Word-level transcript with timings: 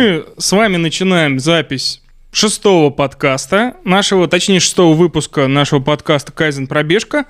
Мы 0.00 0.24
с 0.38 0.50
вами 0.52 0.78
начинаем 0.78 1.38
запись 1.38 2.00
шестого 2.32 2.88
подкаста, 2.88 3.76
нашего, 3.84 4.28
точнее, 4.28 4.58
шестого 4.58 4.94
выпуска 4.94 5.46
нашего 5.46 5.80
подкаста 5.80 6.32
«Кайзен 6.32 6.68
Пробежка». 6.68 7.26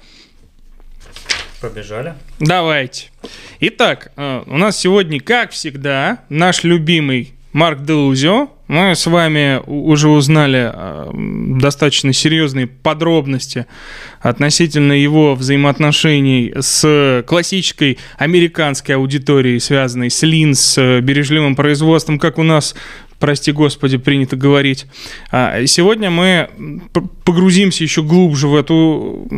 Побежали. 1.60 2.14
Давайте. 2.38 3.10
Итак, 3.58 4.12
э, 4.14 4.44
у 4.46 4.56
нас 4.56 4.78
сегодня, 4.78 5.18
как 5.18 5.50
всегда, 5.50 6.20
наш 6.28 6.62
любимый 6.62 7.34
Марк 7.52 7.82
Делузио. 7.82 8.48
Мы 8.68 8.94
с 8.94 9.06
вами 9.06 9.60
уже 9.66 10.08
узнали 10.08 10.70
э, 10.72 11.10
достаточно 11.58 12.12
серьезные 12.12 12.68
подробности 12.68 13.66
относительно 14.20 14.92
его 14.92 15.34
взаимоотношений 15.34 16.52
с 16.56 17.24
классической 17.26 17.98
американской 18.16 18.94
аудиторией, 18.94 19.58
связанной 19.58 20.10
с 20.10 20.22
лин, 20.22 20.54
с 20.54 21.00
бережливым 21.00 21.56
производством, 21.56 22.20
как 22.20 22.38
у 22.38 22.44
нас 22.44 22.76
прости 23.18 23.52
господи, 23.52 23.98
принято 23.98 24.36
говорить. 24.36 24.86
А 25.30 25.66
Сегодня 25.66 26.10
мы 26.10 26.48
погрузимся 27.24 27.84
еще 27.84 28.02
глубже 28.02 28.48
в 28.48 28.56
эту, 28.56 29.28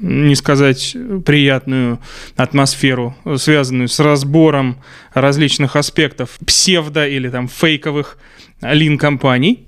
не 0.00 0.34
сказать, 0.34 0.96
приятную 1.24 2.00
атмосферу, 2.36 3.14
связанную 3.36 3.88
с 3.88 4.00
разбором 4.00 4.78
различных 5.14 5.76
аспектов 5.76 6.38
псевдо 6.44 7.06
или 7.06 7.28
там 7.28 7.48
фейковых 7.48 8.18
лин-компаний. 8.62 9.66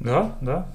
Да, 0.00 0.36
да. 0.40 0.68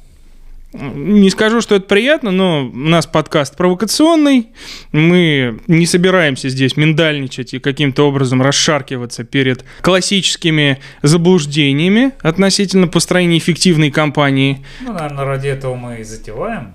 Не 0.73 1.29
скажу, 1.29 1.61
что 1.61 1.75
это 1.75 1.85
приятно, 1.85 2.31
но 2.31 2.65
у 2.65 2.75
нас 2.75 3.05
подкаст 3.05 3.55
провокационный. 3.55 4.47
Мы 4.91 5.59
не 5.67 5.85
собираемся 5.85 6.49
здесь 6.49 6.75
миндальничать 6.77 7.53
и 7.53 7.59
каким-то 7.59 8.07
образом 8.07 8.41
расшаркиваться 8.41 9.23
перед 9.23 9.63
классическими 9.81 10.79
заблуждениями 11.03 12.13
относительно 12.21 12.87
построения 12.87 13.37
эффективной 13.37 13.91
компании. 13.91 14.65
Ну, 14.81 14.93
наверное, 14.93 15.25
ради 15.25 15.47
этого 15.49 15.75
мы 15.75 15.99
и 15.99 16.03
затеваем 16.03 16.73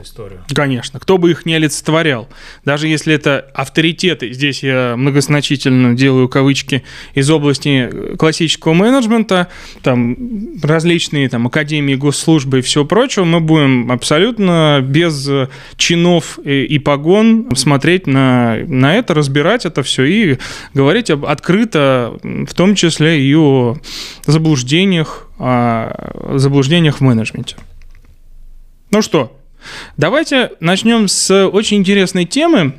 эту 0.00 0.08
историю. 0.08 0.44
Конечно, 0.52 0.98
кто 0.98 1.18
бы 1.18 1.30
их 1.30 1.46
не 1.46 1.54
олицетворял. 1.54 2.28
Даже 2.64 2.88
если 2.88 3.14
это 3.14 3.50
авторитеты, 3.54 4.32
здесь 4.32 4.62
я 4.62 4.94
многозначительно 4.96 5.94
делаю 5.94 6.28
кавычки, 6.28 6.82
из 7.14 7.30
области 7.30 8.16
классического 8.16 8.74
менеджмента, 8.74 9.48
там 9.82 10.16
различные 10.62 11.28
там 11.28 11.46
академии, 11.46 11.94
госслужбы 11.94 12.58
и 12.58 12.62
всего 12.62 12.84
прочего, 12.84 13.24
мы 13.24 13.40
будем 13.40 13.90
абсолютно 13.92 14.80
без 14.82 15.28
чинов 15.76 16.38
и, 16.44 16.64
и 16.64 16.78
погон 16.78 17.48
смотреть 17.54 18.06
на, 18.06 18.56
на 18.66 18.96
это, 18.96 19.14
разбирать 19.14 19.66
это 19.66 19.82
все 19.82 20.04
и 20.04 20.38
говорить 20.74 21.10
об, 21.10 21.24
открыто, 21.24 22.18
в 22.22 22.54
том 22.54 22.74
числе 22.74 23.22
и 23.22 23.34
о 23.34 23.76
заблуждениях, 24.26 25.28
о 25.38 26.36
заблуждениях 26.36 26.98
в 26.98 27.00
менеджменте. 27.00 27.56
Ну 28.90 29.02
что, 29.02 29.39
Давайте 29.96 30.52
начнем 30.60 31.08
с 31.08 31.46
очень 31.48 31.78
интересной 31.78 32.24
темы. 32.24 32.74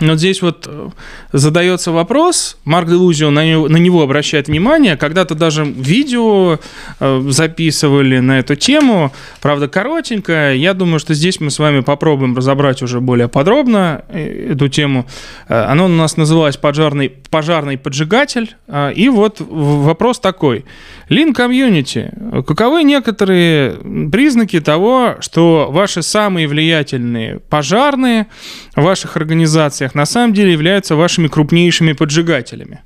Вот 0.00 0.18
здесь 0.18 0.42
вот 0.42 0.66
э, 0.66 0.88
задается 1.32 1.90
вопрос, 1.90 2.58
Марк 2.64 2.88
Делузио 2.88 3.30
на 3.30 3.48
него, 3.48 3.68
на 3.68 3.78
него 3.78 4.02
обращает 4.02 4.48
внимание, 4.48 4.96
когда-то 4.96 5.34
даже 5.34 5.64
видео 5.64 6.58
э, 7.00 7.24
записывали 7.30 8.18
на 8.18 8.38
эту 8.40 8.56
тему, 8.56 9.12
правда 9.40 9.68
коротенько, 9.68 10.52
я 10.52 10.74
думаю, 10.74 10.98
что 10.98 11.14
здесь 11.14 11.40
мы 11.40 11.50
с 11.50 11.58
вами 11.58 11.80
попробуем 11.80 12.36
разобрать 12.36 12.82
уже 12.82 13.00
более 13.00 13.28
подробно 13.28 14.04
э, 14.08 14.52
эту 14.52 14.68
тему. 14.68 15.06
Оно 15.48 15.86
у 15.86 15.88
нас 15.88 16.16
называлось 16.16 16.56
«Пожарный, 16.56 17.08
пожарный 17.08 17.78
поджигатель», 17.78 18.56
и 18.94 19.08
вот 19.08 19.40
вопрос 19.40 20.18
такой. 20.18 20.64
Лин 21.08 21.32
комьюнити, 21.32 22.12
каковы 22.46 22.82
некоторые 22.82 23.76
признаки 24.10 24.60
того, 24.60 25.16
что 25.20 25.68
ваши 25.70 26.02
самые 26.02 26.48
влиятельные 26.48 27.38
пожарные 27.38 28.26
в 28.74 28.82
ваших 28.82 29.16
организациях 29.16 29.85
на 29.94 30.06
самом 30.06 30.32
деле 30.34 30.52
являются 30.52 30.96
вашими 30.96 31.28
крупнейшими 31.28 31.92
поджигателями? 31.92 32.80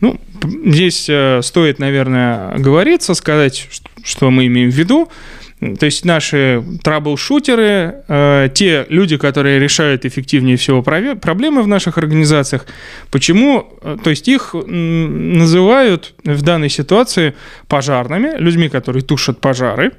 Ну, 0.00 0.20
здесь 0.64 1.06
э, 1.08 1.40
стоит, 1.42 1.78
наверное, 1.78 2.56
говориться, 2.58 3.14
сказать, 3.14 3.68
что 4.04 4.30
мы 4.30 4.46
имеем 4.46 4.70
в 4.70 4.74
виду. 4.74 5.08
То 5.58 5.86
есть 5.86 6.04
наши 6.04 6.62
трабл-шутеры, 6.84 8.02
э, 8.06 8.48
те 8.52 8.84
люди, 8.90 9.16
которые 9.16 9.58
решают 9.58 10.04
эффективнее 10.04 10.58
всего 10.58 10.82
проблемы 10.82 11.62
в 11.62 11.66
наших 11.66 11.96
организациях, 11.96 12.66
почему, 13.10 13.66
э, 13.82 13.96
то 14.02 14.10
есть 14.10 14.28
их 14.28 14.54
называют 14.54 16.14
в 16.24 16.42
данной 16.42 16.68
ситуации 16.68 17.34
пожарными, 17.68 18.36
людьми, 18.38 18.68
которые 18.68 19.02
тушат 19.02 19.40
пожары, 19.40 19.92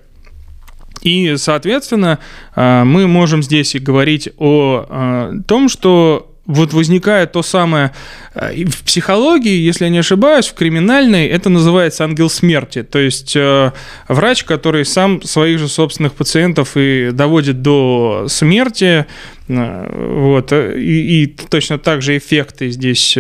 и, 1.01 1.35
соответственно, 1.37 2.19
э, 2.55 2.83
мы 2.83 3.07
можем 3.07 3.43
здесь 3.43 3.75
и 3.75 3.79
говорить 3.79 4.29
о 4.37 4.85
э, 4.87 5.33
том, 5.47 5.69
что 5.69 6.36
вот 6.47 6.73
возникает 6.73 7.33
то 7.33 7.43
самое 7.43 7.91
э, 8.33 8.65
в 8.65 8.83
психологии, 8.83 9.57
если 9.59 9.83
я 9.83 9.89
не 9.91 9.97
ошибаюсь, 9.99 10.47
в 10.47 10.53
криминальной 10.53 11.27
это 11.27 11.49
называется 11.49 12.05
ангел 12.05 12.29
смерти. 12.29 12.83
То 12.83 12.99
есть 12.99 13.35
э, 13.35 13.71
врач, 14.07 14.45
который 14.45 14.85
сам 14.85 15.21
своих 15.21 15.59
же 15.59 15.67
собственных 15.67 16.13
пациентов 16.13 16.77
и 16.77 17.09
доводит 17.11 17.61
до 17.61 18.27
смерти. 18.29 19.05
э, 19.49 20.25
Вот, 20.29 20.53
э, 20.53 20.79
и, 20.79 21.23
и 21.23 21.25
точно 21.27 21.77
так 21.79 22.01
же 22.01 22.17
эффекты 22.17 22.69
здесь 22.69 23.17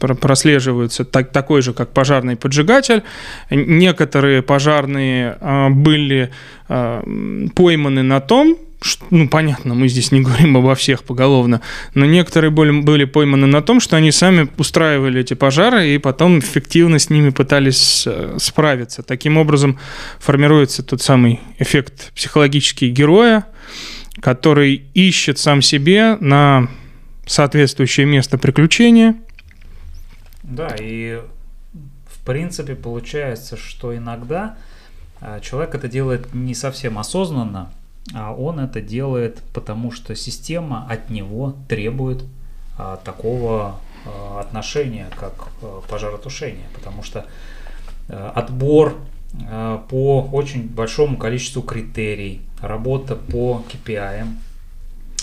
про- 0.00 0.14
прослеживаются, 0.14 1.04
так, 1.04 1.32
такой 1.32 1.60
же, 1.60 1.74
как 1.74 1.92
пожарный 1.92 2.36
поджигатель. 2.36 3.02
Некоторые 3.50 4.40
пожарные 4.42 5.36
были 5.70 6.30
пойманы 6.68 8.02
на 8.02 8.20
том, 8.20 8.56
ну, 9.10 9.28
понятно, 9.28 9.74
мы 9.74 9.88
здесь 9.88 10.12
не 10.12 10.20
говорим 10.20 10.56
обо 10.56 10.74
всех 10.74 11.04
поголовно, 11.04 11.60
но 11.94 12.04
некоторые 12.04 12.50
были, 12.50 12.80
были 12.80 13.04
пойманы 13.04 13.46
на 13.46 13.62
том, 13.62 13.80
что 13.80 13.96
они 13.96 14.12
сами 14.12 14.48
устраивали 14.56 15.20
эти 15.20 15.34
пожары 15.34 15.94
и 15.94 15.98
потом 15.98 16.38
эффективно 16.38 16.98
с 16.98 17.10
ними 17.10 17.30
пытались 17.30 18.04
э, 18.06 18.36
справиться. 18.38 19.02
Таким 19.02 19.36
образом 19.36 19.78
формируется 20.18 20.82
тот 20.82 21.02
самый 21.02 21.40
эффект 21.58 22.12
психологический 22.14 22.90
героя, 22.90 23.46
который 24.20 24.84
ищет 24.94 25.38
сам 25.38 25.62
себе 25.62 26.16
на 26.20 26.68
соответствующее 27.26 28.06
место 28.06 28.38
приключения. 28.38 29.16
Да, 30.42 30.74
и 30.80 31.20
в 32.08 32.24
принципе 32.24 32.74
получается, 32.74 33.56
что 33.56 33.96
иногда 33.96 34.56
а, 35.20 35.40
человек 35.40 35.74
это 35.74 35.88
делает 35.88 36.34
не 36.34 36.54
совсем 36.54 36.98
осознанно, 36.98 37.72
он 38.14 38.60
это 38.60 38.80
делает 38.80 39.42
потому, 39.52 39.90
что 39.90 40.14
система 40.14 40.86
от 40.88 41.10
него 41.10 41.56
требует 41.68 42.24
а, 42.78 42.96
такого 42.98 43.80
а, 44.04 44.40
отношения, 44.40 45.08
как 45.18 45.48
а, 45.62 45.82
пожаротушение, 45.88 46.66
потому 46.74 47.02
что 47.02 47.26
а, 48.08 48.30
отбор 48.30 48.96
а, 49.48 49.78
по 49.88 50.22
очень 50.32 50.68
большому 50.68 51.16
количеству 51.16 51.62
критерий, 51.62 52.42
работа 52.60 53.16
по 53.16 53.64
KPI, 53.72 54.26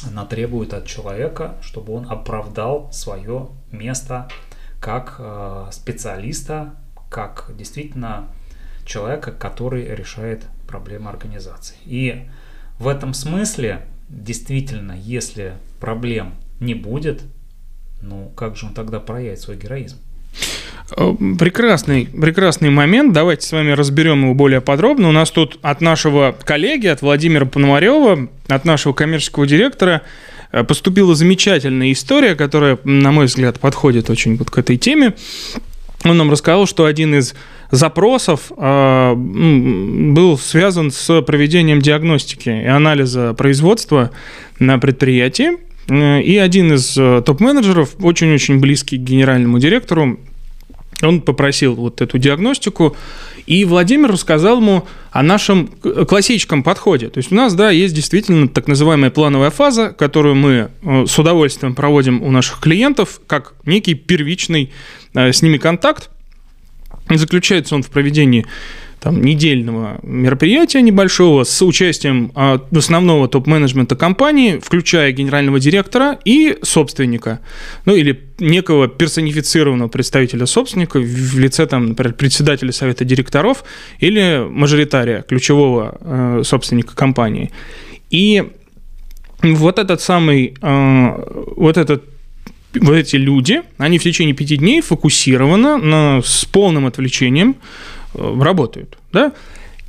она 0.08 0.26
требует 0.26 0.74
от 0.74 0.86
человека, 0.86 1.56
чтобы 1.62 1.94
он 1.94 2.10
оправдал 2.10 2.90
свое 2.92 3.48
место 3.72 4.28
как 4.82 5.16
э, 5.18 5.68
специалиста, 5.72 6.76
как 7.10 7.52
действительно 7.56 8.28
человека, 8.86 9.32
который 9.32 9.86
решает 9.86 10.44
проблемы 10.68 11.10
организации. 11.10 11.78
И 11.86 12.28
в 12.84 12.88
этом 12.90 13.14
смысле, 13.14 13.82
действительно, 14.10 14.94
если 15.02 15.54
проблем 15.80 16.34
не 16.60 16.74
будет, 16.74 17.22
ну 18.02 18.32
как 18.36 18.58
же 18.58 18.66
он 18.66 18.74
тогда 18.74 19.00
проявит 19.00 19.40
свой 19.40 19.56
героизм? 19.56 19.98
Э, 20.98 21.14
Прекрасный, 21.40 22.08
прекрасный 22.08 22.70
момент. 22.70 23.14
Давайте 23.14 23.48
с 23.48 23.52
вами 23.54 23.72
разберем 23.72 24.24
его 24.24 24.34
более 24.34 24.60
подробно. 24.60 25.08
У 25.10 25.12
нас 25.14 25.32
тут 25.32 25.60
от 25.62 25.80
нашего 25.80 26.36
коллеги, 26.44 26.88
от 26.88 27.02
Владимира 27.02 27.46
Пономарева, 27.46 28.28
от 28.48 28.66
нашего 28.66 28.92
коммерческого 28.92 29.48
директора 29.48 30.02
э, 30.52 30.66
поступила 30.66 31.16
замечательная 31.16 31.94
история, 31.94 32.36
которая, 32.36 32.78
на 32.84 33.14
мой 33.14 33.28
взгляд, 33.28 33.62
подходит 33.62 34.10
очень 34.10 34.36
вот 34.36 34.52
к 34.52 34.58
этой 34.58 34.78
теме. 34.78 35.14
Он 36.04 36.18
нам 36.18 36.30
рассказал, 36.30 36.68
что 36.68 36.84
один 36.84 37.16
из 37.16 37.34
запросов 37.74 38.52
э, 38.56 39.14
был 39.16 40.38
связан 40.38 40.92
с 40.92 41.22
проведением 41.24 41.82
диагностики 41.82 42.50
и 42.50 42.68
анализа 42.68 43.34
производства 43.34 44.12
на 44.60 44.78
предприятии. 44.78 45.54
Э, 45.90 46.22
И 46.22 46.38
один 46.38 46.74
из 46.74 46.96
э, 46.96 47.24
топ-менеджеров, 47.26 47.96
очень-очень 48.00 48.60
близкий 48.60 48.98
к 48.98 49.02
генеральному 49.02 49.58
директору, 49.58 50.20
он 51.02 51.22
попросил 51.22 51.74
вот 51.74 52.02
эту 52.02 52.20
диагностику, 52.20 52.96
и 53.48 53.66
Владимир 53.66 54.12
рассказал 54.12 54.62
ему 54.62 54.88
о 55.12 55.24
нашем 55.24 55.68
классическом 56.08 56.62
подходе. 56.62 57.10
То 57.10 57.18
есть 57.18 57.32
у 57.32 57.36
нас, 57.36 57.56
да, 57.56 57.72
есть 57.72 57.96
действительно 57.96 58.48
так 58.48 58.68
называемая 58.68 59.10
плановая 59.10 59.50
фаза, 59.50 59.90
которую 59.90 60.36
мы 60.36 60.70
э, 60.84 61.06
с 61.08 61.18
удовольствием 61.18 61.74
проводим 61.74 62.22
у 62.22 62.30
наших 62.30 62.60
клиентов, 62.60 63.20
как 63.26 63.56
некий 63.66 63.96
первичный 63.96 64.72
с 65.16 65.42
ними 65.42 65.58
контакт. 65.58 66.12
Заключается 67.10 67.76
он 67.76 67.84
в 67.84 67.90
проведении 67.90 68.46
там, 69.04 69.22
недельного 69.22 70.00
мероприятия 70.02 70.82
небольшого 70.82 71.44
с 71.44 71.62
участием 71.62 72.32
а, 72.36 72.62
основного 72.74 73.28
топ-менеджмента 73.28 73.98
компании, 73.98 74.60
включая 74.64 75.12
генерального 75.12 75.60
директора 75.60 76.18
и 76.24 76.58
собственника, 76.62 77.42
ну 77.84 77.96
или 77.96 78.24
некого 78.40 78.88
персонифицированного 78.88 79.90
представителя 79.90 80.46
собственника 80.46 81.00
в 81.00 81.38
лице, 81.38 81.66
там, 81.66 81.88
например, 81.88 82.14
председателя 82.14 82.72
совета 82.72 83.04
директоров 83.04 83.66
или 84.00 84.48
мажоритария, 84.50 85.22
ключевого 85.22 85.98
э, 86.00 86.42
собственника 86.46 86.96
компании. 86.96 87.52
И 88.10 88.52
вот 89.42 89.80
этот 89.80 90.00
самый, 90.00 90.56
э, 90.62 91.44
вот 91.58 91.76
этот 91.76 92.13
вот 92.80 92.94
эти 92.94 93.16
люди, 93.16 93.62
они 93.78 94.00
в 94.00 94.04
течение 94.04 94.36
пяти 94.36 94.58
дней 94.58 94.82
фокусированно, 94.82 95.78
на, 95.78 96.22
с 96.24 96.46
полным 96.46 96.86
отвлечением 96.86 97.56
Э, 98.16 98.40
работают, 98.40 98.98
да, 99.12 99.32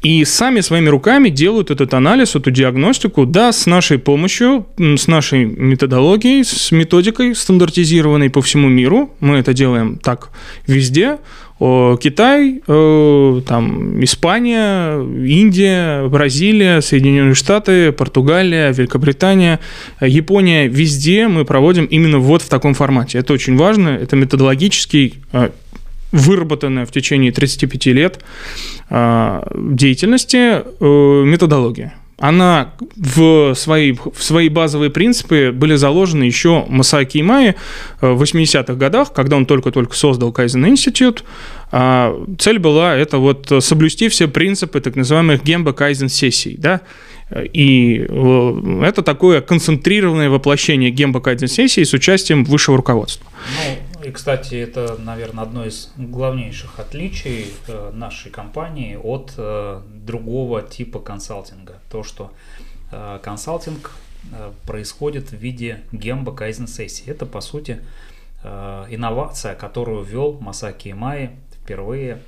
и 0.02 0.24
сами 0.24 0.60
своими 0.60 0.88
руками 0.88 1.28
делают 1.30 1.70
этот 1.70 1.94
анализ, 1.94 2.34
эту 2.34 2.50
диагностику, 2.50 3.26
да, 3.26 3.52
с 3.52 3.66
нашей 3.66 3.98
помощью, 3.98 4.66
с 4.78 5.06
нашей 5.06 5.44
методологией, 5.44 6.44
с 6.44 6.72
методикой 6.72 7.34
стандартизированной 7.34 8.30
по 8.30 8.42
всему 8.42 8.68
миру. 8.68 9.14
Мы 9.20 9.36
это 9.36 9.54
делаем 9.54 9.98
так 9.98 10.30
везде. 10.66 11.18
Китай, 11.58 12.60
там, 12.66 14.04
Испания, 14.04 15.00
Индия, 15.00 16.08
Бразилия, 16.08 16.80
Соединенные 16.80 17.34
Штаты, 17.34 17.92
Португалия, 17.92 18.72
Великобритания, 18.72 19.60
Япония. 20.00 20.66
Везде 20.66 21.28
мы 21.28 21.44
проводим 21.44 21.84
именно 21.84 22.18
вот 22.18 22.42
в 22.42 22.48
таком 22.48 22.74
формате. 22.74 23.18
Это 23.18 23.32
очень 23.32 23.56
важно. 23.56 23.90
Это 23.90 24.16
методологический 24.16 25.22
э, 25.32 25.50
выработанная 26.14 26.86
в 26.86 26.92
течение 26.92 27.32
35 27.32 27.86
лет 27.86 28.24
а, 28.88 29.46
деятельности 29.54 30.62
методология. 30.80 31.94
Она 32.18 32.72
в 32.96 33.54
свои, 33.54 33.92
в 33.92 34.22
свои 34.22 34.48
базовые 34.48 34.90
принципы 34.90 35.50
были 35.52 35.74
заложены 35.74 36.24
еще 36.24 36.64
Масаки 36.68 37.20
Имаи 37.20 37.56
э, 38.00 38.10
в 38.10 38.22
80-х 38.22 38.74
годах, 38.74 39.12
когда 39.12 39.36
он 39.36 39.46
только-только 39.46 39.96
создал 39.96 40.30
Institute. 40.30 41.22
А, 41.72 42.14
цель 42.38 42.58
была 42.58 42.94
это 42.94 43.18
вот 43.18 43.50
соблюсти 43.60 44.08
все 44.08 44.28
принципы 44.28 44.80
так 44.80 44.94
называемых 44.94 45.42
гембо 45.42 45.72
Kaizen 45.72 46.08
сессий, 46.08 46.56
да, 46.56 46.82
и 47.34 48.06
э, 48.08 48.80
это 48.84 49.02
такое 49.02 49.40
концентрированное 49.40 50.30
воплощение 50.30 50.90
гембо 50.90 51.20
Kaizen 51.20 51.48
сессии 51.48 51.82
с 51.82 51.92
участием 51.92 52.44
высшего 52.44 52.76
руководства. 52.76 53.26
И, 54.04 54.10
кстати, 54.10 54.56
это, 54.56 54.96
наверное, 54.98 55.44
одно 55.44 55.64
из 55.64 55.90
главнейших 55.96 56.78
отличий 56.78 57.54
э, 57.68 57.90
нашей 57.94 58.30
компании 58.30 58.96
от 58.96 59.32
э, 59.38 59.80
другого 59.86 60.60
типа 60.60 60.98
консалтинга. 60.98 61.78
То, 61.90 62.02
что 62.02 62.30
э, 62.92 63.18
консалтинг 63.22 63.92
происходит 64.66 65.30
в 65.30 65.36
виде 65.36 65.82
гемба 65.92 66.34
кайзен 66.34 66.66
сессии. 66.66 67.10
Это, 67.10 67.26
по 67.26 67.42
сути, 67.42 67.82
инновация, 68.42 69.54
которую 69.54 70.02
ввел 70.02 70.38
Масаки 70.40 70.92
Имаи 70.92 71.32
впервые 71.52 72.22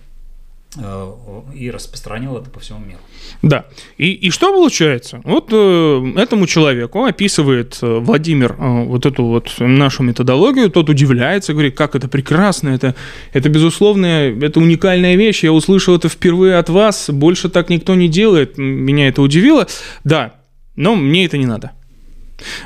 и 1.55 1.71
распространил 1.71 2.37
это 2.37 2.51
по 2.51 2.61
всему 2.61 2.81
миру. 2.81 2.99
Да. 3.43 3.67
И, 3.97 4.13
и 4.13 4.31
что 4.31 4.53
получается? 4.53 5.21
Вот 5.25 5.49
э, 5.51 6.13
этому 6.17 6.47
человеку 6.47 7.05
описывает 7.05 7.79
э, 7.81 7.99
Владимир 7.99 8.57
э, 8.59 8.85
вот 8.85 9.07
эту 9.07 9.25
вот 9.25 9.55
нашу 9.59 10.03
методологию, 10.03 10.71
тот 10.71 10.91
удивляется, 10.91 11.55
говорит, 11.55 11.77
как 11.77 11.95
это 11.95 12.09
прекрасно, 12.09 12.71
это, 12.71 12.95
это 13.33 13.49
безусловно, 13.49 14.07
это 14.07 14.61
уникальная 14.61 15.17
вещь, 15.17 15.45
я 15.45 15.53
услышал 15.53 15.97
это 15.97 16.09
впервые 16.09 16.59
от 16.59 16.69
вас, 16.69 17.09
больше 17.11 17.49
так 17.49 17.71
никто 17.71 17.95
не 17.95 18.09
делает, 18.09 18.59
меня 18.59 19.09
это 19.09 19.23
удивило. 19.23 19.67
Да, 20.05 20.35
но 20.75 20.95
мне 20.95 21.25
это 21.25 21.39
не 21.39 21.47
надо. 21.47 21.73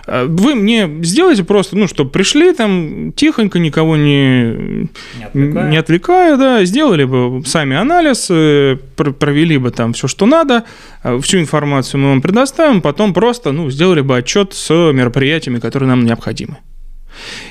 А, 0.06 0.26
вы 0.26 0.55
мне 0.55 0.88
сделайте 1.02 1.44
просто, 1.44 1.76
ну, 1.76 1.87
чтобы 1.87 2.11
пришли 2.11 2.52
там 2.52 3.12
тихонько, 3.12 3.58
никого 3.58 3.96
не, 3.96 4.88
не, 5.22 5.25
отвлекая. 5.25 5.70
не 5.70 5.76
отвлекая, 5.76 6.37
да, 6.37 6.64
сделали 6.64 7.05
бы 7.05 7.43
сами 7.46 7.76
анализ, 7.76 8.28
э, 8.31 8.76
провели 8.96 9.58
бы 9.58 9.70
там 9.70 9.93
все, 9.93 10.08
что 10.08 10.26
надо, 10.26 10.64
а, 11.02 11.20
всю 11.20 11.38
информацию 11.38 12.00
мы 12.00 12.08
вам 12.08 12.22
предоставим, 12.22 12.81
потом 12.81 13.14
просто, 13.14 13.52
ну, 13.52 13.70
сделали 13.70 14.00
бы 14.00 14.17
отчет 14.17 14.55
с 14.55 14.70
мероприятиями, 14.93 15.58
которые 15.58 15.88
нам 15.88 16.05
необходимы. 16.05 16.58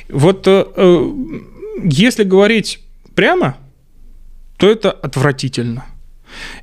Вот 0.10 0.48
э, 0.48 0.66
э, 0.76 1.12
если 1.84 2.24
говорить 2.24 2.80
прямо, 3.16 3.58
то 4.58 4.70
это 4.70 4.92
отвратительно. 4.92 5.86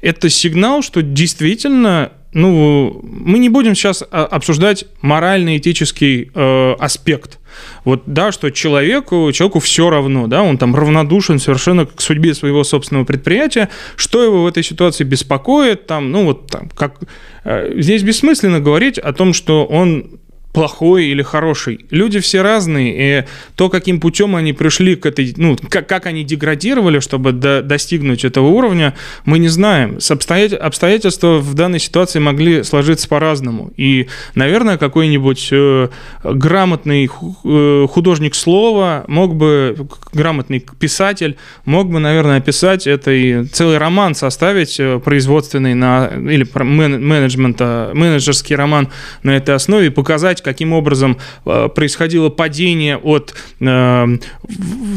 Это 0.00 0.28
сигнал, 0.28 0.82
что 0.82 1.02
действительно 1.02 2.12
ну, 2.36 3.00
мы 3.02 3.38
не 3.38 3.48
будем 3.48 3.74
сейчас 3.74 4.04
а, 4.10 4.26
обсуждать 4.26 4.84
морально-этический 5.00 6.30
э, 6.34 6.72
аспект. 6.78 7.38
Вот, 7.84 8.02
да, 8.04 8.30
что 8.30 8.50
человеку, 8.50 9.32
человеку 9.32 9.58
все 9.60 9.88
равно, 9.88 10.26
да, 10.26 10.42
он 10.42 10.58
там 10.58 10.76
равнодушен 10.76 11.38
совершенно 11.38 11.86
к 11.86 11.98
судьбе 11.98 12.34
своего 12.34 12.62
собственного 12.62 13.06
предприятия, 13.06 13.70
что 13.96 14.22
его 14.22 14.42
в 14.42 14.46
этой 14.46 14.62
ситуации 14.62 15.04
беспокоит, 15.04 15.86
там, 15.86 16.12
ну, 16.12 16.24
вот, 16.26 16.48
там, 16.48 16.68
как... 16.68 17.00
Э, 17.44 17.72
здесь 17.80 18.02
бессмысленно 18.02 18.60
говорить 18.60 18.98
о 18.98 19.14
том, 19.14 19.32
что 19.32 19.64
он 19.64 20.20
плохой 20.56 21.04
или 21.04 21.20
хороший. 21.20 21.84
Люди 21.90 22.18
все 22.18 22.40
разные, 22.40 23.20
и 23.20 23.24
то, 23.56 23.68
каким 23.68 24.00
путем 24.00 24.34
они 24.36 24.54
пришли 24.54 24.96
к 24.96 25.04
этой, 25.04 25.34
ну, 25.36 25.54
как, 25.68 25.86
как 25.86 26.06
они 26.06 26.24
деградировали, 26.24 26.98
чтобы 27.00 27.32
до, 27.32 27.60
достигнуть 27.60 28.24
этого 28.24 28.46
уровня, 28.46 28.94
мы 29.26 29.38
не 29.38 29.48
знаем. 29.48 30.00
С 30.00 30.10
обстоятель, 30.10 30.56
обстоятельства 30.56 31.40
в 31.40 31.52
данной 31.52 31.78
ситуации 31.78 32.20
могли 32.20 32.62
сложиться 32.62 33.06
по-разному. 33.06 33.70
И, 33.76 34.06
наверное, 34.34 34.78
какой-нибудь 34.78 35.48
э, 35.52 35.88
грамотный 36.24 37.04
э, 37.04 37.86
художник 37.90 38.34
слова 38.34 39.04
мог 39.08 39.34
бы, 39.34 39.76
грамотный 40.14 40.64
писатель 40.80 41.36
мог 41.66 41.90
бы, 41.90 41.98
наверное, 41.98 42.38
описать 42.38 42.86
это 42.86 43.10
и 43.10 43.44
целый 43.44 43.76
роман 43.76 44.14
составить 44.14 44.80
э, 44.80 45.00
производственный 45.00 45.74
на, 45.74 46.06
или 46.06 46.48
менеджмента, 46.54 47.90
менеджерский 47.92 48.56
роман 48.56 48.88
на 49.22 49.36
этой 49.36 49.54
основе 49.54 49.88
и 49.88 49.90
показать, 49.90 50.45
каким 50.46 50.72
образом 50.72 51.18
э, 51.44 51.68
происходило 51.74 52.28
падение 52.28 52.96
от 52.98 53.34
э, 53.58 54.06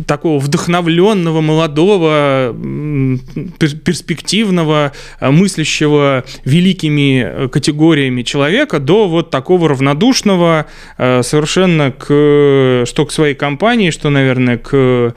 такого 0.06 0.38
вдохновленного, 0.38 1.42
молодого, 1.42 2.56
перспективного, 3.57 4.92
э, 5.19 5.31
мыслящего 5.31 6.23
великими 6.45 7.47
категориями 7.47 8.21
человека 8.21 8.78
до 8.80 9.07
вот 9.07 9.31
такого 9.31 9.69
равнодушного 9.69 10.68
совершенно 10.97 11.92
к, 11.92 12.83
что 12.85 13.06
к 13.07 13.12
своей 13.12 13.33
компании, 13.33 13.90
что, 13.90 14.09
наверное, 14.12 14.57
к 14.59 15.16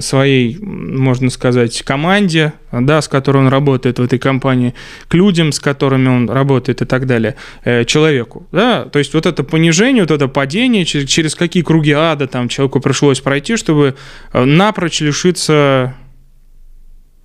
своей, 0.00 0.58
можно 0.60 1.30
сказать, 1.30 1.82
команде, 1.82 2.52
да, 2.72 3.00
с 3.00 3.08
которой 3.08 3.38
он 3.38 3.48
работает 3.48 3.98
в 3.98 4.02
этой 4.02 4.18
компании, 4.18 4.74
к 5.08 5.14
людям, 5.14 5.52
с 5.52 5.60
которыми 5.60 6.08
он 6.08 6.30
работает 6.30 6.82
и 6.82 6.84
так 6.84 7.06
далее, 7.06 7.36
э, 7.64 7.84
человеку. 7.84 8.46
Да? 8.52 8.84
То 8.84 8.98
есть 8.98 9.14
вот 9.14 9.26
это 9.26 9.44
понижение, 9.44 10.02
вот 10.02 10.10
это 10.10 10.28
падение, 10.28 10.84
через, 10.84 11.08
через 11.08 11.34
какие 11.34 11.62
круги 11.62 11.92
ада 11.92 12.26
там 12.26 12.48
человеку 12.48 12.80
пришлось 12.80 13.20
пройти, 13.20 13.56
чтобы 13.56 13.96
э, 14.32 14.44
напрочь 14.44 15.00
лишиться 15.00 15.94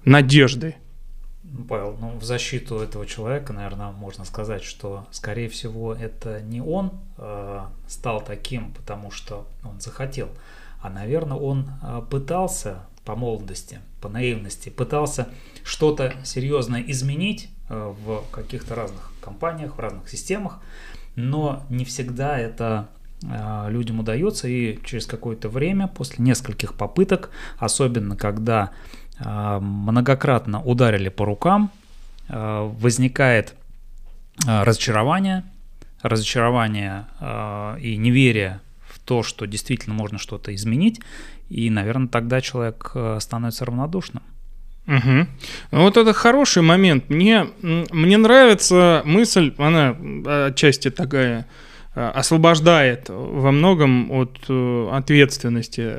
надежды. 0.03 0.75
Ну, 1.43 1.63
Павел, 1.63 1.97
ну, 2.01 2.17
в 2.19 2.23
защиту 2.23 2.79
этого 2.79 3.05
человека, 3.05 3.53
наверное, 3.53 3.91
можно 3.91 4.25
сказать, 4.25 4.63
что, 4.63 5.05
скорее 5.11 5.47
всего, 5.47 5.93
это 5.93 6.41
не 6.41 6.61
он 6.61 6.91
э, 7.17 7.61
стал 7.87 8.21
таким, 8.21 8.71
потому 8.73 9.09
что 9.11 9.47
он 9.63 9.79
захотел, 9.79 10.29
а, 10.81 10.89
наверное, 10.89 11.37
он 11.37 11.69
э, 11.81 12.01
пытался 12.09 12.85
по 13.05 13.15
молодости, 13.15 13.79
по 14.05 14.09
наивности, 14.09 14.69
пытался 14.69 15.29
что-то 15.63 16.13
серьезное 16.23 16.83
изменить 16.87 17.49
э, 17.69 17.93
в 18.05 18.21
каких-то 18.29 18.75
разных 18.75 19.11
компаниях, 19.19 19.77
в 19.77 19.79
разных 19.79 20.07
системах, 20.09 20.59
но 21.15 21.65
не 21.71 21.85
всегда 21.85 22.37
это 22.37 22.87
э, 23.23 23.65
людям 23.71 23.99
удается, 23.99 24.47
и 24.47 24.77
через 24.83 25.07
какое-то 25.07 25.49
время, 25.49 25.87
после 25.87 26.23
нескольких 26.23 26.75
попыток, 26.75 27.31
особенно 27.57 28.15
когда 28.15 28.69
э, 29.17 29.57
многократно 29.59 30.61
ударили 30.61 31.09
по 31.09 31.25
рукам, 31.25 31.71
возникает 32.27 33.53
разочарование, 34.47 35.43
разочарование 36.01 37.05
и 37.79 37.97
неверие 37.97 38.61
то, 39.05 39.23
что 39.23 39.45
действительно 39.45 39.95
можно 39.95 40.17
что-то 40.17 40.53
изменить, 40.53 40.99
и, 41.49 41.69
наверное, 41.69 42.07
тогда 42.07 42.41
человек 42.41 42.91
э, 42.95 43.19
становится 43.21 43.65
равнодушным. 43.65 44.23
Угу. 44.87 45.27
Вот 45.71 45.97
это 45.97 46.13
хороший 46.13 46.61
момент. 46.61 47.09
Мне, 47.09 47.47
мне 47.61 48.17
нравится 48.17 49.01
мысль, 49.05 49.53
она 49.57 49.95
отчасти 50.47 50.91
такая 50.91 51.47
э, 51.95 52.07
освобождает 52.07 53.05
во 53.09 53.51
многом 53.51 54.11
от 54.11 54.37
э, 54.47 54.89
ответственности 54.91 55.97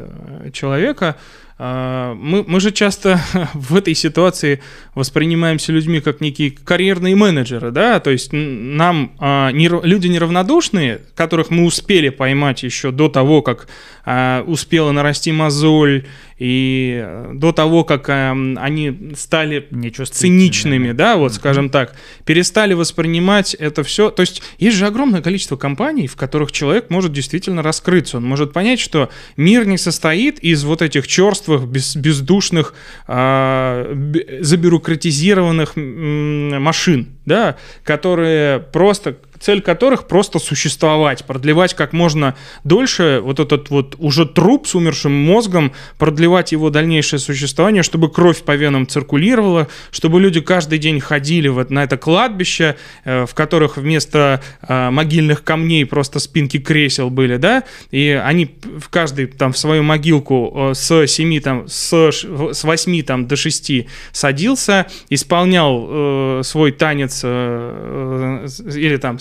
человека. 0.53 1.17
А, 1.59 2.15
мы, 2.15 2.45
мы 2.47 2.61
же 2.61 2.71
часто 2.71 3.19
в 3.55 3.75
этой 3.77 3.95
ситуации 3.95 4.61
воспринимаемся 4.95 5.73
людьми 5.73 6.01
как 6.01 6.21
некие 6.21 6.51
карьерные 6.51 7.17
менеджеры, 7.17 7.71
да, 7.71 7.99
то 8.01 8.11
есть 8.11 8.31
нам 8.33 9.13
а, 9.19 9.51
не, 9.53 9.69
люди 9.69 10.07
неравнодушные, 10.07 11.01
которых 11.15 11.51
мы 11.51 11.65
успели 11.65 12.11
поймать 12.11 12.63
еще 12.63 12.91
до 12.91 13.09
того, 13.09 13.41
как 13.41 13.69
а, 14.05 14.43
успела 14.47 14.93
нарасти 14.93 15.33
мозоль, 15.33 16.05
и 16.38 17.00
э, 17.02 17.33
до 17.35 17.52
того, 17.52 17.85
как 17.85 18.09
э, 18.11 18.31
они 18.31 19.12
стали 19.16 19.69
циничными, 20.11 20.93
да, 20.93 21.16
вот, 21.16 21.33
скажем 21.35 21.71
так, 21.71 21.97
перестали 22.25 22.75
воспринимать 22.75 23.55
это 23.55 23.83
все. 23.83 24.11
То 24.11 24.21
есть 24.21 24.43
есть 24.59 24.76
же 24.76 24.87
огромное 24.87 25.23
количество 25.23 25.57
компаний, 25.57 26.07
в 26.07 26.16
которых 26.16 26.52
человек 26.52 26.90
может 26.90 27.12
действительно 27.12 27.62
раскрыться. 27.62 28.19
Он 28.19 28.25
может 28.25 28.52
понять, 28.52 28.81
что 28.81 29.09
мир 29.37 29.66
не 29.66 29.78
состоит 29.78 30.38
из 30.40 30.64
вот 30.64 30.83
этих 30.83 31.09
черствых, 31.09 31.66
без, 31.66 31.97
бездушных, 31.97 32.75
э, 33.09 34.38
забюрократизированных 34.40 35.73
машин, 35.76 37.09
да, 37.25 37.57
которые 37.83 38.61
просто 38.61 39.16
цель 39.40 39.61
которых 39.61 40.07
просто 40.07 40.38
существовать, 40.38 41.25
продлевать 41.25 41.75
как 41.75 41.93
можно 41.93 42.35
дольше 42.64 43.21
вот 43.23 43.40
этот 43.40 43.71
вот 43.71 43.97
уже 43.99 44.26
труп 44.26 44.66
с 44.66 44.75
умершим 44.75 45.12
мозгом, 45.12 45.73
продлевать 45.99 46.52
его 46.52 46.71
дальнейшее 46.71 47.21
существование, 47.21 47.83
чтобы 47.83 48.11
кровь 48.11 48.43
по 48.43 48.57
венам 48.57 48.87
циркулировала, 48.87 49.69
чтобы 49.90 50.21
люди 50.21 50.40
каждый 50.40 50.78
день 50.78 51.00
ходили 51.00 51.49
вот 51.49 51.71
на 51.71 51.85
это 51.85 51.97
кладбище, 51.97 52.76
э, 53.05 53.26
в 53.26 53.35
которых 53.35 53.76
вместо 53.76 54.43
э, 54.62 54.90
могильных 54.90 55.45
камней 55.45 55.85
просто 55.87 56.19
спинки 56.19 56.59
кресел 56.59 57.11
были, 57.11 57.37
да, 57.37 57.64
и 57.90 58.21
они 58.23 58.57
в 58.62 58.88
каждый 58.88 59.26
там 59.26 59.52
в 59.52 59.59
свою 59.59 59.83
могилку 59.83 60.71
э, 60.71 60.75
с 60.75 61.07
7 61.07 61.40
там, 61.40 61.69
с, 61.69 61.93
с 61.93 62.64
8 62.64 63.02
там 63.02 63.26
до 63.26 63.37
6 63.37 63.73
садился, 64.12 64.87
исполнял 65.11 65.87
э, 65.88 66.40
свой 66.45 66.73
танец 66.73 67.21
э, 67.25 68.47
или 68.75 68.97
там 68.97 69.19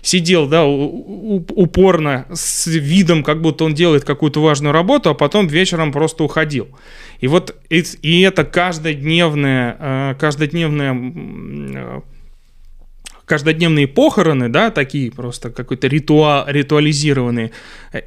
сидел, 0.00 0.46
да, 0.48 0.64
упорно, 0.66 2.26
с 2.32 2.66
видом, 2.66 3.22
как 3.22 3.40
будто 3.40 3.64
он 3.64 3.74
делает 3.74 4.04
какую-то 4.04 4.42
важную 4.42 4.72
работу, 4.72 5.10
а 5.10 5.14
потом 5.14 5.46
вечером 5.46 5.92
просто 5.92 6.24
уходил. 6.24 6.68
И 7.20 7.28
вот 7.28 7.54
и, 7.68 8.20
это 8.22 8.44
каждодневное, 8.44 9.76
э, 9.78 10.14
каждодневное 10.18 10.94
э, 11.74 12.00
каждодневные 13.24 13.86
похороны, 13.86 14.48
да, 14.48 14.70
такие 14.70 15.10
просто 15.10 15.50
какой-то 15.50 15.86
ритуал, 15.86 16.44
ритуализированные, 16.48 17.52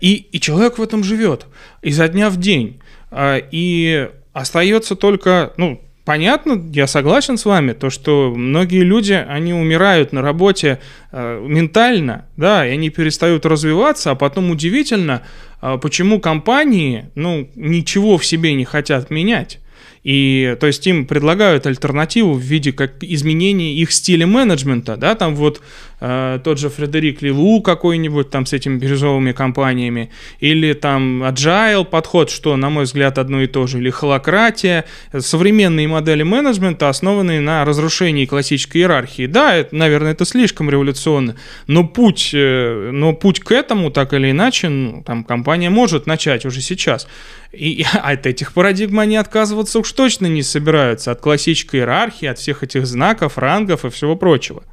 и, 0.02 0.16
и 0.16 0.40
человек 0.40 0.78
в 0.78 0.82
этом 0.82 1.04
живет 1.04 1.48
изо 1.82 2.08
дня 2.08 2.30
в 2.30 2.38
день. 2.38 2.80
Э, 3.12 3.40
и 3.52 4.10
остается 4.34 4.96
только, 4.96 5.54
ну, 5.58 5.82
Понятно, 6.06 6.64
я 6.72 6.86
согласен 6.86 7.36
с 7.36 7.46
вами, 7.46 7.74
то, 7.74 7.90
что 7.90 8.32
многие 8.36 8.82
люди, 8.82 9.14
они 9.14 9.56
умирают 9.56 10.14
на 10.14 10.22
работе 10.22 10.80
э, 11.12 11.44
ментально, 11.44 12.26
да, 12.38 12.66
и 12.68 12.74
они 12.74 12.92
перестают 12.92 13.44
развиваться, 13.48 14.12
а 14.12 14.16
потом 14.16 14.52
удивительно, 14.52 15.24
э, 15.64 15.80
почему 15.82 16.20
компании, 16.20 17.10
ну, 17.16 17.50
ничего 17.56 18.20
в 18.20 18.26
себе 18.26 18.54
не 18.54 18.66
хотят 18.66 19.10
менять. 19.10 19.60
И 20.04 20.56
то 20.60 20.68
есть 20.68 20.86
им 20.86 21.08
предлагают 21.08 21.66
альтернативу 21.66 22.34
в 22.34 22.40
виде 22.40 22.72
как 22.72 23.04
изменения 23.04 23.74
их 23.74 23.92
стиля 23.92 24.28
менеджмента, 24.28 24.98
да, 24.98 25.16
там 25.16 25.36
вот 25.36 25.64
э, 26.00 26.40
тот 26.44 26.60
же 26.60 26.70
Фредерик 26.70 27.22
Лилу 27.22 27.62
какой-нибудь 27.62 28.30
там 28.30 28.46
с 28.46 28.54
этими 28.54 28.78
бирюзовыми 28.78 29.32
компаниями, 29.32 30.10
или 30.40 30.74
там 30.74 31.24
agile 31.24 31.86
подход, 31.86 32.30
что, 32.30 32.56
на 32.56 32.70
мой 32.70 32.86
взгляд, 32.86 33.18
одно 33.18 33.42
и 33.42 33.48
то 33.48 33.68
же, 33.68 33.80
или 33.80 33.90
холократия, 33.90 34.86
современные 35.18 35.88
модели 35.88 36.24
менеджмента, 36.24 36.90
основанные 36.90 37.42
на 37.42 37.66
разрушении 37.66 38.26
классической 38.26 38.80
иерархии. 38.80 39.26
Да, 39.26 39.56
это, 39.56 39.76
наверное, 39.76 40.12
это 40.12 40.26
слишком 40.26 40.70
революционно, 40.70 41.36
но 41.68 41.86
путь, 41.86 42.32
э, 42.34 42.90
но 42.92 43.14
путь 43.14 43.40
к 43.40 43.52
этому, 43.52 43.92
так 43.92 44.14
или 44.14 44.32
иначе, 44.32 44.70
ну, 44.70 45.04
там 45.04 45.24
компания 45.24 45.70
может 45.70 46.08
начать 46.08 46.46
уже 46.46 46.62
сейчас. 46.62 47.08
И 47.52 47.86
от 47.94 48.26
этих 48.26 48.54
парадигм 48.54 49.00
они 49.00 49.18
отказываться 49.18 49.80
уж 49.80 49.92
точно 49.92 50.28
не 50.28 50.44
собираются, 50.44 51.12
от 51.12 51.22
классической 51.22 51.80
иерархии, 51.80 52.28
от 52.28 52.38
всех 52.38 52.64
этих 52.64 52.86
знаков, 52.86 53.38
рангов 53.38 53.86
и 53.86 53.90
всего 53.90 54.16
прочего. 54.16 54.64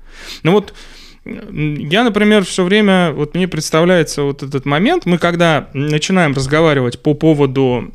Ну 0.42 0.52
вот 0.52 0.74
я, 1.24 2.04
например, 2.04 2.44
все 2.44 2.64
время, 2.64 3.12
вот 3.12 3.34
мне 3.34 3.46
представляется 3.46 4.22
вот 4.22 4.42
этот 4.42 4.64
момент, 4.64 5.06
мы 5.06 5.18
когда 5.18 5.68
начинаем 5.72 6.32
разговаривать 6.34 7.00
по 7.00 7.14
поводу 7.14 7.92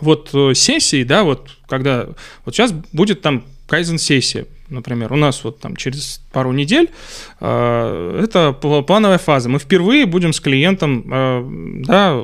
вот 0.00 0.30
э, 0.32 0.54
сессии, 0.54 1.04
да, 1.04 1.24
вот 1.24 1.50
когда, 1.68 2.08
вот 2.44 2.54
сейчас 2.54 2.72
будет 2.92 3.20
там 3.20 3.44
кайзен-сессия, 3.68 4.46
например, 4.70 5.12
у 5.12 5.16
нас 5.16 5.44
вот 5.44 5.60
там 5.60 5.76
через 5.76 6.20
пару 6.32 6.52
недель, 6.52 6.90
э, 7.40 8.20
это 8.24 8.52
плановая 8.52 9.18
фаза. 9.18 9.48
Мы 9.48 9.58
впервые 9.58 10.06
будем 10.06 10.32
с 10.32 10.40
клиентом, 10.40 11.04
э, 11.10 11.82
да, 11.86 12.20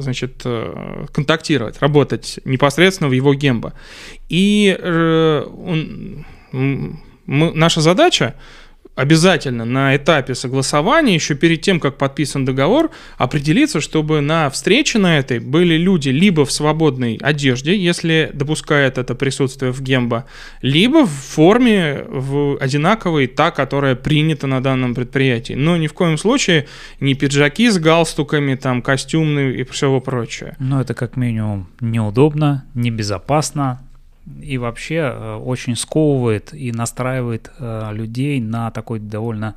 значит, 0.00 0.42
э, 0.44 1.06
контактировать, 1.12 1.80
работать 1.80 2.40
непосредственно 2.44 3.08
в 3.08 3.12
его 3.12 3.34
гембо. 3.34 3.74
И 4.28 4.76
э, 4.78 5.42
он, 5.44 6.26
мы, 6.52 7.52
наша 7.52 7.80
задача 7.80 8.34
обязательно 8.96 9.64
на 9.64 9.94
этапе 9.94 10.34
согласования, 10.34 11.14
еще 11.14 11.34
перед 11.34 11.60
тем, 11.60 11.78
как 11.78 11.98
подписан 11.98 12.44
договор, 12.44 12.90
определиться, 13.18 13.80
чтобы 13.80 14.20
на 14.20 14.50
встрече 14.50 14.98
на 14.98 15.18
этой 15.18 15.38
были 15.38 15.76
люди 15.76 16.08
либо 16.08 16.44
в 16.44 16.50
свободной 16.50 17.18
одежде, 17.22 17.76
если 17.76 18.30
допускает 18.32 18.98
это 18.98 19.14
присутствие 19.14 19.70
в 19.70 19.82
гембо, 19.82 20.24
либо 20.62 21.06
в 21.06 21.10
форме 21.10 22.04
в 22.08 22.56
одинаковой, 22.58 23.26
та, 23.26 23.50
которая 23.50 23.94
принята 23.94 24.46
на 24.46 24.62
данном 24.62 24.94
предприятии. 24.94 25.52
Но 25.52 25.76
ни 25.76 25.86
в 25.86 25.92
коем 25.92 26.16
случае 26.16 26.66
не 26.98 27.14
пиджаки 27.14 27.70
с 27.70 27.78
галстуками, 27.78 28.54
там, 28.54 28.80
костюмные 28.80 29.60
и 29.60 29.64
всего 29.64 30.00
прочее. 30.00 30.56
Ну, 30.58 30.80
это 30.80 30.94
как 30.94 31.16
минимум 31.16 31.68
неудобно, 31.80 32.64
небезопасно, 32.74 33.82
и 34.40 34.58
вообще 34.58 35.12
э, 35.12 35.34
очень 35.36 35.76
сковывает 35.76 36.52
и 36.52 36.72
настраивает 36.72 37.50
э, 37.58 37.90
людей 37.92 38.40
на 38.40 38.70
такой 38.70 38.98
довольно 38.98 39.54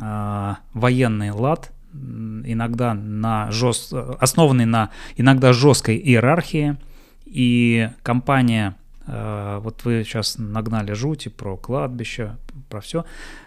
э, 0.00 0.54
военный 0.74 1.30
лад, 1.30 1.70
иногда 1.92 2.92
на 2.94 3.50
жест... 3.52 3.92
основанный 3.92 4.66
на 4.66 4.90
иногда 5.16 5.52
жесткой 5.52 5.96
иерархии, 5.96 6.76
и 7.24 7.88
компания, 8.02 8.76
вот 9.06 9.84
вы 9.84 10.02
сейчас 10.04 10.36
нагнали 10.38 10.92
жути 10.92 11.28
про 11.28 11.56
кладбище, 11.56 12.36
про 12.68 12.80
все, 12.80 13.04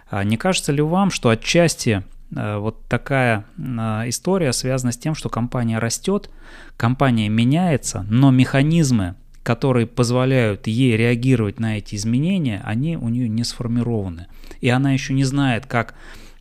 а 0.09 0.23
не 0.23 0.37
кажется 0.37 0.71
ли 0.71 0.81
вам, 0.81 1.11
что 1.11 1.27
отчасти 1.29 2.03
вот 2.31 2.85
такая 2.87 3.45
история 3.57 4.53
связана 4.53 4.93
с 4.93 4.97
тем, 4.97 5.13
что 5.13 5.27
компания 5.29 5.77
растет, 5.77 6.29
компания 6.77 7.27
меняется, 7.27 8.05
но 8.09 8.31
механизмы 8.31 9.15
которые 9.47 9.87
позволяют 9.87 10.67
ей 10.67 10.97
реагировать 10.97 11.57
на 11.57 11.77
эти 11.77 11.95
изменения, 11.95 12.61
они 12.65 12.97
у 12.97 13.07
нее 13.07 13.29
не 13.29 13.45
сформированы. 13.45 14.27
И 14.59 14.67
она 14.67 14.91
еще 14.91 15.13
не 15.13 15.23
знает, 15.23 15.65
как 15.65 15.95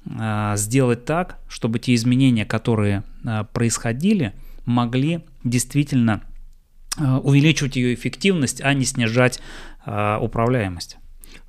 э, 0.07 0.55
сделать 0.57 1.05
так, 1.05 1.39
чтобы 1.49 1.79
те 1.79 1.95
изменения, 1.95 2.45
которые 2.45 3.05
э, 3.25 3.45
происходили, 3.53 4.33
могли 4.65 5.21
действительно 5.45 6.23
э, 6.99 7.05
увеличивать 7.23 7.77
ее 7.77 7.95
эффективность, 7.95 8.61
а 8.61 8.75
не 8.75 8.85
снижать 8.85 9.41
управляемость. 10.21 10.97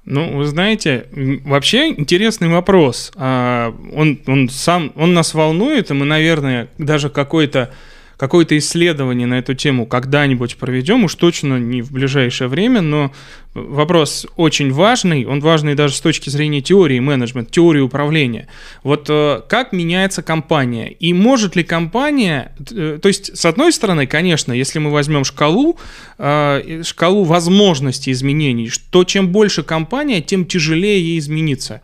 Ну, 0.05 0.37
вы 0.37 0.45
знаете, 0.45 1.07
вообще 1.43 1.89
интересный 1.89 2.49
вопрос. 2.49 3.11
А, 3.15 3.75
он, 3.95 4.19
он 4.27 4.47
сам, 4.47 4.91
он 4.95 5.15
нас 5.15 5.33
волнует, 5.33 5.89
и 5.89 5.95
мы, 5.95 6.05
наверное, 6.05 6.69
даже 6.77 7.09
какой-то 7.09 7.73
какое-то 8.17 8.57
исследование 8.57 9.27
на 9.27 9.35
эту 9.35 9.53
тему 9.53 9.85
когда-нибудь 9.85 10.57
проведем, 10.57 11.03
уж 11.03 11.15
точно 11.15 11.59
не 11.59 11.81
в 11.81 11.91
ближайшее 11.91 12.47
время, 12.47 12.81
но 12.81 13.11
вопрос 13.53 14.25
очень 14.35 14.71
важный, 14.71 15.25
он 15.25 15.39
важный 15.39 15.75
даже 15.75 15.95
с 15.95 16.01
точки 16.01 16.29
зрения 16.29 16.61
теории 16.61 16.99
менеджмента, 16.99 17.51
теории 17.51 17.79
управления. 17.79 18.47
Вот 18.83 19.07
э, 19.09 19.41
как 19.47 19.71
меняется 19.71 20.21
компания, 20.23 20.89
и 20.91 21.13
может 21.13 21.55
ли 21.55 21.63
компания, 21.63 22.53
э, 22.71 22.99
то 23.01 23.07
есть 23.07 23.37
с 23.37 23.45
одной 23.45 23.71
стороны, 23.71 24.07
конечно, 24.07 24.51
если 24.51 24.79
мы 24.79 24.91
возьмем 24.91 25.23
шкалу, 25.23 25.77
э, 26.17 26.81
шкалу 26.83 27.23
возможностей 27.23 28.11
изменений, 28.11 28.69
что 28.69 29.03
чем 29.03 29.29
больше 29.29 29.63
компания, 29.63 30.21
тем 30.21 30.45
тяжелее 30.45 31.01
ей 31.01 31.19
измениться. 31.19 31.81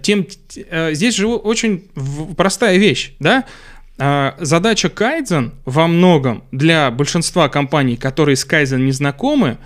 Тем, 0.00 0.26
здесь 0.92 1.16
же 1.16 1.26
очень 1.26 1.84
простая 2.36 2.78
вещь, 2.78 3.12
да, 3.18 3.44
задача 3.98 4.88
Кайдзен 4.88 5.54
во 5.64 5.86
многом 5.86 6.44
для 6.52 6.90
большинства 6.90 7.48
компаний, 7.48 7.96
которые 7.96 8.36
с 8.36 8.44
Кайдзен 8.44 8.84
не 8.84 8.92
знакомы, 8.92 9.58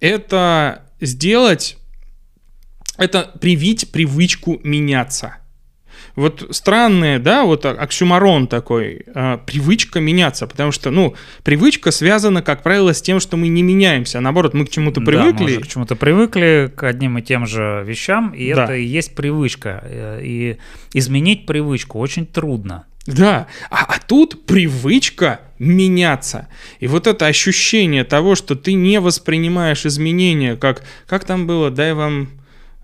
это 0.00 0.82
сделать, 1.00 1.78
это 2.96 3.30
привить 3.40 3.90
привычку 3.90 4.60
меняться. 4.62 5.36
Вот 6.18 6.48
странное, 6.50 7.20
да, 7.20 7.44
вот 7.44 7.64
оксюмарон 7.64 8.48
такой, 8.48 9.04
э, 9.06 9.38
привычка 9.46 10.00
меняться, 10.00 10.48
потому 10.48 10.72
что, 10.72 10.90
ну, 10.90 11.14
привычка 11.44 11.92
связана, 11.92 12.42
как 12.42 12.64
правило, 12.64 12.92
с 12.92 13.00
тем, 13.00 13.20
что 13.20 13.36
мы 13.36 13.46
не 13.46 13.62
меняемся, 13.62 14.18
а 14.18 14.20
наоборот, 14.20 14.52
мы 14.52 14.66
к 14.66 14.70
чему-то 14.70 15.00
привыкли. 15.00 15.54
Да, 15.54 15.60
мы 15.60 15.62
к 15.62 15.68
чему-то 15.68 15.94
привыкли, 15.94 16.72
к 16.74 16.82
одним 16.82 17.18
и 17.18 17.22
тем 17.22 17.46
же 17.46 17.84
вещам, 17.86 18.30
и 18.34 18.52
да. 18.52 18.64
это 18.64 18.74
и 18.74 18.84
есть 18.84 19.14
привычка. 19.14 19.80
Э, 19.84 20.20
и 20.20 20.58
изменить 20.92 21.46
привычку 21.46 22.00
очень 22.00 22.26
трудно. 22.26 22.87
Да, 23.08 23.46
а, 23.70 23.84
а 23.84 23.98
тут 24.06 24.44
привычка 24.44 25.40
меняться. 25.58 26.46
И 26.78 26.86
вот 26.86 27.06
это 27.06 27.26
ощущение 27.26 28.04
того, 28.04 28.34
что 28.34 28.54
ты 28.54 28.74
не 28.74 29.00
воспринимаешь 29.00 29.86
изменения, 29.86 30.56
как, 30.56 30.84
как 31.06 31.24
там 31.24 31.46
было, 31.46 31.70
дай 31.70 31.94
вам 31.94 32.28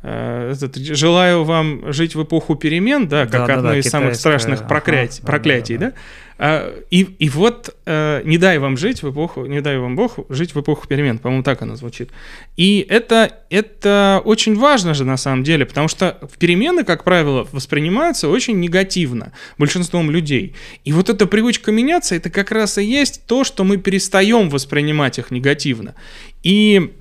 Э, 0.06 0.52
этот, 0.52 0.76
желаю 0.76 1.44
вам 1.44 1.90
жить 1.90 2.14
в 2.14 2.22
эпоху 2.22 2.56
перемен, 2.56 3.08
да, 3.08 3.24
как 3.24 3.46
да, 3.46 3.54
одно 3.54 3.70
да, 3.70 3.78
из 3.78 3.86
самых 3.86 4.16
страшных 4.16 4.68
проклятий, 4.68 5.20
ага, 5.22 5.26
проклятий, 5.26 5.78
да, 5.78 5.86
да, 5.86 5.90
да. 5.92 5.96
А, 5.96 6.23
и, 6.38 7.02
и 7.18 7.28
вот 7.28 7.74
э, 7.86 8.22
не 8.24 8.38
дай 8.38 8.58
вам 8.58 8.76
жить 8.76 9.02
в 9.02 9.10
эпоху, 9.10 9.46
не 9.46 9.60
дай 9.60 9.78
вам 9.78 9.94
Бог 9.94 10.18
жить 10.30 10.54
в 10.54 10.60
эпоху 10.60 10.88
перемен, 10.88 11.18
по-моему, 11.18 11.44
так 11.44 11.62
она 11.62 11.76
звучит. 11.76 12.10
И 12.56 12.84
это, 12.88 13.38
это 13.50 14.20
очень 14.24 14.56
важно 14.56 14.94
же 14.94 15.04
на 15.04 15.16
самом 15.16 15.44
деле, 15.44 15.64
потому 15.64 15.86
что 15.86 16.18
перемены, 16.38 16.82
как 16.82 17.04
правило, 17.04 17.46
воспринимаются 17.52 18.28
очень 18.28 18.58
негативно 18.58 19.32
большинством 19.58 20.10
людей. 20.10 20.54
И 20.84 20.92
вот 20.92 21.08
эта 21.08 21.26
привычка 21.26 21.70
меняться, 21.70 22.16
это 22.16 22.30
как 22.30 22.50
раз 22.50 22.78
и 22.78 22.84
есть 22.84 23.26
то, 23.26 23.44
что 23.44 23.62
мы 23.62 23.76
перестаем 23.76 24.48
воспринимать 24.50 25.18
их 25.18 25.30
негативно. 25.30 25.94
И 26.42 26.92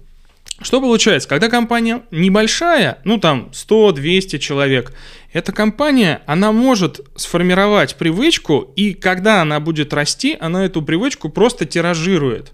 что 0.62 0.80
получается? 0.80 1.28
Когда 1.28 1.50
компания 1.50 2.04
небольшая, 2.12 3.00
ну 3.04 3.18
там 3.18 3.50
100-200 3.52 4.38
человек, 4.38 4.94
эта 5.34 5.52
компания, 5.52 6.22
она 6.28 6.52
может 6.52 7.02
сформировать 7.16 7.96
привычку, 7.96 8.72
и 8.76 8.94
когда 8.94 9.42
она 9.42 9.60
будет 9.60 9.92
расти, 9.92 10.38
она 10.40 10.64
эту 10.66 10.84
привычку 10.84 11.30
просто 11.30 11.66
тиражирует. 11.66 12.54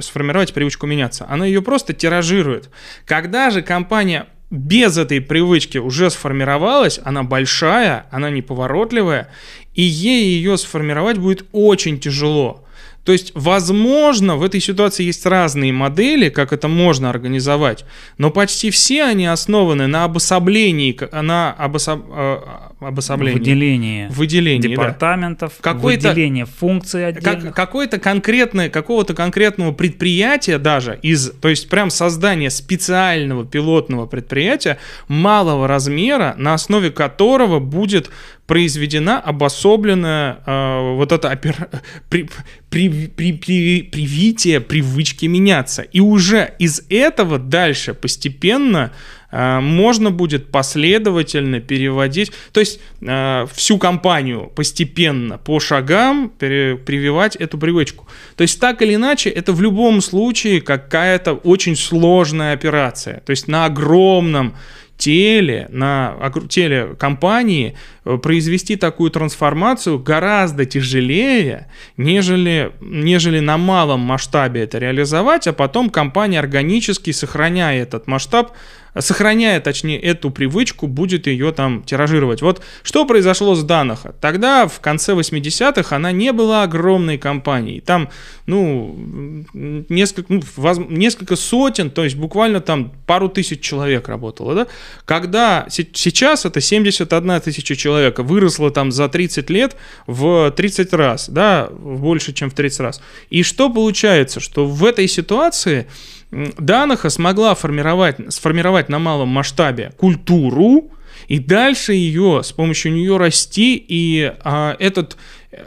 Сформировать 0.00 0.54
привычку 0.54 0.86
меняться. 0.86 1.26
Она 1.28 1.44
ее 1.44 1.60
просто 1.60 1.92
тиражирует. 1.92 2.70
Когда 3.04 3.50
же 3.50 3.60
компания 3.60 4.26
без 4.50 4.96
этой 4.96 5.20
привычки 5.20 5.76
уже 5.78 6.10
сформировалась, 6.10 6.98
она 7.04 7.22
большая, 7.22 8.06
она 8.10 8.30
неповоротливая, 8.30 9.28
и 9.74 9.82
ей 9.82 10.24
ее 10.24 10.56
сформировать 10.56 11.18
будет 11.18 11.44
очень 11.52 12.00
тяжело. 12.00 12.66
То 13.04 13.12
есть, 13.12 13.32
возможно, 13.34 14.36
в 14.36 14.44
этой 14.44 14.60
ситуации 14.60 15.04
есть 15.04 15.26
разные 15.26 15.72
модели, 15.72 16.28
как 16.28 16.52
это 16.52 16.68
можно 16.68 17.10
организовать, 17.10 17.84
но 18.16 18.30
почти 18.30 18.70
все 18.70 19.04
они 19.04 19.26
основаны 19.26 19.88
на 19.88 20.04
обособлении, 20.04 20.96
на 21.12 21.52
обособ, 21.52 22.04
э, 22.08 22.38
обособлении. 22.78 23.38
Выделении. 23.38 24.06
Выделении, 24.08 24.68
Департаментов, 24.68 25.54
да. 25.62 25.72
выделение 25.72 26.46
функций 26.46 27.08
отдельных. 27.08 27.42
Как, 27.44 27.54
какое-то 27.54 27.98
конкретное, 27.98 28.68
какого-то 28.70 29.14
конкретного 29.14 29.72
предприятия 29.72 30.58
даже, 30.58 30.98
из, 31.02 31.30
то 31.30 31.48
есть 31.48 31.68
прям 31.68 31.90
создание 31.90 32.50
специального 32.50 33.44
пилотного 33.44 34.06
предприятия 34.06 34.78
малого 35.08 35.66
размера, 35.66 36.34
на 36.38 36.54
основе 36.54 36.90
которого 36.90 37.58
будет 37.58 38.10
произведена 38.46 39.18
обособленная 39.20 40.38
э, 40.44 40.94
вот 40.96 41.12
это 41.12 41.30
опер... 41.30 41.68
при... 42.08 42.28
При... 42.68 42.91
При... 43.16 43.32
При... 43.32 43.82
привитие 43.82 44.60
привычки 44.60 45.26
меняться. 45.26 45.82
И 45.82 46.00
уже 46.00 46.54
из 46.58 46.82
этого 46.88 47.38
дальше 47.38 47.94
постепенно 47.94 48.92
э, 49.30 49.60
можно 49.60 50.10
будет 50.10 50.50
последовательно 50.50 51.60
переводить, 51.60 52.32
то 52.52 52.60
есть 52.60 52.80
э, 53.00 53.46
всю 53.54 53.78
компанию 53.78 54.52
постепенно 54.54 55.38
по 55.38 55.60
шагам 55.60 56.30
пере... 56.38 56.76
прививать 56.76 57.36
эту 57.36 57.58
привычку. 57.58 58.06
То 58.36 58.42
есть 58.42 58.60
так 58.60 58.82
или 58.82 58.94
иначе 58.94 59.30
это 59.30 59.52
в 59.52 59.62
любом 59.62 60.00
случае 60.00 60.60
какая-то 60.60 61.32
очень 61.34 61.76
сложная 61.76 62.52
операция. 62.54 63.20
То 63.20 63.30
есть 63.30 63.48
на 63.48 63.66
огромном 63.66 64.54
теле, 65.02 65.66
на 65.70 66.16
теле 66.48 66.94
компании 66.96 67.74
э, 68.04 68.18
произвести 68.18 68.76
такую 68.76 69.10
трансформацию 69.10 69.98
гораздо 69.98 70.64
тяжелее, 70.64 71.66
нежели, 71.96 72.70
нежели 72.80 73.40
на 73.40 73.58
малом 73.58 74.00
масштабе 74.00 74.62
это 74.62 74.78
реализовать, 74.78 75.48
а 75.48 75.52
потом 75.52 75.90
компания 75.90 76.38
органически, 76.38 77.10
сохраняя 77.10 77.82
этот 77.82 78.06
масштаб, 78.06 78.52
сохраняя, 78.98 79.60
точнее, 79.60 79.98
эту 79.98 80.30
привычку, 80.30 80.86
будет 80.86 81.26
ее 81.26 81.52
там 81.52 81.82
тиражировать. 81.82 82.42
Вот 82.42 82.62
что 82.82 83.06
произошло 83.06 83.54
с 83.54 83.62
Данаха? 83.62 84.14
Тогда, 84.20 84.66
в 84.66 84.80
конце 84.80 85.12
80-х, 85.12 85.94
она 85.96 86.12
не 86.12 86.32
была 86.32 86.62
огромной 86.62 87.18
компанией. 87.18 87.80
Там, 87.80 88.10
ну, 88.46 89.44
несколько, 89.54 90.32
ну, 90.32 90.42
воз, 90.56 90.78
несколько 90.88 91.36
сотен, 91.36 91.90
то 91.90 92.04
есть 92.04 92.16
буквально 92.16 92.60
там 92.60 92.92
пару 93.06 93.28
тысяч 93.28 93.60
человек 93.60 94.08
работало, 94.08 94.54
да? 94.54 94.66
Когда 95.04 95.66
сейчас 95.68 96.44
это 96.44 96.60
71 96.60 97.40
тысяча 97.40 97.76
человек, 97.76 98.18
выросло 98.18 98.70
там 98.70 98.92
за 98.92 99.08
30 99.08 99.50
лет 99.50 99.76
в 100.06 100.50
30 100.50 100.92
раз, 100.92 101.28
да, 101.28 101.68
больше, 101.70 102.32
чем 102.32 102.50
в 102.50 102.54
30 102.54 102.80
раз. 102.80 103.02
И 103.30 103.42
что 103.42 103.70
получается? 103.70 104.40
Что 104.40 104.66
в 104.66 104.84
этой 104.84 105.08
ситуации 105.08 105.86
Данаха 106.32 107.10
смогла 107.10 107.54
формировать, 107.54 108.16
сформировать 108.32 108.88
на 108.88 108.98
малом 108.98 109.28
масштабе 109.28 109.92
культуру, 109.98 110.90
и 111.28 111.38
дальше 111.38 111.92
ее, 111.92 112.40
с 112.42 112.52
помощью 112.52 112.92
нее 112.92 113.16
расти, 113.16 113.76
и 113.76 114.32
а, 114.42 114.74
этот 114.78 115.16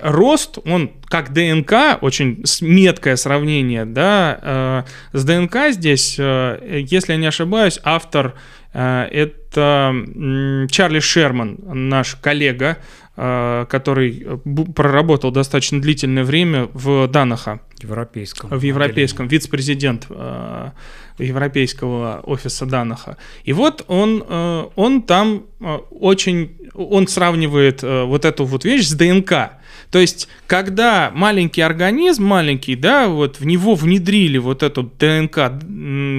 рост, 0.01 0.58
он 0.65 0.91
как 1.08 1.34
ДНК, 1.34 1.99
очень 2.01 2.43
меткое 2.62 3.15
сравнение, 3.15 3.86
да, 3.86 4.86
э, 5.13 5.17
с 5.17 5.23
ДНК 5.23 5.71
здесь, 5.71 6.15
э, 6.17 6.84
если 6.89 7.13
я 7.13 7.19
не 7.19 7.28
ошибаюсь, 7.28 7.80
автор 7.84 8.34
э, 8.73 9.08
это 9.12 9.93
э, 9.93 10.67
Чарли 10.69 10.99
Шерман, 10.99 11.58
наш 11.65 12.15
коллега, 12.15 12.80
э, 13.15 13.65
который 13.69 14.25
э, 14.25 14.38
проработал 14.73 15.32
достаточно 15.32 15.80
длительное 15.80 16.23
время 16.23 16.67
в 16.73 17.08
Данаха. 17.08 17.62
Европейском. 17.86 18.50
В 18.50 18.62
европейском, 18.62 19.28
вице-президент 19.28 20.08
э, 20.10 20.71
европейского 21.17 22.21
офиса 22.24 22.65
Данаха. 22.65 23.17
И 23.43 23.54
вот 23.54 23.86
он, 23.88 24.24
э, 24.28 24.65
он 24.76 25.02
там 25.04 25.43
э, 25.60 25.78
очень, 25.91 26.58
он 26.74 27.08
сравнивает 27.08 27.84
э, 27.84 28.04
вот 28.04 28.26
эту 28.26 28.45
вот 28.45 28.65
вещь 28.65 28.88
с 28.88 28.93
ДНК. 28.93 29.54
То 29.91 30.00
есть, 30.00 30.28
когда 30.48 31.12
маленький 31.13 31.62
организм, 31.62 32.26
маленький, 32.26 32.76
да, 32.76 33.08
вот 33.08 33.39
в 33.39 33.45
него 33.45 33.76
внедрили 33.76 34.38
вот 34.38 34.63
эту 34.63 34.84
ДНК 34.84 35.36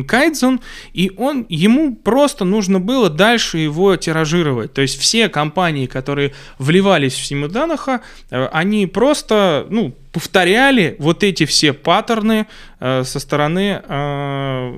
Кайдзен, 0.09 0.61
и 0.95 1.13
он, 1.17 1.47
ему 1.49 1.95
просто 1.95 2.45
нужно 2.45 2.81
было 2.81 3.11
дальше 3.11 3.59
его 3.59 3.97
тиражировать. 3.97 4.73
То 4.73 4.83
есть, 4.83 4.99
все 4.99 5.29
компании, 5.29 5.87
которые 5.87 6.33
вливались 6.59 7.15
в 7.15 7.25
Симу 7.25 7.49
Данаха, 7.49 8.01
э, 8.31 8.47
они 8.53 8.87
просто, 8.87 9.67
ну, 9.69 9.95
повторяли 10.17 10.97
вот 10.99 11.23
эти 11.23 11.45
все 11.45 11.75
паттерны 11.75 12.47
э, 12.81 13.05
со 13.05 13.21
стороны 13.21 13.83
э, 13.87 14.73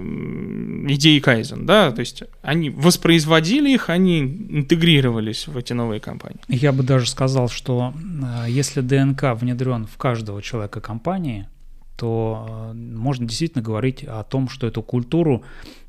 идеи 0.89 1.21
Кайзен, 1.21 1.65
да, 1.65 1.93
то 1.93 2.01
есть 2.01 2.25
они 2.43 2.71
воспроизводили 2.71 3.71
их, 3.71 3.89
они 3.89 4.19
интегрировались 4.19 5.47
в 5.47 5.57
эти 5.57 5.75
новые 5.75 6.01
компании. 6.01 6.41
Я 6.49 6.73
бы 6.73 6.83
даже 6.83 7.09
сказал, 7.09 7.49
что 7.49 7.95
э, 7.95 8.47
если 8.51 8.81
ДНК 8.81 9.35
внедрен 9.41 9.87
в 9.87 9.97
каждого 9.97 10.43
человека 10.43 10.81
компании, 10.81 11.47
то 11.95 12.73
э, 12.73 12.73
можно 12.73 13.25
действительно 13.25 13.63
говорить 13.63 14.03
о 14.03 14.25
том, 14.25 14.49
что 14.49 14.67
эту 14.67 14.83
культуру, 14.83 15.45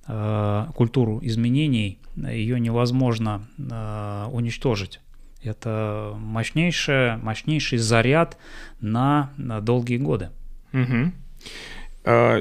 э, 0.07 0.65
культуру 0.75 1.21
изменений, 1.23 1.97
ее 2.15 2.59
невозможно 2.59 3.47
э, 3.57 4.27
уничтожить. 4.31 4.99
Это 5.43 6.15
мощнейший, 6.17 7.17
мощнейший 7.17 7.77
заряд 7.77 8.37
на, 8.81 9.31
на 9.37 9.61
долгие 9.61 9.97
годы. 9.97 10.29
Угу. 10.73 11.11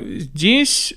Здесь 0.04 0.94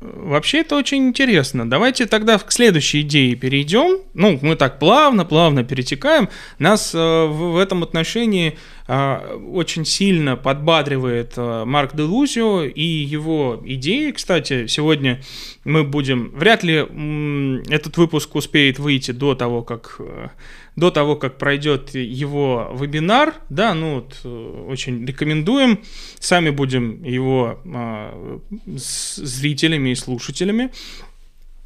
Вообще 0.00 0.60
это 0.60 0.76
очень 0.76 1.08
интересно. 1.08 1.68
Давайте 1.68 2.06
тогда 2.06 2.38
к 2.38 2.50
следующей 2.52 3.02
идее 3.02 3.34
перейдем. 3.34 4.00
Ну, 4.14 4.38
мы 4.40 4.56
так 4.56 4.78
плавно-плавно 4.78 5.62
перетекаем. 5.62 6.30
Нас 6.58 6.94
э, 6.94 6.98
в, 6.98 7.58
этом 7.58 7.82
отношении 7.82 8.56
э, 8.88 9.36
очень 9.52 9.84
сильно 9.84 10.36
подбадривает 10.36 11.34
э, 11.36 11.64
Марк 11.66 11.94
Делузио 11.94 12.62
и 12.62 12.82
его 12.82 13.60
идеи. 13.62 14.12
Кстати, 14.12 14.68
сегодня 14.68 15.20
мы 15.64 15.84
будем... 15.84 16.30
Вряд 16.34 16.62
ли 16.62 16.76
этот 17.68 17.98
выпуск 17.98 18.34
успеет 18.34 18.78
выйти 18.78 19.10
до 19.10 19.34
того, 19.34 19.60
как... 19.62 20.00
До 20.76 20.90
того, 20.90 21.16
как 21.16 21.36
пройдет 21.38 21.94
его 21.94 22.70
вебинар, 22.74 23.34
да, 23.48 23.74
ну 23.74 23.96
вот, 23.96 24.20
э, 24.24 24.64
очень 24.68 25.04
рекомендуем, 25.04 25.80
сами 26.18 26.50
будем 26.50 27.02
его 27.02 27.60
э, 27.64 28.38
с 28.76 29.16
зрителями 29.16 29.90
и 29.90 29.94
слушателями. 29.94 30.70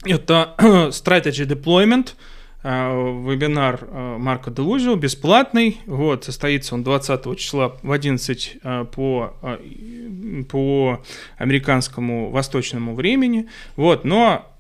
Это 0.05 0.55
Strategy 0.59 1.47
Deployment, 1.47 2.15
вебинар 2.63 3.87
Марка 4.19 4.51
Делузио, 4.51 4.97
бесплатный. 4.97 5.81
Вот, 5.85 6.25
состоится 6.25 6.75
он 6.75 6.83
20 6.83 7.39
числа 7.39 7.77
в 7.83 7.93
11 7.93 8.57
по, 8.91 9.35
по 10.49 11.03
американскому 11.37 12.31
восточному 12.31 12.95
времени. 12.95 13.49
Вот, 13.77 14.05
но 14.07 14.54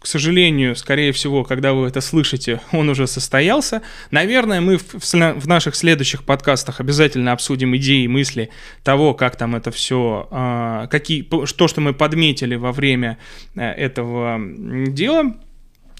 к 0.00 0.06
сожалению, 0.06 0.76
скорее 0.76 1.12
всего, 1.12 1.44
когда 1.44 1.74
вы 1.74 1.86
это 1.86 2.00
слышите, 2.00 2.62
он 2.72 2.88
уже 2.88 3.06
состоялся. 3.06 3.82
Наверное, 4.10 4.62
мы 4.62 4.78
в, 4.78 4.94
в 4.94 5.46
наших 5.46 5.76
следующих 5.76 6.24
подкастах 6.24 6.80
обязательно 6.80 7.32
обсудим 7.32 7.76
идеи, 7.76 8.06
мысли 8.06 8.48
того, 8.82 9.12
как 9.12 9.36
там 9.36 9.54
это 9.54 9.70
все, 9.70 10.26
э, 10.30 10.34
а, 10.34 10.86
какие, 10.86 11.22
то, 11.22 11.44
что 11.44 11.80
мы 11.82 11.92
подметили 11.92 12.54
во 12.54 12.72
время 12.72 13.18
э, 13.54 13.60
этого 13.60 14.40
дела. 14.86 15.36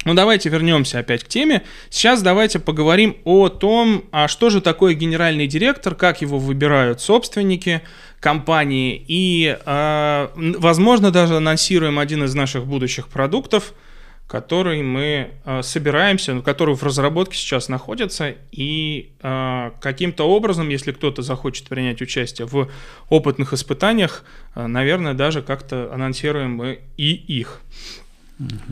Ну, 0.07 0.15
давайте 0.15 0.49
вернемся 0.49 1.01
опять 1.01 1.23
к 1.23 1.29
теме. 1.29 1.63
Сейчас 1.91 2.23
давайте 2.23 2.59
поговорим 2.59 3.19
о 3.25 3.51
том, 3.51 4.05
а 4.13 4.29
что 4.29 4.49
же 4.49 4.63
такое 4.63 4.95
генеральный 4.95 5.47
директор, 5.47 5.95
как 5.95 6.23
его 6.23 6.39
выбирают 6.39 7.03
собственники 7.03 7.83
компании 8.19 9.05
и, 9.07 9.59
э, 9.63 10.29
возможно, 10.35 11.11
даже 11.11 11.37
анонсируем 11.37 11.99
один 11.99 12.25
из 12.25 12.35
наших 12.35 12.65
будущих 12.65 13.09
продуктов– 13.09 13.75
который 14.31 14.81
мы 14.81 15.33
э, 15.45 15.63
собираемся, 15.63 16.41
который 16.41 16.77
в 16.77 16.85
разработке 16.85 17.37
сейчас 17.37 17.69
находится, 17.69 18.37
и 18.53 19.11
э, 19.21 19.71
каким-то 19.81 20.23
образом, 20.29 20.69
если 20.69 20.93
кто-то 20.93 21.23
захочет 21.23 21.67
принять 21.67 22.01
участие 22.01 22.47
в 22.47 22.69
опытных 23.09 23.53
испытаниях, 23.53 24.23
э, 24.55 24.69
наверное, 24.69 25.15
даже 25.15 25.43
как-то 25.43 25.93
анонсируем 25.93 26.53
мы 26.53 26.79
и 26.97 27.11
их. 27.13 27.61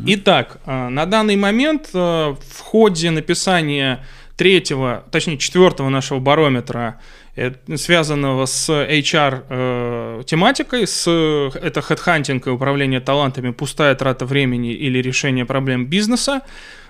Итак, 0.06 0.60
э, 0.64 0.88
на 0.90 1.06
данный 1.06 1.34
момент 1.34 1.90
э, 1.92 1.98
в 1.98 2.60
ходе 2.60 3.10
написания 3.10 4.06
третьего, 4.36 5.06
точнее 5.10 5.38
четвертого 5.38 5.88
нашего 5.88 6.20
барометра 6.20 7.00
Э, 7.38 7.52
связанного 7.76 8.46
с 8.46 8.68
HR 8.68 9.44
э, 9.48 9.77
тематикой, 10.24 10.86
с 10.86 11.08
это 11.08 11.82
хедхантинг 11.82 12.46
и 12.46 12.50
управление 12.50 13.00
талантами, 13.00 13.50
пустая 13.50 13.94
трата 13.94 14.26
времени 14.26 14.72
или 14.72 14.98
решение 14.98 15.44
проблем 15.44 15.86
бизнеса, 15.86 16.42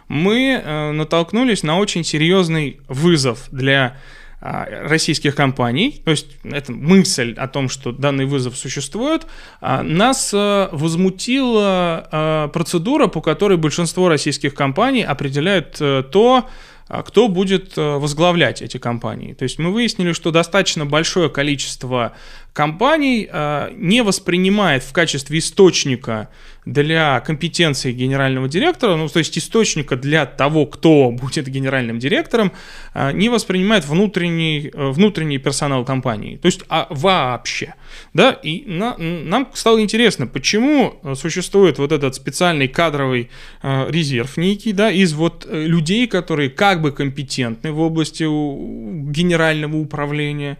мы 0.08 0.60
э, 0.62 0.92
натолкнулись 0.92 1.62
на 1.62 1.78
очень 1.78 2.02
серьезный 2.02 2.80
вызов 2.88 3.48
для 3.52 3.98
э, 4.40 4.86
российских 4.88 5.34
компаний, 5.34 6.00
то 6.04 6.10
есть 6.10 6.26
это 6.44 6.72
мысль 6.72 7.34
о 7.36 7.46
том, 7.46 7.68
что 7.68 7.92
данный 7.92 8.24
вызов 8.24 8.56
существует, 8.56 9.26
э, 9.60 9.82
нас 9.82 10.32
э, 10.32 10.68
возмутила 10.72 12.50
процедура, 12.52 13.06
по 13.08 13.20
которой 13.20 13.58
большинство 13.58 14.08
российских 14.08 14.54
компаний 14.54 15.02
определяют 15.02 15.72
то, 16.10 16.46
а 16.46 16.48
кто 16.88 17.28
будет 17.28 17.76
э, 17.76 17.96
возглавлять 17.96 18.62
эти 18.62 18.78
компании. 18.78 19.34
То 19.34 19.42
есть 19.42 19.58
мы 19.58 19.72
выяснили, 19.72 20.12
что 20.12 20.30
достаточно 20.30 20.86
большое 20.86 21.28
количество 21.28 22.14
компаний 22.52 23.28
э, 23.30 23.70
не 23.74 24.02
воспринимает 24.02 24.82
в 24.82 24.92
качестве 24.92 25.38
источника 25.38 26.28
для 26.72 27.20
компетенции 27.20 27.92
генерального 27.92 28.48
директора, 28.48 28.96
ну, 28.96 29.08
то 29.08 29.18
есть 29.18 29.36
источника 29.38 29.96
для 29.96 30.26
того, 30.26 30.66
кто 30.66 31.10
будет 31.10 31.48
генеральным 31.48 31.98
директором, 31.98 32.52
э, 32.94 33.12
не 33.12 33.28
воспринимает 33.28 33.86
внутренний, 33.86 34.70
внутренний 34.74 35.38
персонал 35.38 35.84
компании. 35.84 36.36
То 36.36 36.46
есть 36.46 36.60
а, 36.68 36.86
вообще. 36.90 37.74
Да? 38.12 38.32
И 38.32 38.64
на, 38.66 38.96
нам 38.98 39.48
стало 39.54 39.80
интересно, 39.80 40.26
почему 40.26 41.00
существует 41.14 41.78
вот 41.78 41.92
этот 41.92 42.14
специальный 42.14 42.68
кадровый 42.68 43.30
резерв 43.62 44.36
некий, 44.36 44.72
да, 44.72 44.90
из 44.90 45.14
вот 45.14 45.46
людей, 45.50 46.06
которые 46.06 46.50
как 46.50 46.82
бы 46.82 46.92
компетентны 46.92 47.72
в 47.72 47.80
области 47.80 48.24
генерального 48.24 49.76
управления, 49.76 50.58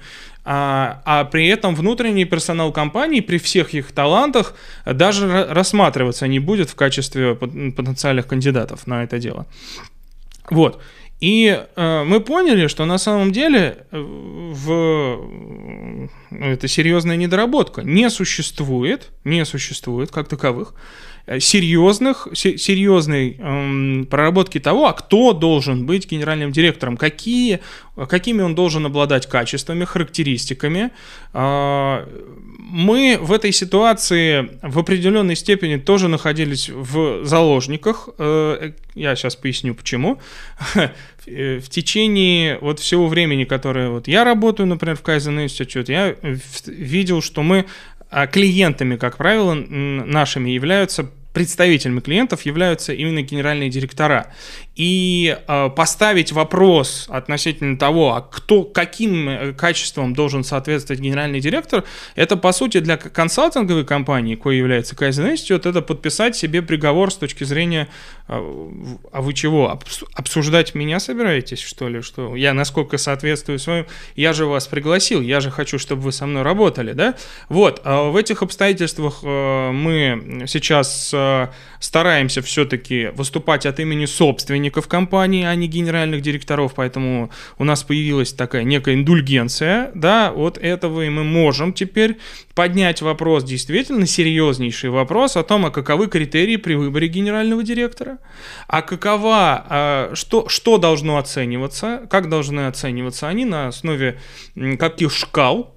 а, 0.51 1.03
а 1.05 1.25
при 1.27 1.47
этом 1.47 1.75
внутренний 1.75 2.25
персонал 2.25 2.73
компании 2.73 3.21
при 3.21 3.37
всех 3.37 3.75
их 3.75 3.93
талантах 3.93 4.55
даже 4.87 5.47
рассматриваться 5.51 6.27
не 6.27 6.39
будет 6.39 6.71
в 6.71 6.75
качестве 6.75 7.35
потенциальных 7.35 8.27
кандидатов 8.27 8.87
на 8.87 9.05
это 9.05 9.19
дело. 9.19 9.47
Вот. 10.49 10.81
И 11.21 11.63
э, 11.77 12.05
мы 12.05 12.21
поняли, 12.21 12.67
что 12.69 12.87
на 12.87 12.97
самом 12.97 13.31
деле 13.31 13.85
э, 13.91 13.99
в, 14.01 15.29
ну, 16.31 16.47
это 16.47 16.67
серьезная 16.67 17.17
недоработка. 17.17 17.83
Не 17.83 18.09
существует, 18.09 19.11
не 19.25 19.45
существует 19.45 20.11
как 20.11 20.29
таковых 20.29 20.73
Э, 20.73 21.08
серьезных, 21.41 22.29
серьезной 22.33 23.37
эм, 23.39 24.07
проработки 24.11 24.59
того, 24.59 24.87
а 24.87 24.93
кто 24.93 25.33
должен 25.33 25.85
быть 25.85 26.11
генеральным 26.11 26.53
директором, 26.53 26.97
какие, 26.97 27.61
какими 28.09 28.43
он 28.43 28.55
должен 28.55 28.87
обладать 28.87 29.27
качествами, 29.27 29.85
характеристиками. 29.85 30.91
Э, 31.35 32.07
мы 32.59 33.19
в 33.21 33.33
этой 33.33 33.53
ситуации 33.53 34.51
в 34.63 34.79
определенной 34.79 35.37
степени 35.37 35.77
тоже 35.77 36.09
находились 36.09 36.71
в 36.71 37.25
заложниках. 37.25 38.09
Э, 38.19 38.73
я 38.95 39.17
сейчас 39.17 39.37
поясню 39.37 39.75
почему. 39.75 40.19
В 41.27 41.69
течение 41.69 42.57
вот 42.63 42.81
всего 42.81 43.07
времени, 43.07 43.45
которое 43.45 43.91
вот 43.91 44.09
я 44.09 44.25
работаю, 44.25 44.67
например, 44.67 44.97
в 44.97 45.03
Kaizen 45.03 45.45
Institute, 45.45 45.93
я 45.93 46.17
видел, 46.67 47.21
что 47.21 47.43
мы 47.43 47.67
а 48.11 48.27
клиентами, 48.27 48.97
как 48.97 49.19
правило, 49.19 49.55
нашими 49.55 50.51
являются 50.51 51.11
представителями 51.39 52.01
клиентов 52.01 52.43
являются 52.43 52.93
именно 52.93 53.23
генеральные 53.23 53.71
директора. 53.71 54.27
И 54.75 55.39
э, 55.47 55.71
поставить 55.71 56.33
вопрос 56.33 57.07
относительно 57.09 57.79
того, 57.79 58.15
а 58.15 58.23
кто, 58.23 58.65
каким 58.65 59.29
э, 59.29 59.53
качеством 59.53 60.15
должен 60.15 60.43
соответствовать 60.43 61.01
генеральный 61.01 61.39
директор, 61.39 61.85
это, 62.17 62.37
по 62.37 62.51
сути, 62.51 62.81
для 62.81 62.97
консалтинговой 62.97 63.85
компании, 63.85 64.35
кое 64.35 64.57
является 64.57 64.97
Kaizen 64.97 65.33
Institute, 65.33 65.69
это 65.69 65.81
подписать 65.81 66.37
себе 66.37 66.61
приговор 66.61 67.13
с 67.13 67.17
точки 67.17 67.45
зрения, 67.45 67.87
э, 68.27 68.33
а 69.13 69.23
вы 69.23 69.33
чего, 69.33 69.79
обсуждать 70.15 70.75
меня 70.75 70.99
собираетесь, 70.99 71.61
что 71.61 71.89
ли, 71.89 72.03
что 72.03 72.35
я 72.35 72.53
насколько 72.53 72.99
соответствую 72.99 73.61
своим, 73.61 73.87
я 74.17 74.33
же 74.33 74.47
вас 74.47 74.67
пригласил, 74.67 75.21
я 75.21 75.39
же 75.39 75.53
хочу, 75.53 75.79
чтобы 75.79 76.03
вы 76.03 76.11
со 76.11 76.27
мной 76.27 76.43
работали, 76.43 76.95
да? 76.95 77.15
Вот, 77.49 77.81
а 77.85 78.11
в 78.11 78.17
этих 78.17 78.43
обстоятельствах 78.43 79.21
э, 79.23 79.71
мы 79.71 80.45
сейчас 80.49 81.15
Э, 81.28 81.28
стараемся 81.81 82.43
все-таки 82.43 83.11
выступать 83.15 83.67
от 83.67 83.81
имени 83.81 84.07
собственников 84.07 84.89
компании, 84.89 85.45
а 85.45 85.55
не 85.55 85.69
генеральных 85.69 86.23
директоров, 86.23 86.75
поэтому 86.75 87.31
у 87.59 87.65
нас 87.65 87.83
появилась 87.83 88.33
такая 88.33 88.65
некая 88.65 88.95
индульгенция, 88.95 89.91
да, 89.95 90.33
от 90.35 90.59
этого 90.59 91.03
и 91.03 91.09
мы 91.09 91.25
можем 91.25 91.73
теперь 91.73 92.19
поднять 92.55 93.03
вопрос, 93.03 93.45
действительно 93.45 94.07
серьезнейший 94.07 94.91
вопрос 94.91 95.37
о 95.37 95.43
том, 95.43 95.67
а 95.67 95.71
каковы 95.71 96.09
критерии 96.09 96.57
при 96.57 96.75
выборе 96.75 97.09
генерального 97.09 97.63
директора, 97.63 98.19
а 98.67 98.83
какова, 98.83 99.65
а, 99.69 100.11
что, 100.15 100.49
что 100.49 100.79
должно 100.79 101.19
оцениваться, 101.19 102.03
как 102.11 102.29
должны 102.29 102.67
оцениваться 102.67 103.29
они 103.29 103.45
на 103.45 103.69
основе 103.69 104.19
каких 104.79 105.13
шкал, 105.13 105.75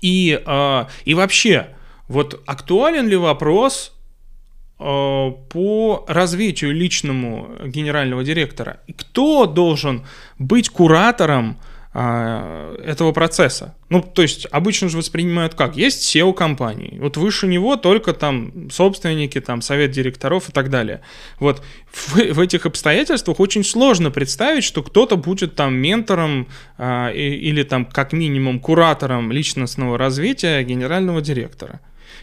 и, 0.00 0.40
а, 0.46 0.88
и 1.04 1.14
вообще, 1.14 1.68
вот 2.08 2.42
актуален 2.46 3.08
ли 3.08 3.16
вопрос 3.16 3.95
по 4.78 6.04
развитию 6.06 6.72
личному 6.72 7.48
генерального 7.64 8.22
директора. 8.24 8.80
Кто 8.96 9.46
должен 9.46 10.04
быть 10.38 10.68
куратором 10.68 11.58
а, 11.98 12.76
этого 12.84 13.12
процесса. 13.12 13.74
Ну, 13.88 14.02
то 14.02 14.20
есть 14.20 14.46
обычно 14.50 14.90
же 14.90 14.98
воспринимают 14.98 15.54
как? 15.54 15.78
Есть 15.78 16.14
SEO 16.14 16.34
компании, 16.34 16.98
вот 17.00 17.16
выше 17.16 17.46
него 17.46 17.76
только 17.76 18.12
там 18.12 18.70
собственники, 18.70 19.40
там 19.40 19.62
совет 19.62 19.92
директоров 19.92 20.50
и 20.50 20.52
так 20.52 20.68
далее. 20.68 21.00
Вот 21.40 21.62
в, 21.90 22.16
в 22.16 22.38
этих 22.38 22.66
обстоятельствах 22.66 23.40
очень 23.40 23.64
сложно 23.64 24.10
представить, 24.10 24.62
что 24.62 24.82
кто-то 24.82 25.16
будет 25.16 25.54
там 25.54 25.72
ментором 25.72 26.48
а, 26.76 27.08
или 27.12 27.62
там 27.62 27.86
как 27.86 28.12
минимум 28.12 28.60
куратором 28.60 29.32
личностного 29.32 29.96
развития 29.96 30.62
генерального 30.64 31.22
директора 31.22 31.80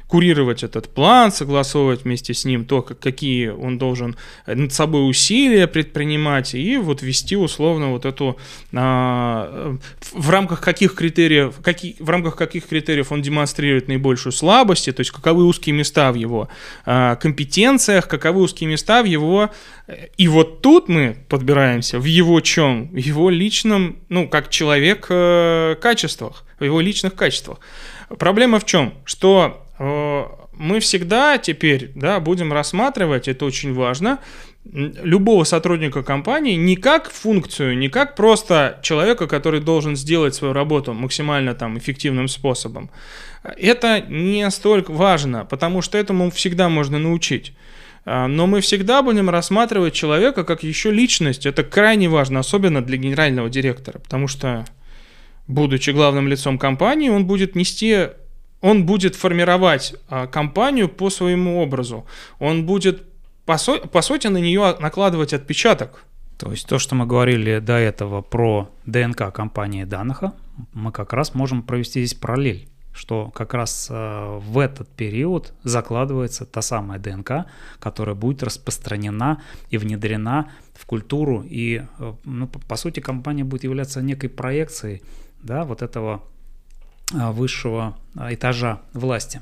курировать 0.08 0.64
этот 0.64 0.94
план, 0.94 1.32
согласовывать 1.32 2.04
вместе 2.04 2.34
с 2.34 2.46
ним 2.46 2.66
то, 2.66 2.82
какие 2.82 3.48
он 3.48 3.78
должен 3.78 4.16
над 4.46 4.74
собой 4.74 5.10
усилия 5.10 5.68
предпринимать, 5.68 6.54
и 6.56 6.78
вот 6.78 7.02
вести 7.02 7.36
условно 7.36 7.92
вот 7.92 8.06
эту 8.06 8.38
а, 8.74 9.78
в 10.12 10.30
рамках 10.30 10.62
каких 10.62 10.96
критериев, 10.96 11.56
какие, 11.64 11.96
в 12.00 12.10
рамках 12.10 12.36
каких 12.36 12.68
критериев 12.68 13.12
он 13.12 13.22
демонстрирует 13.22 13.88
наибольшую 13.88 14.34
слабость, 14.34 14.86
то 14.86 15.00
есть 15.00 15.12
каковы 15.12 15.46
узкие 15.46 15.76
места 15.76 16.12
в 16.12 16.16
его 16.16 16.50
а, 16.86 17.16
компетенциях, 17.16 18.08
каковы 18.08 18.42
узкие 18.42 18.70
места 18.70 19.02
в 19.04 19.06
его 19.06 19.50
и 20.18 20.28
вот 20.28 20.62
тут 20.62 20.88
мы 20.88 21.26
подбираемся 21.28 22.00
в 22.00 22.06
его 22.06 22.40
чем? 22.40 22.88
В 22.90 22.98
его 22.98 23.30
личном, 23.30 24.00
ну, 24.10 24.30
как 24.30 24.50
человек, 24.50 25.08
э, 25.10 25.76
качествах, 25.82 26.46
в 26.60 26.64
его 26.64 26.80
личных 26.80 27.16
качествах. 27.16 27.60
Проблема 28.18 28.60
в 28.60 28.66
чем? 28.66 28.94
Что 29.04 29.63
Э, 29.63 29.63
мы 30.54 30.80
всегда 30.80 31.38
теперь 31.38 31.92
да, 31.96 32.20
будем 32.20 32.54
рассматривать, 32.54 33.28
это 33.28 33.46
очень 33.46 33.74
важно, 33.74 34.20
любого 34.66 35.44
сотрудника 35.44 36.04
компании 36.04 36.56
не 36.56 36.76
как 36.76 37.10
функцию, 37.10 37.78
не 37.78 37.90
как 37.90 38.16
просто 38.16 38.80
человека, 38.82 39.28
который 39.28 39.60
должен 39.60 39.96
сделать 39.96 40.36
свою 40.36 40.54
работу 40.54 40.94
максимально 40.94 41.54
там 41.54 41.78
эффективным 41.78 42.28
способом. 42.28 42.90
Это 43.44 44.02
не 44.02 44.50
столько 44.52 44.92
важно, 44.92 45.46
потому 45.46 45.82
что 45.82 45.98
этому 45.98 46.32
всегда 46.32 46.70
можно 46.70 46.98
научить. 46.98 47.54
А, 48.06 48.28
но 48.28 48.48
мы 48.48 48.62
всегда 48.62 49.02
будем 49.02 49.30
рассматривать 49.30 49.94
человека 49.94 50.44
как 50.44 50.64
еще 50.64 50.92
личность. 50.92 51.46
Это 51.46 51.64
крайне 51.64 52.08
важно, 52.08 52.40
особенно 52.40 52.82
для 52.82 52.98
генерального 52.98 53.50
директора, 53.50 54.00
потому 54.00 54.28
что, 54.28 54.66
будучи 55.48 55.90
главным 55.90 56.28
лицом 56.28 56.58
компании, 56.58 57.10
он 57.10 57.26
будет 57.26 57.56
нести, 57.56 58.10
он 58.64 58.86
будет 58.86 59.16
формировать 59.16 59.94
а, 60.08 60.26
компанию 60.26 60.88
по 60.88 61.10
своему 61.10 61.62
образу. 61.62 62.06
Он 62.40 62.66
будет, 62.66 63.04
по, 63.46 63.58
со, 63.58 63.78
по 63.80 64.02
сути, 64.02 64.28
на 64.28 64.38
нее 64.38 64.78
накладывать 64.80 65.34
отпечаток. 65.34 66.06
То 66.38 66.50
есть 66.50 66.66
то, 66.66 66.80
что 66.80 66.96
мы 66.96 67.06
говорили 67.06 67.60
до 67.60 67.74
этого 67.74 68.22
про 68.22 68.70
ДНК 68.86 69.34
компании 69.34 69.84
Данаха, 69.84 70.32
мы 70.72 70.94
как 70.94 71.12
раз 71.12 71.36
можем 71.36 71.62
провести 71.62 72.04
здесь 72.06 72.18
параллель 72.18 72.68
что 72.96 73.32
как 73.32 73.56
раз 73.56 73.88
э, 73.90 74.40
в 74.40 74.60
этот 74.60 74.88
период 74.88 75.54
закладывается 75.64 76.46
та 76.46 76.62
самая 76.62 77.00
ДНК, 77.00 77.48
которая 77.80 78.14
будет 78.14 78.44
распространена 78.44 79.42
и 79.72 79.80
внедрена 79.80 80.52
в 80.76 80.86
культуру. 80.86 81.44
И, 81.44 81.82
э, 81.98 82.14
ну, 82.24 82.48
по 82.48 82.76
сути, 82.76 83.00
компания 83.00 83.44
будет 83.44 83.64
являться 83.64 84.00
некой 84.04 84.30
проекцией 84.30 85.02
да, 85.42 85.64
вот 85.64 85.82
этого 85.82 86.22
высшего 87.12 87.98
этажа 88.16 88.82
власти. 88.94 89.42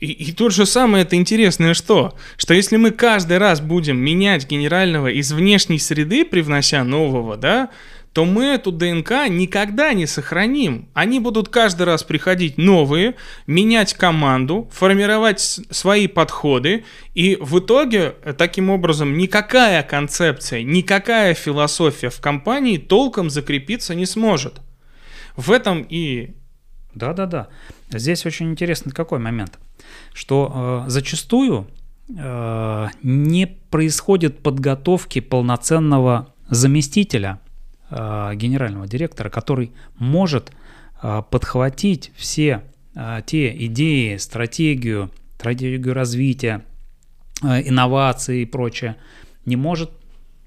И, 0.00 0.12
и 0.12 0.32
тут 0.32 0.52
же 0.52 0.66
самое 0.66 1.04
это 1.04 1.16
интересное 1.16 1.74
что? 1.74 2.14
Что 2.36 2.54
если 2.54 2.76
мы 2.76 2.90
каждый 2.90 3.38
раз 3.38 3.60
будем 3.60 3.96
менять 3.96 4.48
генерального 4.48 5.08
из 5.08 5.32
внешней 5.32 5.78
среды, 5.78 6.24
привнося 6.24 6.84
нового, 6.84 7.36
да, 7.36 7.70
то 8.12 8.24
мы 8.24 8.44
эту 8.46 8.72
ДНК 8.72 9.28
никогда 9.28 9.92
не 9.92 10.06
сохраним. 10.06 10.88
Они 10.94 11.20
будут 11.20 11.50
каждый 11.50 11.82
раз 11.82 12.02
приходить 12.02 12.56
новые, 12.56 13.14
менять 13.46 13.92
команду, 13.92 14.70
формировать 14.72 15.40
свои 15.40 16.06
подходы, 16.06 16.84
и 17.12 17.36
в 17.38 17.58
итоге 17.58 18.14
э, 18.24 18.32
таким 18.32 18.70
образом 18.70 19.18
никакая 19.18 19.82
концепция, 19.82 20.62
никакая 20.62 21.34
философия 21.34 22.08
в 22.08 22.18
компании 22.20 22.78
толком 22.78 23.28
закрепиться 23.28 23.94
не 23.94 24.06
сможет. 24.06 24.62
В 25.36 25.52
этом 25.52 25.86
и... 25.86 26.36
Да-да-да. 26.96 27.48
Здесь 27.90 28.26
очень 28.26 28.50
интересный 28.50 28.92
какой 28.92 29.20
момент, 29.20 29.58
что 30.12 30.84
э, 30.86 30.90
зачастую 30.90 31.68
э, 32.08 32.86
не 33.02 33.46
происходит 33.46 34.42
подготовки 34.42 35.20
полноценного 35.20 36.34
заместителя– 36.50 37.40
Э, 37.88 38.32
генерального 38.34 38.88
директора, 38.88 39.30
который 39.30 39.70
может 39.96 40.50
э, 41.02 41.22
подхватить 41.30 42.10
все 42.16 42.64
э, 42.96 43.20
те 43.24 43.56
идеи, 43.66 44.16
стратегию, 44.16 45.12
стратегию 45.36 45.94
развития, 45.94 46.64
инновации 47.42 48.40
и 48.40 48.46
прочее, 48.46 48.96
не 49.44 49.54
может, 49.56 49.90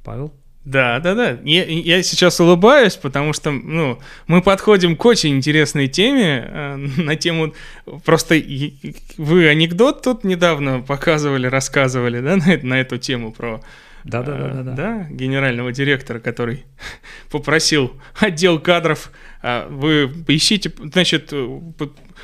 Павел? 0.03 0.33
Да, 0.65 0.99
да, 0.99 1.15
да. 1.15 1.37
Я, 1.43 1.65
я 1.65 2.03
сейчас 2.03 2.39
улыбаюсь, 2.39 2.95
потому 2.95 3.33
что 3.33 3.51
ну, 3.51 3.99
мы 4.27 4.41
подходим 4.41 4.95
к 4.95 5.05
очень 5.05 5.35
интересной 5.37 5.87
теме, 5.87 6.45
э, 6.47 6.75
на 6.97 7.15
тему 7.15 7.53
просто 8.03 8.41
вы 9.17 9.47
анекдот 9.47 10.01
тут 10.03 10.23
недавно 10.23 10.81
показывали, 10.81 11.47
рассказывали, 11.47 12.19
да, 12.19 12.35
на, 12.35 12.57
на 12.61 12.79
эту 12.81 12.97
тему 12.97 13.31
про 13.31 13.61
да, 14.03 14.23
да, 14.23 14.37
да, 14.37 14.63
да, 14.63 14.71
да, 14.73 15.07
генерального 15.09 15.71
директора, 15.71 16.19
который 16.19 16.65
попросил 17.31 17.93
отдел 18.19 18.59
кадров, 18.59 19.11
а, 19.41 19.67
вы 19.69 20.07
поищите, 20.07 20.71
значит, 20.91 21.31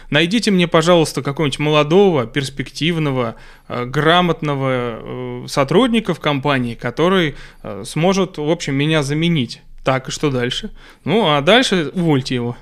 найдите 0.10 0.52
мне, 0.52 0.68
пожалуйста, 0.68 1.22
какого-нибудь 1.22 1.60
молодого, 1.60 2.26
перспективного, 2.26 3.36
а, 3.68 3.86
грамотного 3.86 4.70
э, 4.72 5.46
сотрудника 5.48 6.14
в 6.14 6.20
компании, 6.20 6.76
который 6.76 7.36
а, 7.62 7.84
сможет, 7.86 8.38
в 8.38 8.50
общем, 8.50 8.76
меня 8.76 9.04
заменить. 9.04 9.62
Так, 9.84 10.08
и 10.10 10.12
что 10.12 10.32
дальше? 10.32 10.72
Ну, 11.04 11.30
а 11.30 11.42
дальше 11.42 11.92
увольте 11.94 12.36
его. 12.36 12.58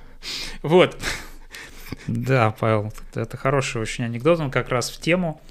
Вот. 0.61 0.97
Да, 2.07 2.53
Павел, 2.59 2.91
это 3.13 3.37
хороший 3.37 3.81
очень 3.81 4.03
анекдот, 4.03 4.39
он 4.39 4.51
как 4.51 4.69
раз 4.69 4.89
в 4.89 4.99
тему. 4.99 5.41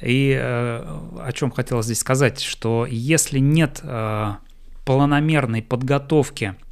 И 0.00 0.36
э, 0.40 0.98
о 1.20 1.32
чем 1.32 1.50
хотел 1.50 1.82
здесь 1.82 1.98
сказать, 1.98 2.40
что 2.40 2.86
если 2.88 3.40
нет 3.40 3.80
э, 3.82 4.34
планомерной 4.84 5.60
подготовки 5.62 6.54
э, 6.54 6.67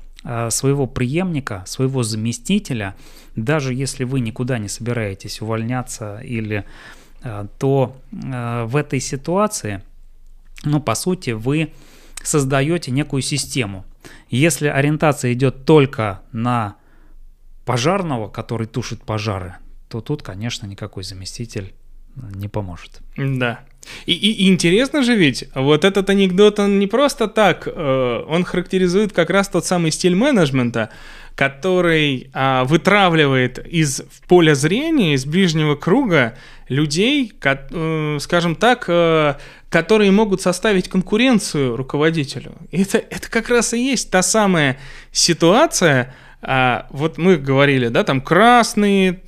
своего 0.51 0.87
преемника, 0.87 1.63
своего 1.67 2.03
заместителя, 2.03 2.97
даже 3.37 3.73
если 3.75 4.05
вы 4.05 4.21
никуда 4.21 4.59
не 4.59 4.69
собираетесь 4.69 5.41
увольняться 5.41 6.19
или 6.19 6.65
то 7.59 7.97
в 8.11 8.77
этой 8.77 9.01
ситуации, 9.01 9.83
ну, 10.65 10.81
по 10.81 10.95
сути, 10.95 11.31
вы 11.31 11.73
создаете 12.23 12.91
некую 12.91 13.23
систему. 13.23 13.85
Если 14.29 14.69
ориентация 14.69 15.33
идет 15.33 15.65
только 15.65 16.23
на 16.33 16.77
пожарного, 17.65 18.29
который 18.29 18.67
тушит 18.67 19.03
пожары, 19.03 19.57
то 19.89 20.01
тут, 20.01 20.23
конечно, 20.23 20.67
никакой 20.67 21.05
заместитель 21.05 21.75
не 22.17 22.49
поможет. 22.49 23.01
Да. 23.17 23.61
И, 24.07 24.13
и, 24.13 24.49
интересно 24.49 25.03
же 25.03 25.15
ведь, 25.15 25.45
вот 25.55 25.85
этот 25.85 26.11
анекдот, 26.11 26.59
он 26.59 26.79
не 26.79 26.87
просто 26.87 27.29
так, 27.29 27.67
э, 27.67 28.25
он 28.29 28.45
характеризует 28.45 29.13
как 29.13 29.31
раз 29.31 29.49
тот 29.49 29.67
самый 29.67 29.91
стиль 29.91 30.15
менеджмента, 30.15 30.91
который 31.35 32.31
э, 32.33 32.65
вытравливает 32.65 33.59
из 33.59 34.03
поля 34.27 34.55
зрения, 34.55 35.15
из 35.15 35.27
ближнего 35.27 35.75
круга 35.75 36.37
людей, 36.69 37.33
ко, 37.39 37.67
э, 37.71 38.19
скажем 38.21 38.57
так, 38.57 38.87
э, 38.89 39.35
которые 39.69 40.11
могут 40.11 40.41
составить 40.41 40.89
конкуренцию 40.89 41.77
руководителю. 41.77 42.55
И 42.71 42.83
это, 42.83 42.99
это 42.99 43.31
как 43.31 43.51
раз 43.51 43.75
и 43.75 43.79
есть 43.79 44.11
та 44.11 44.23
самая 44.23 44.79
ситуация, 45.13 46.15
а 46.49 46.87
вот 46.91 47.19
мы 47.19 47.39
говорили, 47.39 47.89
да, 47.89 48.05
там 48.05 48.21
красные, 48.21 49.19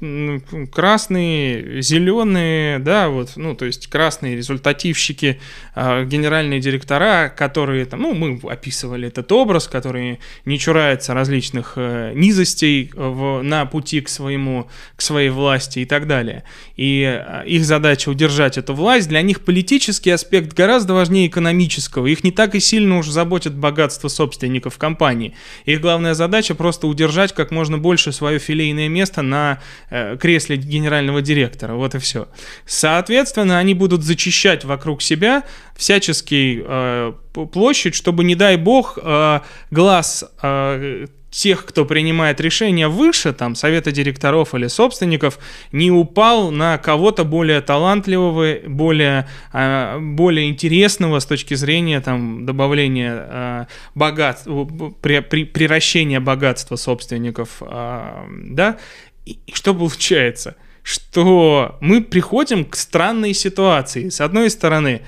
красные, 0.72 1.82
зеленые, 1.82 2.78
да, 2.78 3.08
вот, 3.08 3.32
ну, 3.34 3.56
то 3.56 3.64
есть 3.64 3.88
красные 3.88 4.36
результативщики, 4.36 5.40
а, 5.74 6.04
генеральные 6.04 6.60
директора, 6.60 7.34
которые 7.36 7.86
там, 7.86 8.02
ну, 8.02 8.14
мы 8.14 8.38
описывали 8.48 9.08
этот 9.08 9.32
образ, 9.32 9.66
который 9.66 10.20
не 10.44 10.60
чурается 10.60 11.12
различных 11.12 11.72
э, 11.74 12.12
низостей 12.14 12.92
в, 12.94 13.42
на 13.42 13.66
пути 13.66 14.00
к 14.00 14.08
своему, 14.08 14.68
к 14.94 15.02
своей 15.02 15.30
власти 15.30 15.80
и 15.80 15.86
так 15.86 16.06
далее. 16.06 16.44
И 16.76 17.02
а, 17.02 17.42
их 17.42 17.64
задача 17.64 18.10
удержать 18.10 18.58
эту 18.58 18.74
власть, 18.74 19.08
для 19.08 19.22
них 19.22 19.40
политический 19.40 20.10
аспект 20.10 20.52
гораздо 20.52 20.94
важнее 20.94 21.26
экономического. 21.26 22.06
Их 22.06 22.22
не 22.22 22.30
так 22.30 22.54
и 22.54 22.60
сильно 22.60 22.98
уж 22.98 23.08
заботит 23.08 23.56
богатство 23.56 24.06
собственников 24.06 24.78
компании. 24.78 25.34
Их 25.64 25.80
главная 25.80 26.14
задача 26.14 26.54
просто 26.54 26.86
удержать 26.86 27.07
удержать 27.08 27.34
как 27.34 27.50
можно 27.50 27.78
больше 27.78 28.12
свое 28.12 28.38
филейное 28.38 28.88
место 28.88 29.22
на 29.22 29.60
э, 29.90 30.16
кресле 30.18 30.56
генерального 30.56 31.22
директора. 31.22 31.74
Вот 31.74 31.94
и 31.94 31.98
все. 31.98 32.28
Соответственно, 32.66 33.58
они 33.58 33.74
будут 33.74 34.04
зачищать 34.04 34.64
вокруг 34.64 35.02
себя 35.02 35.44
всячески 35.76 36.62
э, 36.64 37.12
площадь, 37.52 37.94
чтобы, 37.94 38.24
не 38.24 38.34
дай 38.34 38.56
бог, 38.56 38.98
э, 39.02 39.40
глаз 39.70 40.24
э, 40.42 41.06
тех, 41.30 41.66
кто 41.66 41.84
принимает 41.84 42.40
решения 42.40 42.88
выше, 42.88 43.32
там, 43.32 43.54
совета 43.54 43.92
директоров 43.92 44.54
или 44.54 44.66
собственников, 44.66 45.38
не 45.72 45.90
упал 45.90 46.50
на 46.50 46.78
кого-то 46.78 47.24
более 47.24 47.60
талантливого, 47.60 48.56
более, 48.66 49.28
а, 49.52 49.98
более 49.98 50.48
интересного 50.48 51.18
с 51.18 51.26
точки 51.26 51.54
зрения 51.54 52.00
там, 52.00 52.46
добавления 52.46 53.14
а, 53.14 53.66
богатства, 53.94 54.64
при, 55.02 55.20
при, 55.20 55.44
приращения 55.44 56.20
богатства 56.20 56.76
собственников, 56.76 57.58
а, 57.60 58.26
да, 58.30 58.78
и 59.26 59.38
что 59.52 59.74
получается? 59.74 60.56
Что 60.82 61.76
мы 61.80 62.02
приходим 62.02 62.64
к 62.64 62.76
странной 62.76 63.34
ситуации. 63.34 64.08
С 64.08 64.22
одной 64.22 64.48
стороны, 64.48 65.02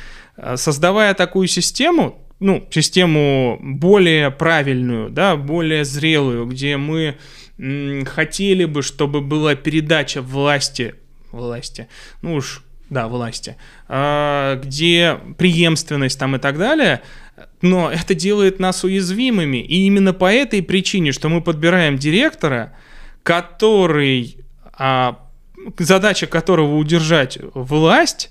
создавая 0.57 1.15
такую 1.15 1.49
систему, 1.49 2.19
ну, 2.41 2.67
систему 2.71 3.59
более 3.61 4.31
правильную, 4.31 5.11
да, 5.11 5.37
более 5.37 5.85
зрелую, 5.85 6.47
где 6.47 6.77
мы 6.77 7.17
хотели 8.07 8.65
бы, 8.65 8.83
чтобы 8.83 9.21
была 9.21 9.55
передача 9.55 10.23
власти, 10.23 10.95
власти, 11.31 11.89
ну 12.23 12.37
уж, 12.37 12.65
да, 12.89 13.07
власти, 13.07 13.57
а, 13.87 14.57
где 14.57 15.19
преемственность 15.37 16.19
там 16.19 16.37
и 16.37 16.39
так 16.39 16.59
далее, 16.59 17.03
но 17.61 17.91
это 17.91 18.15
делает 18.15 18.59
нас 18.59 18.83
уязвимыми. 18.85 19.59
И 19.59 19.87
именно 19.87 20.15
по 20.15 20.33
этой 20.33 20.63
причине, 20.63 21.13
что 21.13 21.29
мы 21.29 21.43
подбираем 21.43 21.99
директора, 21.99 22.73
который 23.23 24.39
а, 24.73 25.19
задача 25.79 26.27
которого 26.27 26.77
удержать 26.77 27.39
власть, 27.55 28.31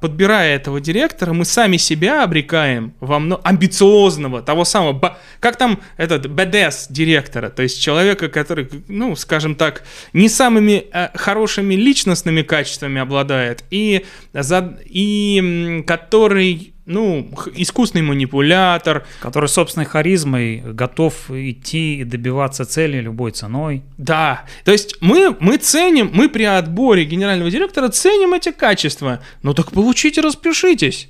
подбирая 0.00 0.56
этого 0.56 0.80
директора, 0.80 1.32
мы 1.32 1.44
сами 1.44 1.76
себя 1.76 2.24
обрекаем 2.24 2.94
во 3.00 3.18
много 3.18 3.42
амбициозного, 3.44 4.42
того 4.42 4.64
самого, 4.64 5.16
как 5.40 5.56
там 5.56 5.80
этот 5.96 6.30
БДС 6.30 6.88
директора, 6.88 7.50
то 7.50 7.62
есть 7.62 7.80
человека, 7.80 8.28
который, 8.28 8.68
ну, 8.88 9.16
скажем 9.16 9.54
так, 9.54 9.82
не 10.12 10.28
самыми 10.28 10.86
э, 10.92 11.08
хорошими 11.14 11.74
личностными 11.74 12.42
качествами 12.42 13.00
обладает, 13.00 13.64
и, 13.70 14.04
за, 14.32 14.78
и 14.84 15.84
который 15.86 16.75
ну, 16.86 17.28
искусный 17.54 18.02
манипулятор. 18.02 19.06
Который 19.20 19.48
собственной 19.48 19.86
харизмой 19.86 20.62
готов 20.64 21.30
идти 21.30 21.98
и 22.00 22.04
добиваться 22.04 22.64
цели 22.64 22.98
любой 22.98 23.32
ценой. 23.32 23.82
Да, 23.98 24.44
то 24.64 24.72
есть 24.72 24.96
мы, 25.00 25.36
мы 25.40 25.58
ценим, 25.58 26.10
мы 26.14 26.28
при 26.28 26.44
отборе 26.44 27.04
генерального 27.04 27.50
директора 27.50 27.88
ценим 27.88 28.34
эти 28.34 28.52
качества. 28.52 29.20
Ну 29.42 29.52
так 29.52 29.72
получите, 29.72 30.20
распишитесь. 30.20 31.08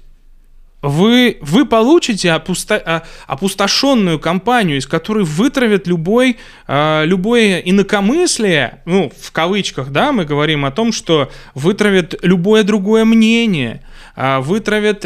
Вы, 0.86 1.38
вы 1.40 1.66
получите 1.66 2.30
опусто, 2.30 2.76
а, 2.76 3.02
опустошенную 3.26 4.20
компанию, 4.20 4.78
из 4.78 4.86
которой 4.86 5.24
вытравят 5.24 5.88
любой, 5.88 6.38
а, 6.68 7.02
любое 7.04 7.58
инакомыслие, 7.58 8.82
ну, 8.84 9.12
в 9.20 9.32
кавычках, 9.32 9.90
да, 9.90 10.12
мы 10.12 10.24
говорим 10.24 10.64
о 10.64 10.70
том, 10.70 10.92
что 10.92 11.30
вытравят 11.54 12.14
любое 12.22 12.62
другое 12.62 13.04
мнение– 13.04 13.82
а, 14.18 14.40
вытравят 14.40 15.02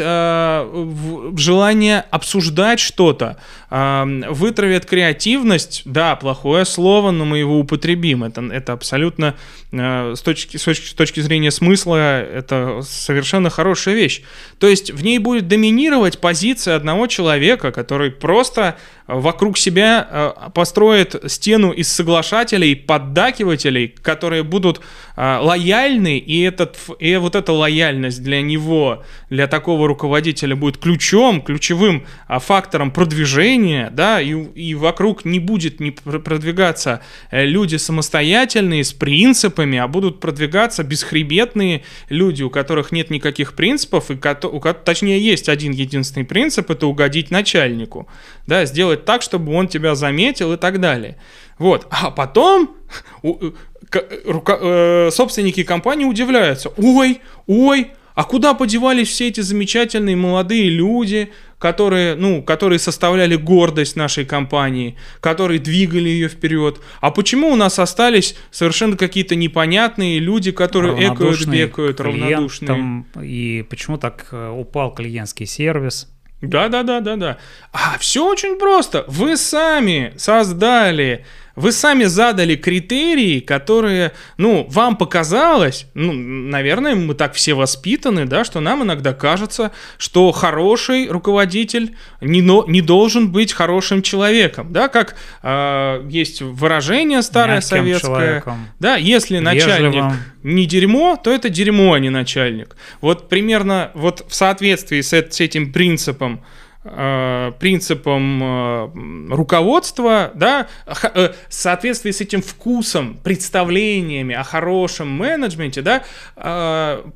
желание 1.37 2.05
обсуждать 2.11 2.79
что-то, 2.79 3.37
вытравят 3.69 4.85
креативность, 4.85 5.81
да, 5.83 6.15
плохое 6.15 6.63
слово, 6.63 7.11
но 7.11 7.25
мы 7.25 7.39
его 7.39 7.59
употребим. 7.59 8.23
Это, 8.23 8.41
это 8.41 8.71
абсолютно 8.71 9.35
с, 9.71 10.21
точки, 10.21 10.55
с 10.55 10.93
точки 10.93 11.19
зрения 11.19 11.51
смысла 11.51 12.21
это 12.21 12.81
совершенно 12.83 13.49
хорошая 13.49 13.95
вещь. 13.95 14.21
То 14.59 14.67
есть 14.67 14.91
в 14.91 15.03
ней 15.03 15.19
будет 15.19 15.49
доминировать 15.49 15.70
позиция 16.19 16.75
одного 16.75 17.07
человека, 17.07 17.71
который 17.71 18.11
просто 18.11 18.77
вокруг 19.07 19.57
себя 19.57 20.51
построит 20.53 21.15
стену 21.31 21.71
из 21.71 21.91
соглашателей, 21.91 22.75
поддакивателей, 22.75 23.87
которые 23.87 24.43
будут 24.43 24.81
лояльны, 25.21 26.17
и, 26.17 26.41
этот, 26.41 26.79
и 26.97 27.15
вот 27.17 27.35
эта 27.35 27.51
лояльность 27.53 28.23
для 28.23 28.41
него 28.41 29.03
для 29.29 29.45
такого 29.45 29.87
руководителя 29.87 30.55
будет 30.55 30.79
ключом, 30.79 31.43
ключевым 31.43 32.07
а, 32.27 32.39
фактором 32.39 32.89
продвижения, 32.89 33.91
да, 33.91 34.19
и, 34.19 34.31
и 34.31 34.73
вокруг 34.73 35.23
не 35.23 35.37
будет 35.37 35.79
не 35.79 35.91
продвигаться 35.91 37.01
э, 37.29 37.45
люди 37.45 37.75
самостоятельные, 37.75 38.83
с 38.83 38.93
принципами, 38.93 39.77
а 39.77 39.87
будут 39.87 40.19
продвигаться 40.19 40.83
бесхребетные 40.83 41.83
люди, 42.09 42.41
у 42.41 42.49
которых 42.49 42.91
нет 42.91 43.11
никаких 43.11 43.53
принципов, 43.53 44.09
и 44.09 44.15
у, 44.15 44.59
точнее 44.83 45.19
есть 45.19 45.49
один 45.49 45.71
единственный 45.71 46.23
принцип, 46.25 46.71
это 46.71 46.87
угодить 46.87 47.29
начальнику, 47.29 48.07
да, 48.47 48.65
сделать 48.65 49.05
так, 49.05 49.21
чтобы 49.21 49.53
он 49.53 49.67
тебя 49.67 49.93
заметил 49.93 50.53
и 50.53 50.57
так 50.57 50.79
далее. 50.79 51.17
Вот, 51.61 51.85
а 51.91 52.09
потом 52.09 52.75
э, 53.21 55.09
собственники 55.11 55.61
компании 55.61 56.05
удивляются, 56.05 56.69
ой, 56.75 57.21
ой, 57.45 57.91
а 58.15 58.23
куда 58.23 58.55
подевались 58.55 59.09
все 59.09 59.27
эти 59.27 59.41
замечательные 59.41 60.15
молодые 60.15 60.69
люди, 60.69 61.31
которые, 61.59 62.15
ну, 62.15 62.41
которые 62.41 62.79
составляли 62.79 63.35
гордость 63.35 63.95
нашей 63.95 64.25
компании, 64.25 64.97
которые 65.19 65.59
двигали 65.59 66.09
ее 66.09 66.29
вперед? 66.29 66.79
А 66.99 67.11
почему 67.11 67.49
у 67.51 67.55
нас 67.55 67.77
остались 67.77 68.35
совершенно 68.49 68.97
какие-то 68.97 69.35
непонятные 69.35 70.17
люди, 70.17 70.49
которые 70.49 71.13
экают, 71.13 71.45
бекают, 71.45 72.01
равнодушные? 72.01 73.05
И 73.21 73.63
почему 73.69 73.99
так 73.99 74.29
э, 74.31 74.49
упал 74.49 74.95
клиентский 74.95 75.45
сервис? 75.45 76.07
Да, 76.41 76.69
да, 76.69 76.81
да, 76.81 77.01
да, 77.01 77.17
да. 77.17 77.37
А 77.71 77.99
все 77.99 78.27
очень 78.27 78.57
просто. 78.57 79.05
Вы 79.07 79.37
сами 79.37 80.13
создали 80.17 81.23
вы 81.55 81.71
сами 81.71 82.05
задали 82.05 82.55
критерии, 82.55 83.39
которые, 83.39 84.13
ну, 84.37 84.65
вам 84.69 84.95
показалось, 84.97 85.85
ну, 85.93 86.13
наверное, 86.13 86.95
мы 86.95 87.13
так 87.13 87.33
все 87.33 87.53
воспитаны, 87.53 88.25
да, 88.25 88.43
что 88.43 88.59
нам 88.59 88.83
иногда 88.83 89.13
кажется, 89.13 89.71
что 89.97 90.31
хороший 90.31 91.07
руководитель 91.07 91.95
не, 92.21 92.41
но, 92.41 92.65
не 92.67 92.81
должен 92.81 93.31
быть 93.31 93.53
хорошим 93.53 94.01
человеком, 94.01 94.71
да, 94.71 94.87
как 94.87 95.15
э, 95.43 96.07
есть 96.09 96.41
выражение 96.41 97.21
старое 97.21 97.57
Мягким 97.57 97.69
советское, 97.69 98.07
человеком, 98.07 98.67
да, 98.79 98.95
если 98.95 99.39
начальник 99.39 99.93
вежливым. 99.93 100.13
не 100.43 100.65
дерьмо, 100.65 101.19
то 101.21 101.31
это 101.31 101.49
дерьмо, 101.49 101.93
а 101.93 101.99
не 101.99 102.09
начальник. 102.09 102.75
Вот 103.01 103.29
примерно 103.29 103.91
вот 103.93 104.25
в 104.27 104.33
соответствии 104.33 105.01
с, 105.01 105.13
с 105.13 105.39
этим 105.39 105.71
принципом 105.73 106.41
принципам 106.83 108.43
э, 108.43 109.35
руководства, 109.35 110.31
да, 110.33 110.67
э, 110.85 111.33
в 111.47 111.53
соответствии 111.53 112.09
с 112.09 112.21
этим 112.21 112.41
вкусом, 112.41 113.19
представлениями 113.23 114.33
о 114.33 114.43
хорошем 114.43 115.09
менеджменте, 115.09 115.81
да, 115.81 116.03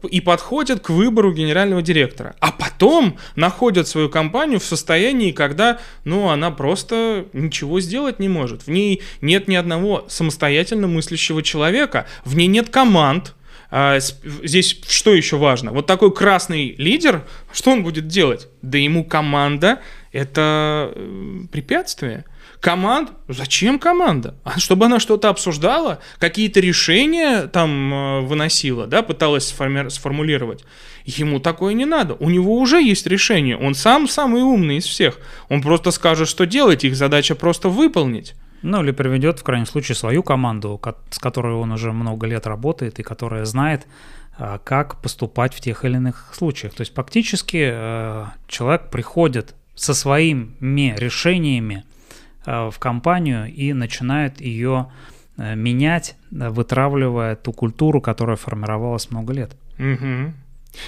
и 0.10 0.22
подходят 0.22 0.82
к 0.82 0.90
выбору 0.90 1.34
генерального 1.34 1.82
директора. 1.82 2.36
А 2.40 2.52
потом 2.52 3.18
находят 3.36 3.88
свою 3.88 4.10
компанию 4.10 4.60
в 4.60 4.64
состоянии, 4.64 5.32
когда, 5.32 5.80
ну, 6.04 6.30
она 6.30 6.52
просто 6.52 7.26
ничего 7.34 7.80
сделать 7.80 8.20
не 8.20 8.30
может. 8.30 8.64
В 8.64 8.70
ней 8.70 9.02
нет 9.22 9.48
ни 9.48 9.56
одного 9.56 10.06
самостоятельно 10.08 10.88
мыслящего 10.88 11.42
человека, 11.42 12.06
в 12.24 12.36
ней 12.36 12.48
нет 12.48 12.70
команд, 12.70 13.34
здесь 14.00 14.80
что 14.88 15.14
еще 15.14 15.36
важно? 15.36 15.72
Вот 15.72 15.86
такой 15.86 16.14
красный 16.14 16.76
лидер, 16.78 17.26
что 17.52 17.72
он 17.72 17.84
будет 17.84 18.08
делать? 18.08 18.48
Да 18.62 18.78
ему 18.78 19.04
команда– 19.04 19.82
это 20.14 20.94
э, 20.96 21.42
препятствие. 21.52 22.24
Команд? 22.62 23.12
Зачем 23.28 23.78
команда? 23.78 24.36
А 24.46 24.60
чтобы 24.60 24.86
она 24.86 25.02
что-то 25.02 25.28
обсуждала, 25.28 26.00
какие-то 26.20 26.62
решения 26.62 27.48
там 27.48 27.94
э, 27.94 28.22
выносила, 28.22 28.88
да, 28.88 29.02
пыталась 29.02 29.48
сформулировать. 29.48 30.64
Ему 31.04 31.42
такое 31.42 31.74
не 31.74 31.86
надо. 31.86 32.14
У 32.16 32.30
него 32.30 32.58
уже 32.58 32.82
есть 32.82 33.06
решение. 33.08 33.58
Он 33.58 33.76
сам 33.76 34.08
самый 34.08 34.42
умный 34.42 34.78
из 34.78 34.86
всех. 34.86 35.20
Он 35.50 35.62
просто 35.62 35.92
скажет, 35.92 36.30
что 36.30 36.46
делать. 36.46 36.86
Их 36.86 36.96
задача 36.96 37.36
просто 37.36 37.68
выполнить. 37.68 38.36
Ну, 38.62 38.84
или 38.84 38.92
приведет, 38.92 39.40
в 39.40 39.44
крайнем 39.44 39.66
случае, 39.66 39.96
свою 39.96 40.24
команду, 40.24 40.82
с 41.10 41.20
которой 41.20 41.54
он 41.54 41.72
уже 41.72 41.92
много 41.92 42.26
лет 42.26 42.48
работает 42.48 43.00
и 43.00 43.04
которая 43.04 43.46
знает, 43.46 43.86
а, 44.38 44.58
как 44.58 45.02
поступать 45.02 45.54
в 45.54 45.62
тех 45.62 45.86
или 45.86 45.96
иных 45.96 46.32
случаях. 46.34 46.74
То 46.74 46.82
есть 46.82 46.94
фактически 46.94 47.70
э, 47.72 48.26
человек 48.48 48.90
приходит 48.90 49.56
со 49.76 49.94
своими 49.94 50.94
решениями 50.98 51.86
э, 52.46 52.70
в 52.70 52.78
компанию 52.78 53.54
и 53.54 53.72
начинает 53.72 54.42
ее 54.42 54.92
э, 55.38 55.56
менять, 55.56 56.18
вытравливая 56.32 57.38
ту 57.38 57.54
культуру, 57.54 58.02
которая 58.02 58.36
формировалась 58.36 59.10
много 59.10 59.32
лет. 59.32 59.56
Угу. 59.80 60.34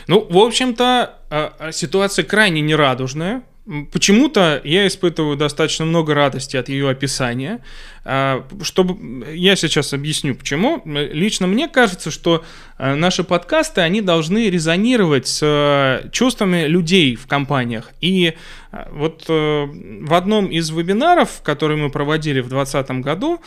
Ну, 0.07 0.27
в 0.29 0.37
общем-то, 0.37 1.71
ситуация 1.71 2.25
крайне 2.25 2.59
нерадужная 2.59 3.43
Почему-то 3.91 4.61
я 4.63 4.87
испытываю 4.87 5.35
достаточно 5.35 5.83
много 5.83 6.13
радости 6.13 6.55
от 6.55 6.69
ее 6.69 6.89
описания. 6.89 7.61
А, 8.05 8.47
чтобы 8.61 9.25
я 9.35 9.57
сейчас 9.57 9.91
объясню, 9.91 10.35
почему. 10.35 10.81
Лично 10.85 11.47
мне 11.47 11.67
кажется, 11.67 12.09
что 12.09 12.45
э, 12.77 12.95
наши 12.95 13.25
подкасты 13.25 13.81
они 13.81 13.99
должны 13.99 14.49
резонировать 14.49 15.27
с 15.27 15.41
э, 15.43 16.09
чувствами 16.13 16.65
людей 16.67 17.17
в 17.17 17.27
компаниях. 17.27 17.91
И 17.99 18.35
э, 18.71 18.85
вот 18.91 19.25
в 19.27 20.13
одном 20.13 20.47
из 20.47 20.69
вебинаров, 20.69 21.41
который 21.43 21.75
мы 21.75 21.89
проводили 21.89 22.39
в 22.39 22.47
2020 22.47 22.91
году, 23.03 23.41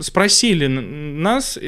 спросили 0.00 0.68
нас, 0.68 1.58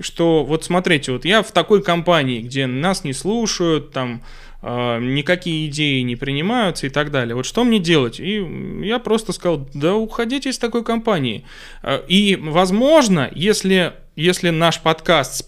что 0.00 0.44
вот 0.44 0.64
смотрите, 0.64 1.10
вот 1.10 1.24
я 1.24 1.42
в 1.42 1.50
такой 1.50 1.82
компании, 1.82 2.40
где 2.40 2.68
нас 2.68 3.02
не 3.02 3.12
слушают, 3.12 3.90
там 3.90 4.22
никакие 4.60 5.68
идеи 5.68 6.00
не 6.00 6.16
принимаются 6.16 6.86
и 6.86 6.90
так 6.90 7.10
далее. 7.10 7.36
Вот 7.36 7.46
что 7.46 7.62
мне 7.64 7.78
делать? 7.78 8.18
И 8.18 8.44
я 8.82 8.98
просто 8.98 9.32
сказал, 9.32 9.68
да 9.72 9.94
уходите 9.94 10.50
из 10.50 10.58
такой 10.58 10.82
компании. 10.82 11.44
А, 11.82 12.04
и, 12.08 12.34
возможно, 12.34 13.30
если, 13.32 13.92
если 14.16 14.50
наш 14.50 14.80
подкаст 14.80 15.44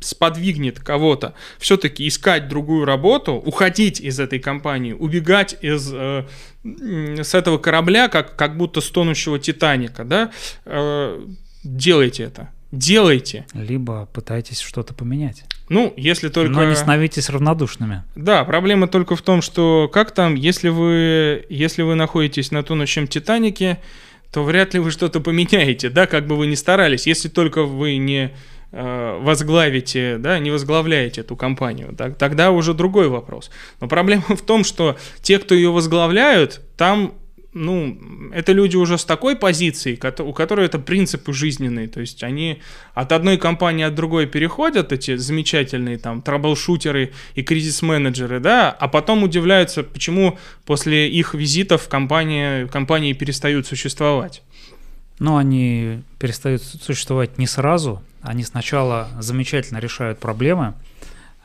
сподвигнет 0.00 0.80
кого-то 0.80 1.34
все-таки 1.58 2.08
искать 2.08 2.48
другую 2.48 2.86
работу, 2.86 3.34
уходить 3.34 4.00
из 4.00 4.18
этой 4.18 4.38
компании, 4.38 4.94
убегать 4.94 5.58
из, 5.60 5.92
э, 5.92 6.24
с 6.64 7.34
этого 7.34 7.58
корабля, 7.58 8.08
как, 8.08 8.34
как 8.34 8.56
будто 8.56 8.80
с 8.80 8.88
тонущего 8.88 9.38
Титаника, 9.38 10.04
да, 10.04 10.30
э, 10.64 11.26
делайте 11.64 12.22
это 12.22 12.50
делайте. 12.78 13.46
Либо 13.54 14.06
пытайтесь 14.12 14.60
что-то 14.60 14.94
поменять. 14.94 15.44
Ну, 15.68 15.94
если 15.96 16.28
только... 16.28 16.52
Но 16.52 16.64
не 16.64 16.74
становитесь 16.74 17.30
равнодушными. 17.30 18.02
Да, 18.14 18.44
проблема 18.44 18.86
только 18.88 19.16
в 19.16 19.22
том, 19.22 19.42
что 19.42 19.90
как 19.92 20.12
там, 20.12 20.34
если 20.34 20.68
вы, 20.68 21.46
если 21.48 21.82
вы 21.82 21.94
находитесь 21.94 22.50
на 22.50 22.62
тонущем 22.62 23.06
Титанике, 23.06 23.78
то 24.30 24.42
вряд 24.42 24.74
ли 24.74 24.80
вы 24.80 24.90
что-то 24.90 25.20
поменяете, 25.20 25.88
да, 25.88 26.06
как 26.06 26.26
бы 26.26 26.36
вы 26.36 26.48
ни 26.48 26.56
старались, 26.56 27.06
если 27.06 27.28
только 27.28 27.62
вы 27.62 27.96
не 27.98 28.32
э, 28.72 29.18
возглавите, 29.22 30.18
да, 30.18 30.40
не 30.40 30.50
возглавляете 30.50 31.20
эту 31.20 31.36
компанию, 31.36 31.94
так, 31.96 32.18
тогда 32.18 32.50
уже 32.50 32.74
другой 32.74 33.08
вопрос. 33.08 33.50
Но 33.80 33.86
проблема 33.86 34.24
в 34.36 34.42
том, 34.42 34.64
что 34.64 34.98
те, 35.22 35.38
кто 35.38 35.54
ее 35.54 35.70
возглавляют, 35.70 36.62
там 36.76 37.14
ну, 37.54 37.96
это 38.32 38.52
люди 38.52 38.76
уже 38.76 38.98
с 38.98 39.04
такой 39.04 39.36
позицией, 39.36 39.98
у 40.22 40.32
которой 40.32 40.66
это 40.66 40.78
принципы 40.78 41.32
жизненные, 41.32 41.88
то 41.88 42.00
есть 42.00 42.22
они 42.22 42.60
от 42.94 43.12
одной 43.12 43.38
компании 43.38 43.84
от 43.84 43.94
другой 43.94 44.26
переходят, 44.26 44.92
эти 44.92 45.16
замечательные 45.16 45.98
там 45.98 46.20
траблшутеры 46.20 47.12
и 47.34 47.42
кризис-менеджеры, 47.42 48.40
да, 48.40 48.70
а 48.70 48.88
потом 48.88 49.22
удивляются, 49.22 49.84
почему 49.84 50.38
после 50.66 51.08
их 51.08 51.34
визитов 51.34 51.88
компании, 51.88 52.66
компании 52.66 53.12
перестают 53.12 53.66
существовать. 53.66 54.42
Ну, 55.20 55.36
они 55.36 56.02
перестают 56.18 56.62
существовать 56.62 57.38
не 57.38 57.46
сразу, 57.46 58.02
они 58.20 58.42
сначала 58.42 59.08
замечательно 59.20 59.78
решают 59.78 60.18
проблемы, 60.18 60.74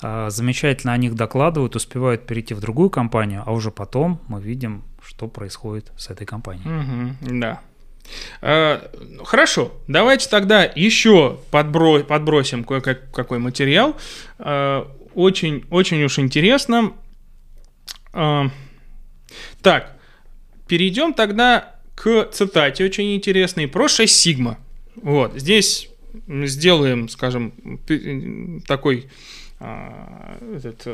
замечательно 0.02 0.94
о 0.94 0.98
них 0.98 1.16
докладывают, 1.16 1.76
успевают 1.76 2.26
перейти 2.26 2.54
в 2.54 2.62
другую 2.62 2.90
компанию, 2.90 3.44
а 3.46 3.52
уже 3.52 3.72
потом 3.72 4.22
мы 4.28 4.42
видим, 4.42 4.84
что 5.06 5.28
происходит 5.28 5.92
с 5.98 6.10
этой 6.10 6.26
компанией. 6.26 6.66
Угу, 6.66 7.40
да. 7.40 7.62
А, 8.42 8.92
хорошо, 9.24 9.74
давайте 9.88 10.30
тогда 10.30 10.64
еще 10.64 11.40
подбро 11.52 12.04
подбросим 12.04 12.64
кое-какой 12.64 13.40
материал. 13.40 13.96
А, 14.38 14.90
очень, 15.14 15.66
очень 15.70 16.04
уж 16.04 16.20
интересно. 16.20 16.94
А, 18.14 18.50
так, 19.62 19.98
перейдем 20.68 21.14
тогда 21.14 21.76
к 21.96 22.30
цитате 22.32 22.84
очень 22.86 23.16
интересной 23.16 23.68
про 23.68 23.88
6 23.88 24.16
сигма. 24.16 24.58
Вот, 24.96 25.34
здесь 25.36 25.90
сделаем, 26.28 27.10
скажем, 27.10 27.54
такой 28.68 29.06
а, 29.06 29.10
этот, 29.60 30.88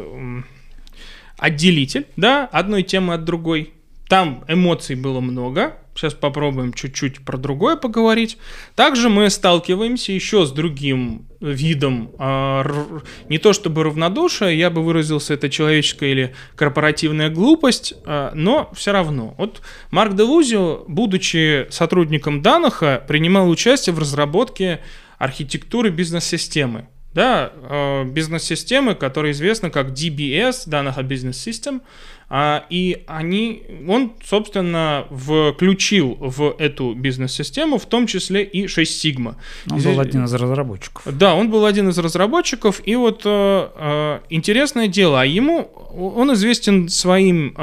отделитель, 1.37 2.07
да, 2.15 2.45
одной 2.51 2.83
темы 2.83 3.13
от 3.13 3.25
другой. 3.25 3.73
Там 4.07 4.43
эмоций 4.47 4.95
было 4.95 5.19
много. 5.19 5.77
Сейчас 5.95 6.13
попробуем 6.13 6.73
чуть-чуть 6.73 7.23
про 7.23 7.37
другое 7.37 7.77
поговорить. 7.77 8.37
Также 8.75 9.07
мы 9.07 9.29
сталкиваемся 9.29 10.11
еще 10.11 10.45
с 10.45 10.51
другим 10.51 11.25
видом, 11.39 12.11
э, 12.19 12.99
не 13.29 13.37
то 13.37 13.53
чтобы 13.53 13.83
равнодушие, 13.83 14.59
я 14.59 14.69
бы 14.69 14.83
выразился, 14.83 15.35
это 15.35 15.49
человеческая 15.49 16.11
или 16.11 16.35
корпоративная 16.55 17.29
глупость, 17.29 17.93
э, 18.05 18.31
но 18.33 18.69
все 18.75 18.91
равно. 18.91 19.35
Вот 19.37 19.61
Марк 19.89 20.15
Делузио, 20.15 20.83
будучи 20.87 21.67
сотрудником 21.69 22.41
Данаха, 22.41 23.01
принимал 23.07 23.49
участие 23.49 23.95
в 23.95 23.99
разработке 23.99 24.81
архитектуры 25.17 25.91
бизнес-системы 25.91 26.89
да, 27.15 27.53
э, 27.55 28.03
бизнес-системы, 28.03 28.93
которые 28.93 29.31
известны 29.31 29.69
как 29.69 29.87
DBS, 29.87 30.67
Danaher 30.67 31.07
Business 31.07 31.47
System, 31.47 31.81
а, 32.27 32.65
и 32.69 33.03
они, 33.07 33.63
он, 33.87 34.13
собственно, 34.23 35.05
включил 35.09 36.17
в 36.19 36.55
эту 36.59 36.93
бизнес-систему 36.93 37.77
в 37.77 37.85
том 37.85 38.07
числе 38.07 38.43
и 38.43 38.67
6 38.67 39.05
Sigma. 39.05 39.35
Он 39.71 39.79
Здесь, 39.79 39.93
был 39.93 40.01
один 40.01 40.25
из 40.25 40.33
разработчиков. 40.33 41.03
Да, 41.05 41.35
он 41.35 41.49
был 41.49 41.65
один 41.65 41.87
из 41.87 41.97
разработчиков, 41.97 42.81
и 42.83 42.95
вот 42.95 43.21
э, 43.25 43.69
э, 43.75 44.19
интересное 44.29 44.87
дело, 44.87 45.21
а 45.21 45.25
ему, 45.25 45.69
он 45.93 46.33
известен 46.33 46.89
своим 46.89 47.55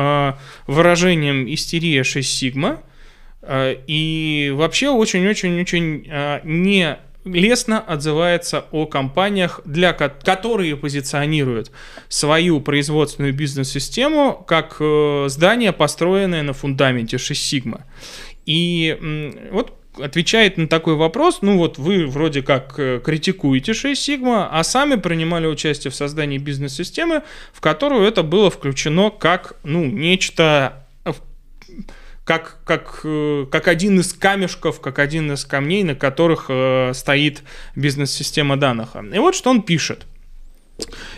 выражением 0.67 1.53
«истерия 1.53 2.05
6 2.05 2.43
Sigma», 2.43 2.79
и 3.87 4.53
вообще 4.55 4.89
очень-очень-очень 4.89 6.09
не 6.45 6.99
лестно 7.25 7.81
отзывается 7.81 8.65
о 8.73 8.87
компаниях, 8.87 9.61
для 9.65 9.93
которые 9.93 10.77
позиционируют 10.77 11.71
свою 12.09 12.61
производственную 12.61 13.33
бизнес-систему 13.33 14.45
как 14.47 14.77
э, 14.81 15.27
здание, 15.29 15.73
построенное 15.73 16.43
на 16.43 16.53
фундаменте 16.53 17.19
6 17.19 17.55
Sigma. 17.55 17.83
И 18.45 18.99
вот 19.53 19.75
отвечает 20.01 20.57
на 20.57 20.69
такой 20.69 20.95
вопрос, 20.95 21.39
ну 21.43 21.59
вот 21.59 21.79
вы 21.79 22.07
вроде 22.07 22.43
как 22.43 22.75
э, 22.79 23.01
критикуете 23.05 23.75
6 23.75 24.09
Sigma, 24.09 24.49
а 24.51 24.65
сами 24.65 24.97
принимали 24.97 25.47
участие 25.47 25.91
в 25.91 25.95
создании 25.95 26.39
бизнес-системы, 26.39 27.23
в 27.53 27.61
которую 27.61 28.07
это 28.07 28.23
было 28.23 28.51
включено 28.51 29.11
как, 29.11 29.57
ну, 29.63 29.85
нечто 29.85 30.87
как, 32.25 32.59
как, 32.65 33.01
э, 33.05 33.47
как 33.51 33.69
один 33.69 34.01
из 34.01 34.13
камешков, 34.13 34.81
как 34.81 34.99
один 34.99 35.33
из 35.33 35.45
камней, 35.45 35.83
на 35.83 35.95
которых 35.95 36.47
э, 36.49 36.93
стоит 36.95 37.43
бизнес-система 37.75 38.57
Данаха. 38.57 39.05
И 39.13 39.19
вот 39.19 39.35
что 39.35 39.51
он 39.51 39.63
пишет. 39.63 40.07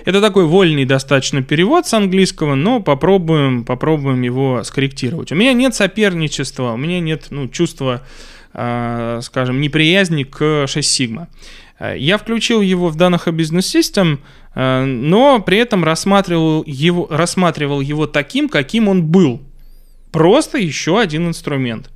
Это 0.04 0.20
такой 0.20 0.46
вольный 0.46 0.84
достаточно 0.84 1.42
перевод 1.42 1.86
с 1.86 1.94
английского, 1.94 2.54
но 2.54 2.80
попробуем, 2.80 3.64
попробуем 3.64 4.22
его 4.22 4.62
скорректировать. 4.64 5.32
У 5.32 5.34
меня 5.34 5.52
нет 5.52 5.74
соперничества, 5.74 6.72
у 6.72 6.76
меня 6.76 7.00
нет 7.00 7.26
ну, 7.30 7.48
чувства, 7.48 8.02
э, 8.52 9.20
скажем, 9.22 9.60
неприязни 9.60 10.24
к 10.24 10.66
6 10.66 11.00
Sigma. 11.00 11.26
Я 11.96 12.18
включил 12.18 12.60
его 12.60 12.88
в 12.88 12.96
Danaher 12.96 13.32
Business 13.32 13.74
System, 13.74 14.20
э, 14.54 14.84
но 14.84 15.40
при 15.40 15.58
этом 15.58 15.84
рассматривал 15.84 16.64
его, 16.66 17.06
рассматривал 17.10 17.80
его 17.82 18.06
таким, 18.06 18.48
каким 18.48 18.88
он 18.88 19.02
был– 19.04 19.42
Просто 20.14 20.58
еще 20.58 21.00
один 21.00 21.26
инструмент. 21.26 21.90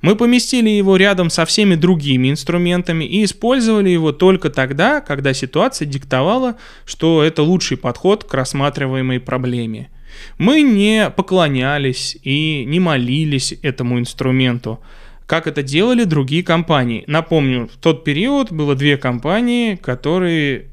Мы 0.00 0.16
поместили 0.16 0.68
его 0.68 0.96
рядом 0.96 1.30
со 1.30 1.44
всеми 1.44 1.76
другими 1.76 2.28
инструментами 2.28 3.04
и 3.04 3.22
использовали 3.22 3.88
его 3.88 4.10
только 4.10 4.50
тогда, 4.50 5.00
когда 5.00 5.32
ситуация 5.32 5.86
диктовала, 5.86 6.56
что 6.84 7.22
это 7.22 7.44
лучший 7.44 7.76
подход 7.76 8.24
к 8.24 8.34
рассматриваемой 8.34 9.20
проблеме. 9.20 9.90
Мы 10.38 10.62
не 10.62 11.08
поклонялись 11.08 12.16
и 12.24 12.64
не 12.66 12.80
молились 12.80 13.54
этому 13.62 14.00
инструменту, 14.00 14.80
как 15.26 15.46
это 15.46 15.62
делали 15.62 16.02
другие 16.02 16.42
компании. 16.42 17.04
Напомню, 17.06 17.70
в 17.72 17.80
тот 17.80 18.02
период 18.02 18.50
было 18.50 18.74
две 18.74 18.96
компании, 18.96 19.76
которые 19.76 20.71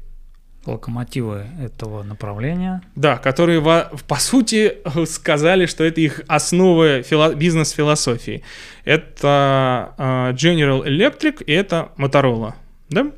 локомотивы 0.66 1.46
этого 1.60 2.02
направления. 2.02 2.82
Да, 2.94 3.16
которые 3.16 3.60
по 3.62 4.16
сути 4.16 4.78
сказали, 5.06 5.66
что 5.66 5.84
это 5.84 6.00
их 6.00 6.22
основа 6.28 7.00
фило- 7.00 7.34
бизнес-философии. 7.34 8.42
Это 8.84 9.94
uh, 9.96 10.32
General 10.34 10.86
Electric 10.86 11.44
и 11.44 11.52
это 11.52 11.92
Motorola, 11.96 12.54
да? 12.88 13.10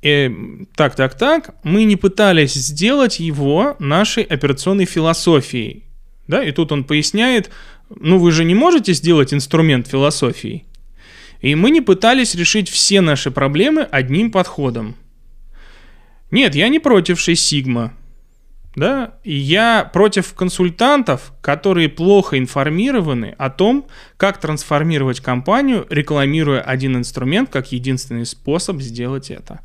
И, 0.00 0.66
так, 0.76 0.94
так, 0.94 1.18
так. 1.18 1.56
Мы 1.64 1.84
не 1.84 1.96
пытались 1.96 2.54
сделать 2.54 3.18
его 3.18 3.74
нашей 3.80 4.22
операционной 4.22 4.84
философией, 4.84 5.84
да? 6.28 6.44
И 6.44 6.52
тут 6.52 6.70
он 6.70 6.84
поясняет, 6.84 7.50
ну 7.90 8.18
вы 8.18 8.30
же 8.30 8.44
не 8.44 8.54
можете 8.54 8.92
сделать 8.92 9.34
инструмент 9.34 9.88
философии. 9.88 10.64
И 11.40 11.54
мы 11.54 11.70
не 11.70 11.80
пытались 11.80 12.34
решить 12.34 12.68
все 12.68 13.00
наши 13.00 13.30
проблемы 13.30 13.82
одним 13.82 14.30
подходом. 14.30 14.96
Нет, 16.30 16.54
я 16.54 16.68
не 16.68 16.78
против 16.78 17.20
6 17.20 17.42
сигма. 17.42 17.94
Да, 18.76 19.14
я 19.24 19.90
против 19.92 20.34
консультантов, 20.34 21.32
которые 21.40 21.88
плохо 21.88 22.38
информированы 22.38 23.34
о 23.36 23.50
том, 23.50 23.88
как 24.16 24.38
трансформировать 24.38 25.18
компанию, 25.18 25.84
рекламируя 25.90 26.60
один 26.60 26.96
инструмент 26.96 27.50
как 27.50 27.72
единственный 27.72 28.24
способ 28.24 28.80
сделать 28.80 29.32
это. 29.32 29.60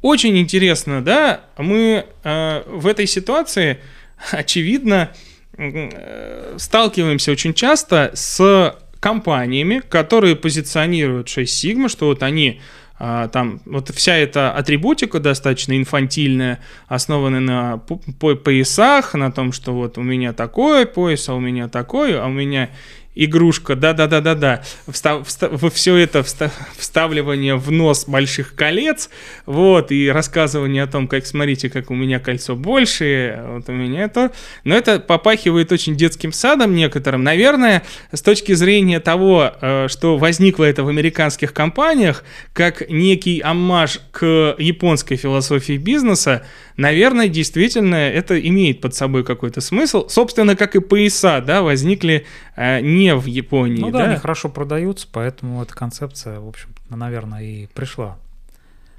Очень 0.00 0.38
интересно, 0.38 1.02
да, 1.02 1.40
мы 1.58 2.06
э, 2.22 2.62
в 2.68 2.86
этой 2.86 3.08
ситуации, 3.08 3.80
очевидно, 4.30 5.10
э, 5.56 6.54
сталкиваемся 6.58 7.32
очень 7.32 7.52
часто 7.52 8.12
с 8.14 8.78
компаниями, 9.00 9.82
которые 9.88 10.36
позиционируют 10.36 11.28
6 11.28 11.64
Sigma, 11.64 11.88
что 11.88 12.06
вот 12.06 12.22
они 12.22 12.60
там 12.98 13.60
вот 13.66 13.90
вся 13.90 14.16
эта 14.16 14.52
атрибутика 14.52 15.20
достаточно 15.20 15.76
инфантильная, 15.76 16.60
основанная 16.88 17.40
на 17.40 17.78
поясах, 17.78 19.14
на 19.14 19.30
том, 19.30 19.52
что 19.52 19.72
вот 19.72 19.98
у 19.98 20.02
меня 20.02 20.32
такой 20.32 20.86
пояс, 20.86 21.28
а 21.28 21.34
у 21.34 21.40
меня 21.40 21.68
такой, 21.68 22.18
а 22.18 22.26
у 22.26 22.30
меня 22.30 22.70
игрушка, 23.16 23.74
да-да-да-да-да, 23.74 24.62
встав, 24.86 25.26
все 25.72 25.96
это 25.96 26.22
встав, 26.22 26.52
вставливание 26.78 27.56
в 27.56 27.70
нос 27.72 28.04
больших 28.06 28.54
колец, 28.54 29.08
вот, 29.46 29.90
и 29.90 30.08
рассказывание 30.08 30.82
о 30.82 30.86
том, 30.86 31.08
как, 31.08 31.26
смотрите, 31.26 31.70
как 31.70 31.90
у 31.90 31.94
меня 31.94 32.20
кольцо 32.20 32.54
больше, 32.54 33.42
вот 33.48 33.68
у 33.68 33.72
меня 33.72 34.04
это, 34.04 34.32
но 34.64 34.76
это 34.76 35.00
попахивает 35.00 35.72
очень 35.72 35.96
детским 35.96 36.30
садом 36.30 36.74
некоторым, 36.74 37.24
наверное, 37.24 37.82
с 38.12 38.20
точки 38.20 38.52
зрения 38.52 39.00
того, 39.00 39.50
э, 39.60 39.88
что 39.88 40.18
возникло 40.18 40.64
это 40.64 40.84
в 40.84 40.88
американских 40.88 41.54
компаниях, 41.54 42.22
как 42.52 42.88
некий 42.90 43.40
аммаж 43.40 44.00
к 44.12 44.54
японской 44.58 45.16
философии 45.16 45.78
бизнеса, 45.78 46.44
наверное, 46.76 47.28
действительно 47.28 47.96
это 47.96 48.38
имеет 48.40 48.80
под 48.80 48.94
собой 48.94 49.24
какой-то 49.24 49.60
смысл. 49.60 50.08
Собственно, 50.08 50.56
как 50.56 50.76
и 50.76 50.80
пояса, 50.80 51.40
да, 51.40 51.62
возникли 51.62 52.26
э, 52.56 52.80
не 52.80 53.14
в 53.14 53.26
Японии. 53.26 53.80
Ну 53.80 53.90
да, 53.90 53.98
да, 53.98 54.04
они 54.06 54.16
хорошо 54.16 54.48
продаются, 54.48 55.08
поэтому 55.10 55.62
эта 55.62 55.74
концепция, 55.74 56.40
в 56.40 56.48
общем, 56.48 56.68
наверное, 56.90 57.42
и 57.42 57.66
пришла 57.74 58.18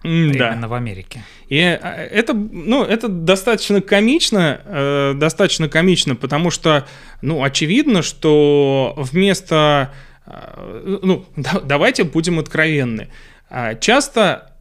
да. 0.03 0.09
именно 0.53 0.67
в 0.67 0.73
Америке. 0.73 1.23
И 1.49 1.57
э, 1.57 1.77
это, 1.77 2.33
ну, 2.33 2.83
это 2.83 3.07
достаточно 3.07 3.81
комично, 3.81 4.61
э, 4.65 5.13
достаточно 5.15 5.69
комично, 5.69 6.15
потому 6.15 6.51
что, 6.51 6.87
ну, 7.21 7.43
очевидно, 7.43 8.01
что 8.01 8.93
вместо, 8.97 9.93
э, 10.25 10.99
ну, 11.01 11.25
да, 11.35 11.59
давайте 11.59 12.03
будем 12.03 12.39
откровенны, 12.39 13.09
а 13.49 13.75
часто 13.75 14.53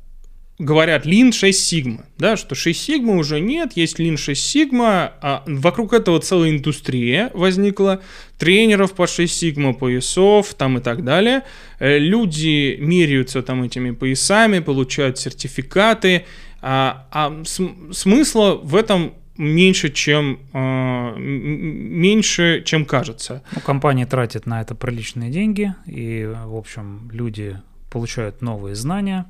говорят 0.58 1.04
Lean 1.04 1.32
6 1.32 1.58
сигма, 1.58 2.06
да, 2.18 2.36
что 2.36 2.54
6 2.54 2.80
сигма 2.80 3.16
уже 3.16 3.40
нет, 3.40 3.72
есть 3.74 4.00
Lean 4.00 4.16
6 4.16 4.42
сигма, 4.42 5.12
а 5.20 5.42
вокруг 5.46 5.92
этого 5.92 6.18
целая 6.20 6.50
индустрия 6.50 7.30
возникла, 7.34 8.00
тренеров 8.38 8.94
по 8.94 9.06
6 9.06 9.32
сигма, 9.34 9.74
поясов 9.74 10.54
там 10.54 10.78
и 10.78 10.80
так 10.80 11.04
далее. 11.04 11.42
Э, 11.78 11.98
люди 11.98 12.76
меряются 12.78 13.42
там 13.42 13.62
этими 13.62 13.90
поясами, 13.90 14.60
получают 14.60 15.18
сертификаты, 15.18 16.24
а, 16.62 17.06
а 17.10 17.42
смысла 17.44 18.54
в 18.62 18.74
этом 18.74 19.14
меньше, 19.36 19.90
чем 19.90 20.40
э, 20.54 21.14
меньше, 21.18 22.62
чем 22.64 22.86
кажется. 22.86 23.42
Ну, 23.54 23.60
компания 23.60 24.06
тратит 24.06 24.46
на 24.46 24.62
это 24.62 24.74
приличные 24.74 25.30
деньги, 25.30 25.74
и, 25.86 26.26
в 26.46 26.56
общем, 26.56 27.10
люди 27.12 27.58
получают 27.90 28.42
новые 28.42 28.74
знания. 28.74 29.26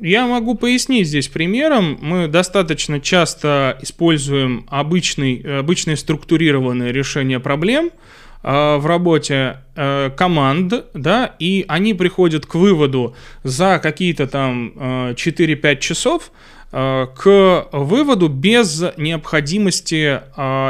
Я 0.00 0.26
могу 0.26 0.54
пояснить 0.54 1.08
здесь 1.08 1.28
примером. 1.28 1.98
Мы 2.00 2.28
достаточно 2.28 3.00
часто 3.00 3.78
используем 3.82 4.66
обычный, 4.68 5.58
обычное 5.60 5.96
структурированное 5.96 6.92
решение 6.92 7.40
проблем 7.40 7.90
э, 8.42 8.76
в 8.76 8.86
работе 8.86 9.58
э, 9.74 10.10
команд, 10.16 10.72
да, 10.94 11.34
и 11.38 11.64
они 11.66 11.94
приходят 11.94 12.46
к 12.46 12.54
выводу 12.54 13.16
за 13.42 13.80
какие-то 13.82 14.28
там 14.28 14.72
э, 14.76 15.14
4-5 15.14 15.78
часов, 15.80 16.30
э, 16.70 17.06
к 17.16 17.68
выводу 17.72 18.28
без 18.28 18.84
необходимости 18.96 20.20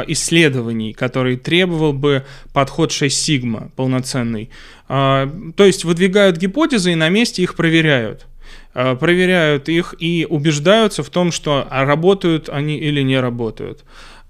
исследований, 0.07 0.93
который 0.93 1.37
требовал 1.37 1.93
бы 1.93 2.25
подход 2.51 2.91
6 2.91 3.15
сигма 3.15 3.69
полноценный. 3.75 4.49
То 4.87 5.27
есть 5.59 5.85
выдвигают 5.85 6.37
гипотезы 6.37 6.93
и 6.93 6.95
на 6.95 7.09
месте 7.09 7.43
их 7.43 7.55
проверяют. 7.55 8.25
Э, 8.75 8.95
проверяют 8.95 9.67
их 9.67 9.95
и 9.97 10.27
убеждаются 10.29 11.01
в 11.01 11.09
том, 11.09 11.31
что 11.31 11.67
работают 11.71 12.49
они 12.49 12.77
или 12.77 13.01
не 13.01 13.19
работают. 13.19 13.83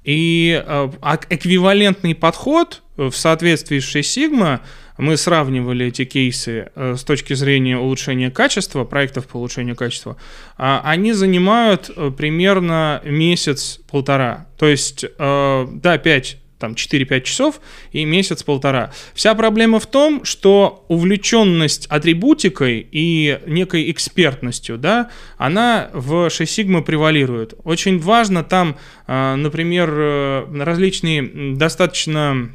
И 0.06 0.64
э, 0.66 0.90
эквивалентный 1.30 2.16
подход 2.16 2.82
в 2.96 3.12
соответствии 3.12 3.80
с 3.80 3.84
6 3.84 4.10
сигма 4.10 4.62
мы 4.98 5.18
сравнивали 5.18 5.88
эти 5.88 6.06
кейсы 6.06 6.72
э, 6.74 6.96
с 6.98 7.04
точки 7.04 7.34
зрения 7.34 7.78
улучшения 7.78 8.32
качества, 8.32 8.86
проектов 8.86 9.28
по 9.28 9.38
улучшению 9.38 9.76
качества, 9.76 10.16
а 10.58 10.82
они 10.86 11.12
занимают 11.12 11.92
примерно 12.18 13.02
месяц-полтора. 13.04 14.48
То 14.58 14.68
есть, 14.68 15.06
да, 15.18 15.98
5 16.02 16.38
там 16.60 16.74
4-5 16.74 17.22
часов 17.22 17.62
и 17.92 18.06
месяц-полтора. 18.06 18.92
Вся 19.14 19.34
проблема 19.34 19.80
в 19.80 19.88
том, 19.88 20.24
что 20.26 20.86
увлеченность 20.90 21.88
атрибутикой 21.88 22.88
и 22.92 23.40
некой 23.48 23.90
экспертностью, 23.90 24.78
да, 24.78 25.10
она 25.38 25.90
в 25.94 26.30
6 26.30 26.60
Sigma 26.60 26.82
превалирует. 26.84 27.54
Очень 27.64 28.00
важно 28.00 28.44
там, 28.44 28.78
а, 29.08 29.36
например, 29.36 29.90
э, 29.92 30.64
различные 30.64 31.56
достаточно 31.56 32.52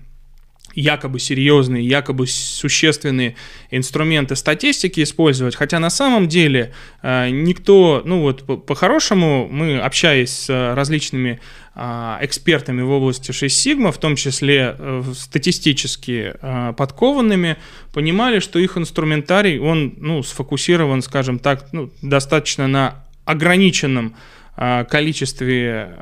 якобы 0.74 1.20
серьезные, 1.20 1.86
якобы 1.86 2.26
существенные 2.26 3.36
инструменты 3.70 4.36
статистики 4.36 5.02
использовать, 5.02 5.54
хотя 5.56 5.78
на 5.78 5.90
самом 5.90 6.28
деле 6.28 6.72
э, 7.02 7.30
никто, 7.30 8.02
ну 8.04 8.20
вот 8.20 8.66
по-хорошему 8.66 9.48
мы, 9.50 9.78
общаясь 9.78 10.30
с 10.30 10.74
различными 10.74 11.40
э, 11.74 12.18
экспертами 12.20 12.82
в 12.82 12.90
области 12.90 13.32
6 13.32 13.56
сигма, 13.56 13.92
в 13.92 13.98
том 13.98 14.16
числе 14.16 14.76
э, 14.78 15.02
статистически 15.14 16.34
подкованными, 16.76 17.56
понимали, 17.92 18.40
что 18.40 18.58
их 18.58 18.76
инструментарий, 18.76 19.58
он 19.58 19.94
ну, 19.96 20.22
сфокусирован, 20.22 21.02
скажем 21.02 21.38
так, 21.38 21.68
ну, 21.72 21.90
достаточно 22.02 22.66
на 22.66 23.04
ограниченном 23.24 24.14
количестве 24.56 25.98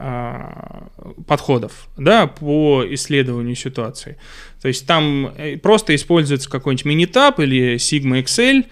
подходов 1.26 1.88
да, 1.96 2.26
по 2.26 2.84
исследованию 2.86 3.56
ситуации. 3.56 4.18
То 4.60 4.68
есть 4.68 4.86
там 4.86 5.32
э, 5.36 5.56
просто 5.56 5.94
используется 5.94 6.48
какой-нибудь 6.48 6.86
Minitab 6.86 7.42
или 7.42 7.76
Sigma 7.76 8.22
Excel, 8.22 8.64
а, 8.64 8.68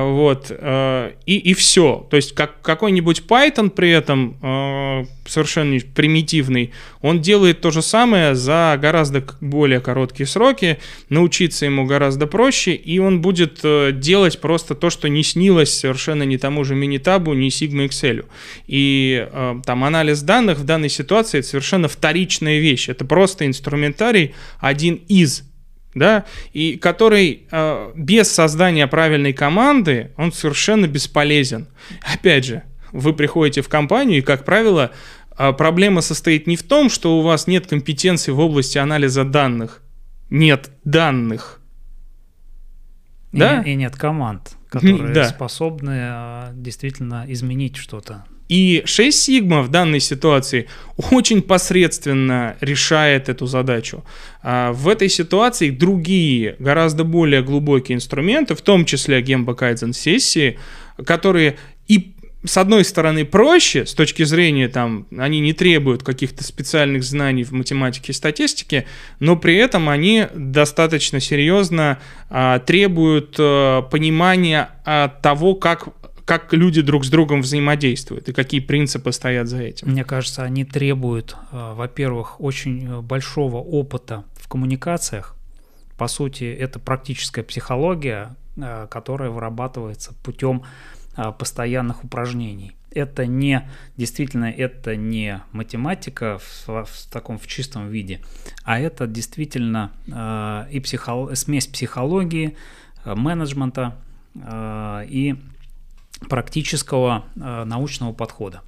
вот, 0.00 0.46
э, 0.48 1.12
и, 1.26 1.36
и 1.36 1.52
все. 1.52 2.06
То 2.10 2.16
есть 2.16 2.34
как, 2.34 2.62
какой-нибудь 2.62 3.24
Python 3.28 3.68
при 3.68 3.90
этом 3.90 4.38
э, 4.42 5.04
совершенно 5.26 5.78
примитивный, 5.94 6.72
он 7.02 7.20
делает 7.20 7.60
то 7.60 7.70
же 7.70 7.82
самое 7.82 8.34
за 8.34 8.78
гораздо 8.80 9.22
более 9.42 9.80
короткие 9.80 10.26
сроки, 10.26 10.78
научиться 11.10 11.66
ему 11.66 11.84
гораздо 11.84 12.26
проще, 12.26 12.74
и 12.74 12.98
он 13.00 13.20
будет 13.20 13.60
делать 14.00 14.40
просто 14.40 14.74
то, 14.74 14.88
что 14.88 15.08
не 15.08 15.22
снилось 15.22 15.78
совершенно 15.78 16.22
ни 16.22 16.38
тому 16.38 16.64
же 16.64 16.74
Minitab, 16.74 17.34
ни 17.34 17.48
Sigma 17.48 17.86
Excel. 17.86 18.24
И 18.66 19.28
там 19.66 19.84
анализ 19.84 20.22
данных 20.22 20.58
в 20.58 20.64
данной 20.64 20.88
ситуации 20.88 21.40
это 21.40 21.48
совершенно 21.48 21.88
вторичная 21.88 22.58
вещь. 22.60 22.88
Это 22.88 23.04
просто 23.04 23.46
инструментарий, 23.46 24.34
один 24.58 25.00
из 25.08 25.44
да, 25.94 26.24
и 26.52 26.76
который 26.76 27.46
э, 27.50 27.92
без 27.94 28.30
создания 28.30 28.86
правильной 28.86 29.32
команды, 29.32 30.12
он 30.16 30.32
совершенно 30.32 30.86
бесполезен. 30.86 31.68
Опять 32.02 32.46
же, 32.46 32.62
вы 32.92 33.12
приходите 33.12 33.62
в 33.62 33.68
компанию, 33.68 34.18
и, 34.18 34.22
как 34.22 34.44
правило, 34.44 34.90
э, 35.36 35.52
проблема 35.52 36.00
состоит 36.00 36.46
не 36.46 36.56
в 36.56 36.62
том, 36.62 36.88
что 36.88 37.18
у 37.18 37.22
вас 37.22 37.46
нет 37.46 37.66
компетенции 37.66 38.32
в 38.32 38.40
области 38.40 38.78
анализа 38.78 39.24
данных. 39.24 39.82
Нет 40.30 40.70
данных. 40.84 41.60
И, 43.32 43.38
да? 43.38 43.62
и 43.62 43.74
нет 43.74 43.96
команд, 43.96 44.56
которые 44.68 45.12
да. 45.12 45.24
способны 45.24 45.94
э, 45.94 46.50
действительно 46.54 47.24
изменить 47.28 47.76
что-то. 47.76 48.24
И 48.52 48.82
6 48.84 49.18
сигма 49.18 49.62
в 49.62 49.70
данной 49.70 49.98
ситуации 49.98 50.68
очень 51.10 51.40
посредственно 51.40 52.54
решает 52.60 53.30
эту 53.30 53.46
задачу. 53.46 54.04
А 54.42 54.72
в 54.72 54.88
этой 54.88 55.08
ситуации 55.08 55.70
другие, 55.70 56.56
гораздо 56.58 57.04
более 57.04 57.42
глубокие 57.42 57.96
инструменты, 57.96 58.54
в 58.54 58.60
том 58.60 58.84
числе 58.84 59.22
Kaizen 59.22 59.94
сессии, 59.94 60.58
которые 61.06 61.56
и 61.88 62.12
с 62.44 62.58
одной 62.58 62.84
стороны 62.84 63.24
проще, 63.24 63.86
с 63.86 63.94
точки 63.94 64.24
зрения 64.24 64.68
там, 64.68 65.06
они 65.16 65.40
не 65.40 65.54
требуют 65.54 66.02
каких-то 66.02 66.44
специальных 66.44 67.04
знаний 67.04 67.44
в 67.44 67.52
математике 67.52 68.12
и 68.12 68.14
статистике, 68.14 68.84
но 69.18 69.36
при 69.36 69.56
этом 69.56 69.88
они 69.88 70.26
достаточно 70.34 71.20
серьезно 71.20 72.00
а, 72.28 72.58
требуют 72.58 73.36
а, 73.38 73.80
понимания 73.80 74.68
а, 74.84 75.08
того, 75.08 75.54
как 75.54 75.88
как 76.24 76.52
люди 76.52 76.82
друг 76.82 77.04
с 77.04 77.08
другом 77.08 77.40
взаимодействуют 77.40 78.28
и 78.28 78.32
какие 78.32 78.60
принципы 78.60 79.12
стоят 79.12 79.48
за 79.48 79.62
этим. 79.62 79.90
Мне 79.90 80.04
кажется, 80.04 80.42
они 80.42 80.64
требуют, 80.64 81.36
э, 81.50 81.72
во-первых, 81.74 82.40
очень 82.40 82.86
э, 82.86 83.00
большого 83.00 83.56
опыта 83.56 84.24
в 84.36 84.48
коммуникациях. 84.48 85.36
По 85.96 86.08
сути, 86.08 86.44
это 86.44 86.78
практическая 86.78 87.42
психология, 87.42 88.36
э, 88.56 88.86
которая 88.90 89.30
вырабатывается 89.30 90.14
путем 90.22 90.62
постоянных 91.38 92.04
упражнений. 92.04 92.72
Это 92.90 93.26
не, 93.26 93.68
действительно, 93.98 94.46
это 94.46 94.96
не 94.96 95.42
математика 95.52 96.38
в, 96.38 96.86
в 96.86 97.12
таком 97.12 97.38
в 97.38 97.46
чистом 97.46 97.90
виде, 97.90 98.22
а 98.64 98.80
это 98.80 99.06
действительно 99.06 99.92
и 100.70 100.80
психо, 100.80 101.34
смесь 101.34 101.66
психологии, 101.66 102.56
менеджмента 103.04 103.98
и 104.34 105.36
практического 106.28 107.24
э, 107.36 107.64
научного 107.64 108.12
подхода. 108.12 108.62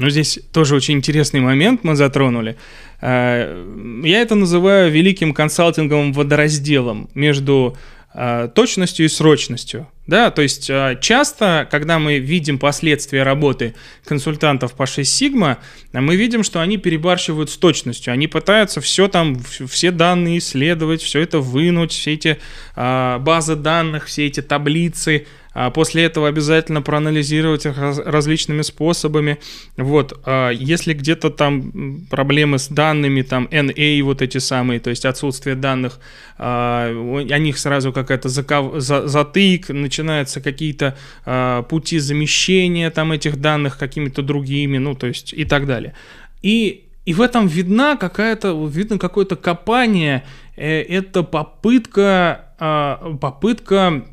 Ну, 0.00 0.08
здесь 0.08 0.38
тоже 0.52 0.76
очень 0.76 0.94
интересный 0.94 1.40
момент 1.40 1.84
мы 1.84 1.94
затронули. 1.94 2.56
Э, 3.02 4.02
я 4.02 4.22
это 4.22 4.34
называю 4.34 4.90
великим 4.90 5.34
консалтинговым 5.34 6.14
водоразделом 6.14 7.10
между 7.14 7.76
э, 8.14 8.48
точностью 8.54 9.04
и 9.04 9.08
срочностью. 9.10 9.88
Да, 10.06 10.30
то 10.30 10.40
есть 10.40 10.70
э, 10.70 10.98
часто, 11.02 11.68
когда 11.70 11.98
мы 11.98 12.18
видим 12.18 12.58
последствия 12.58 13.24
работы 13.24 13.74
консультантов 14.04 14.72
по 14.72 14.86
6 14.86 15.14
сигма, 15.14 15.58
мы 15.92 16.16
видим, 16.16 16.44
что 16.44 16.62
они 16.62 16.78
перебарщивают 16.78 17.50
с 17.50 17.58
точностью. 17.58 18.14
Они 18.14 18.26
пытаются 18.26 18.80
все 18.80 19.06
там, 19.06 19.38
все 19.68 19.90
данные 19.90 20.38
исследовать, 20.38 21.02
все 21.02 21.20
это 21.20 21.40
вынуть, 21.40 21.92
все 21.92 22.14
эти 22.14 22.38
базы 22.74 23.54
данных, 23.54 24.06
все 24.06 24.26
эти 24.26 24.40
таблицы, 24.40 25.26
после 25.74 26.04
этого 26.04 26.28
обязательно 26.28 26.82
проанализировать 26.82 27.66
их 27.66 27.76
различными 27.78 28.62
способами. 28.62 29.38
Вот, 29.76 30.20
а 30.24 30.50
если 30.50 30.94
где-то 30.94 31.30
там 31.30 32.06
проблемы 32.10 32.58
с 32.58 32.68
данными, 32.68 33.22
там 33.22 33.48
NA 33.50 34.02
вот 34.02 34.22
эти 34.22 34.38
самые, 34.38 34.80
то 34.80 34.90
есть 34.90 35.04
отсутствие 35.04 35.56
данных, 35.56 35.98
а, 36.38 36.88
о 36.88 37.38
них 37.38 37.58
сразу 37.58 37.92
какая-то 37.92 38.28
затык, 38.28 39.68
начинаются 39.68 40.40
какие-то 40.40 40.96
а, 41.24 41.62
пути 41.62 41.98
замещения 41.98 42.90
там 42.90 43.12
этих 43.12 43.40
данных 43.40 43.78
какими-то 43.78 44.22
другими, 44.22 44.78
ну, 44.78 44.94
то 44.94 45.06
есть 45.06 45.32
и 45.32 45.44
так 45.44 45.66
далее. 45.66 45.94
И 46.42 46.84
и 47.06 47.14
в 47.14 47.22
этом 47.22 47.46
видна 47.46 47.96
какая-то, 47.96 48.68
видно 48.68 48.98
какое-то 48.98 49.34
копание, 49.34 50.22
э, 50.56 50.82
это 50.82 51.22
попытка, 51.22 52.52
а, 52.58 53.16
попытка, 53.20 54.04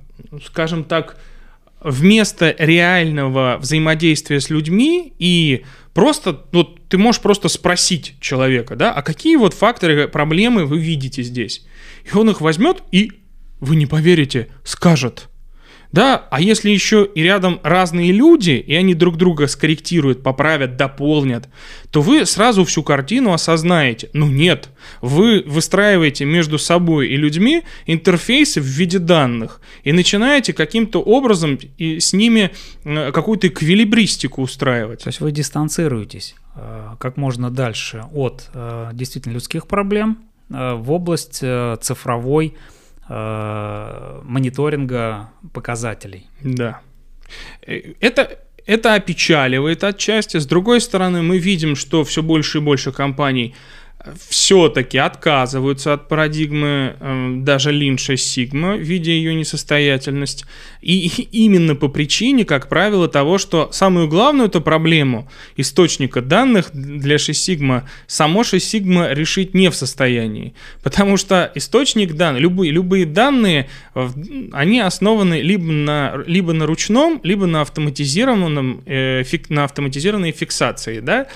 скажем 0.46 0.84
так, 0.84 1.18
вместо 1.82 2.56
реального 2.58 3.58
взаимодействия 3.60 4.40
с 4.40 4.50
людьми 4.50 5.14
и 5.20 5.64
просто, 5.94 6.46
вот 6.52 6.88
ты 6.88 6.98
можешь 6.98 7.22
просто 7.22 7.50
спросить 7.50 8.16
человека, 8.20 8.76
да, 8.76 8.94
а 8.94 9.02
какие 9.02 9.36
вот 9.36 9.54
факторы, 9.54 10.08
проблемы 10.08 10.66
вы 10.66 10.80
видите 10.80 11.24
здесь? 11.24 11.66
И 12.12 12.16
он 12.16 12.30
их 12.30 12.42
возьмет 12.42 12.84
и, 12.92 13.12
вы 13.60 13.76
не 13.76 13.86
поверите, 13.86 14.50
скажет– 14.64 15.30
да, 15.98 16.28
а 16.30 16.40
если 16.40 16.70
еще 16.70 17.10
и 17.16 17.24
рядом 17.24 17.60
разные 17.64 18.12
люди, 18.12 18.52
и 18.52 18.76
они 18.76 18.94
друг 18.94 19.18
друга 19.18 19.48
скорректируют, 19.48 20.22
поправят, 20.22 20.78
дополнят, 20.78 21.50
то 21.90 22.04
вы 22.04 22.28
сразу 22.28 22.66
всю 22.66 22.84
картину 22.84 23.34
осознаете. 23.34 24.12
Ну 24.14 24.28
нет, 24.28 24.70
вы 25.02 25.42
выстраиваете 25.48 26.24
между 26.26 26.60
собой 26.60 27.08
и 27.08 27.18
людьми 27.18 27.64
интерфейсы 27.88 28.62
в 28.62 28.66
виде 28.66 29.00
данных 29.00 29.60
и 29.84 29.92
начинаете 29.92 30.54
каким-то 30.54 31.02
образом 31.02 31.58
и 31.80 32.00
с 32.00 32.14
ними 32.14 32.52
э, 32.84 33.12
какую-то 33.12 33.48
эквилибристику 33.48 34.44
устраивать. 34.44 35.02
То 35.04 35.08
есть 35.08 35.20
вы 35.20 35.32
дистанцируетесь 35.32 36.36
э, 36.56 36.90
как 37.00 37.18
можно 37.18 37.50
дальше 37.50 38.04
от 38.14 38.52
э, 38.54 38.92
действительно 38.94 39.34
людских 39.34 39.66
проблем 39.66 40.20
в 40.50 40.92
область 40.92 41.44
цифровой 41.82 42.54
э, 43.10 44.22
мониторинга 44.24 45.30
показателей. 45.54 46.28
Да. 46.42 46.82
Э, 47.66 47.94
это, 48.00 48.40
это 48.66 48.94
опечаливает 48.96 49.84
отчасти. 49.84 50.38
С 50.38 50.46
другой 50.46 50.82
стороны, 50.82 51.22
мы 51.22 51.38
видим, 51.38 51.76
что 51.76 52.04
все 52.04 52.22
больше 52.22 52.58
и 52.58 52.62
больше 52.62 52.92
компаний 52.92 53.56
все-таки 54.30 54.98
отказываются 54.98 55.94
от 55.94 56.08
парадигмы 56.08 56.96
э, 57.00 57.34
даже 57.38 57.72
Линша 57.72 58.18
Сигма, 58.18 58.76
видя 58.76 59.12
ее 59.12 59.34
несостоятельность. 59.34 60.46
И 60.82 61.08
именно 61.32 61.76
по 61.76 61.88
причине, 61.88 62.46
как 62.46 62.70
правило, 62.70 63.08
того, 63.08 63.38
что 63.38 63.70
самую 63.72 64.08
главную 64.08 64.50
эту 64.50 64.62
проблему 64.62 65.30
источника 65.56 66.22
данных 66.22 66.70
для 66.74 67.18
6 67.18 67.42
Сигма 67.42 67.90
само 68.08 68.44
6 68.44 68.66
Сигма 68.68 69.10
решить 69.12 69.54
не 69.54 69.70
в 69.70 69.76
состоянии. 69.76 70.54
Потому 70.84 71.18
что 71.18 71.52
источник 71.56 72.14
данных, 72.14 72.42
любые, 72.42 72.72
любые 72.72 73.06
данные, 73.06 73.70
они 74.52 74.80
основаны 74.80 75.42
либо 75.42 75.72
на, 75.72 76.16
либо 76.26 76.54
на 76.54 76.66
ручном, 76.66 77.20
либо 77.24 77.46
на 77.46 77.62
автоматизированном, 77.62 78.82
э, 78.86 79.24
фик, 79.24 79.50
на 79.50 79.64
автоматизированной 79.64 80.32
фиксации. 80.32 81.00
Да? 81.00 81.28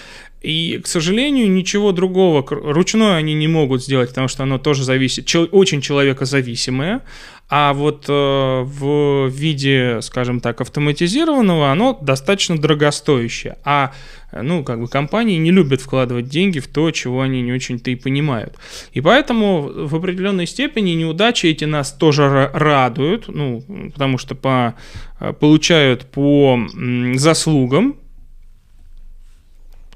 И, 0.42 0.80
к 0.84 0.88
сожалению, 0.88 1.52
ничего 1.52 1.92
другого 1.92 2.44
ручное 2.50 3.16
они 3.16 3.36
не 3.36 3.48
могут 3.48 3.84
сделать, 3.84 4.10
потому 4.10 4.28
что 4.28 4.44
оно 4.44 4.58
тоже 4.58 4.84
зависит, 4.84 5.26
чел, 5.28 5.48
очень 5.52 5.82
человекозависимое. 5.82 7.02
А 7.48 7.74
вот 7.74 8.06
э, 8.08 8.14
в 8.64 9.28
виде, 9.28 10.00
скажем 10.02 10.40
так, 10.40 10.62
автоматизированного 10.62 11.70
оно 11.70 12.00
достаточно 12.02 12.58
дорогостоящее. 12.58 13.58
А 13.66 13.92
ну, 14.32 14.64
как 14.64 14.80
бы 14.80 14.88
компании 14.88 15.38
не 15.38 15.52
любят 15.52 15.82
вкладывать 15.82 16.30
деньги 16.30 16.60
в 16.60 16.68
то, 16.68 16.90
чего 16.92 17.22
они 17.22 17.42
не 17.42 17.52
очень-то 17.52 17.92
и 17.92 17.96
понимают. 17.96 18.56
И 18.94 19.02
поэтому 19.02 19.62
в 19.62 19.94
определенной 19.94 20.48
степени 20.48 20.92
неудачи 20.92 21.48
эти 21.48 21.66
нас 21.66 21.92
тоже 21.92 22.50
радуют, 22.54 23.28
ну, 23.28 23.64
потому 23.94 24.18
что 24.18 24.34
по, 24.34 24.76
э, 25.20 25.34
получают 25.34 26.06
по 26.06 26.58
заслугам, 27.16 27.98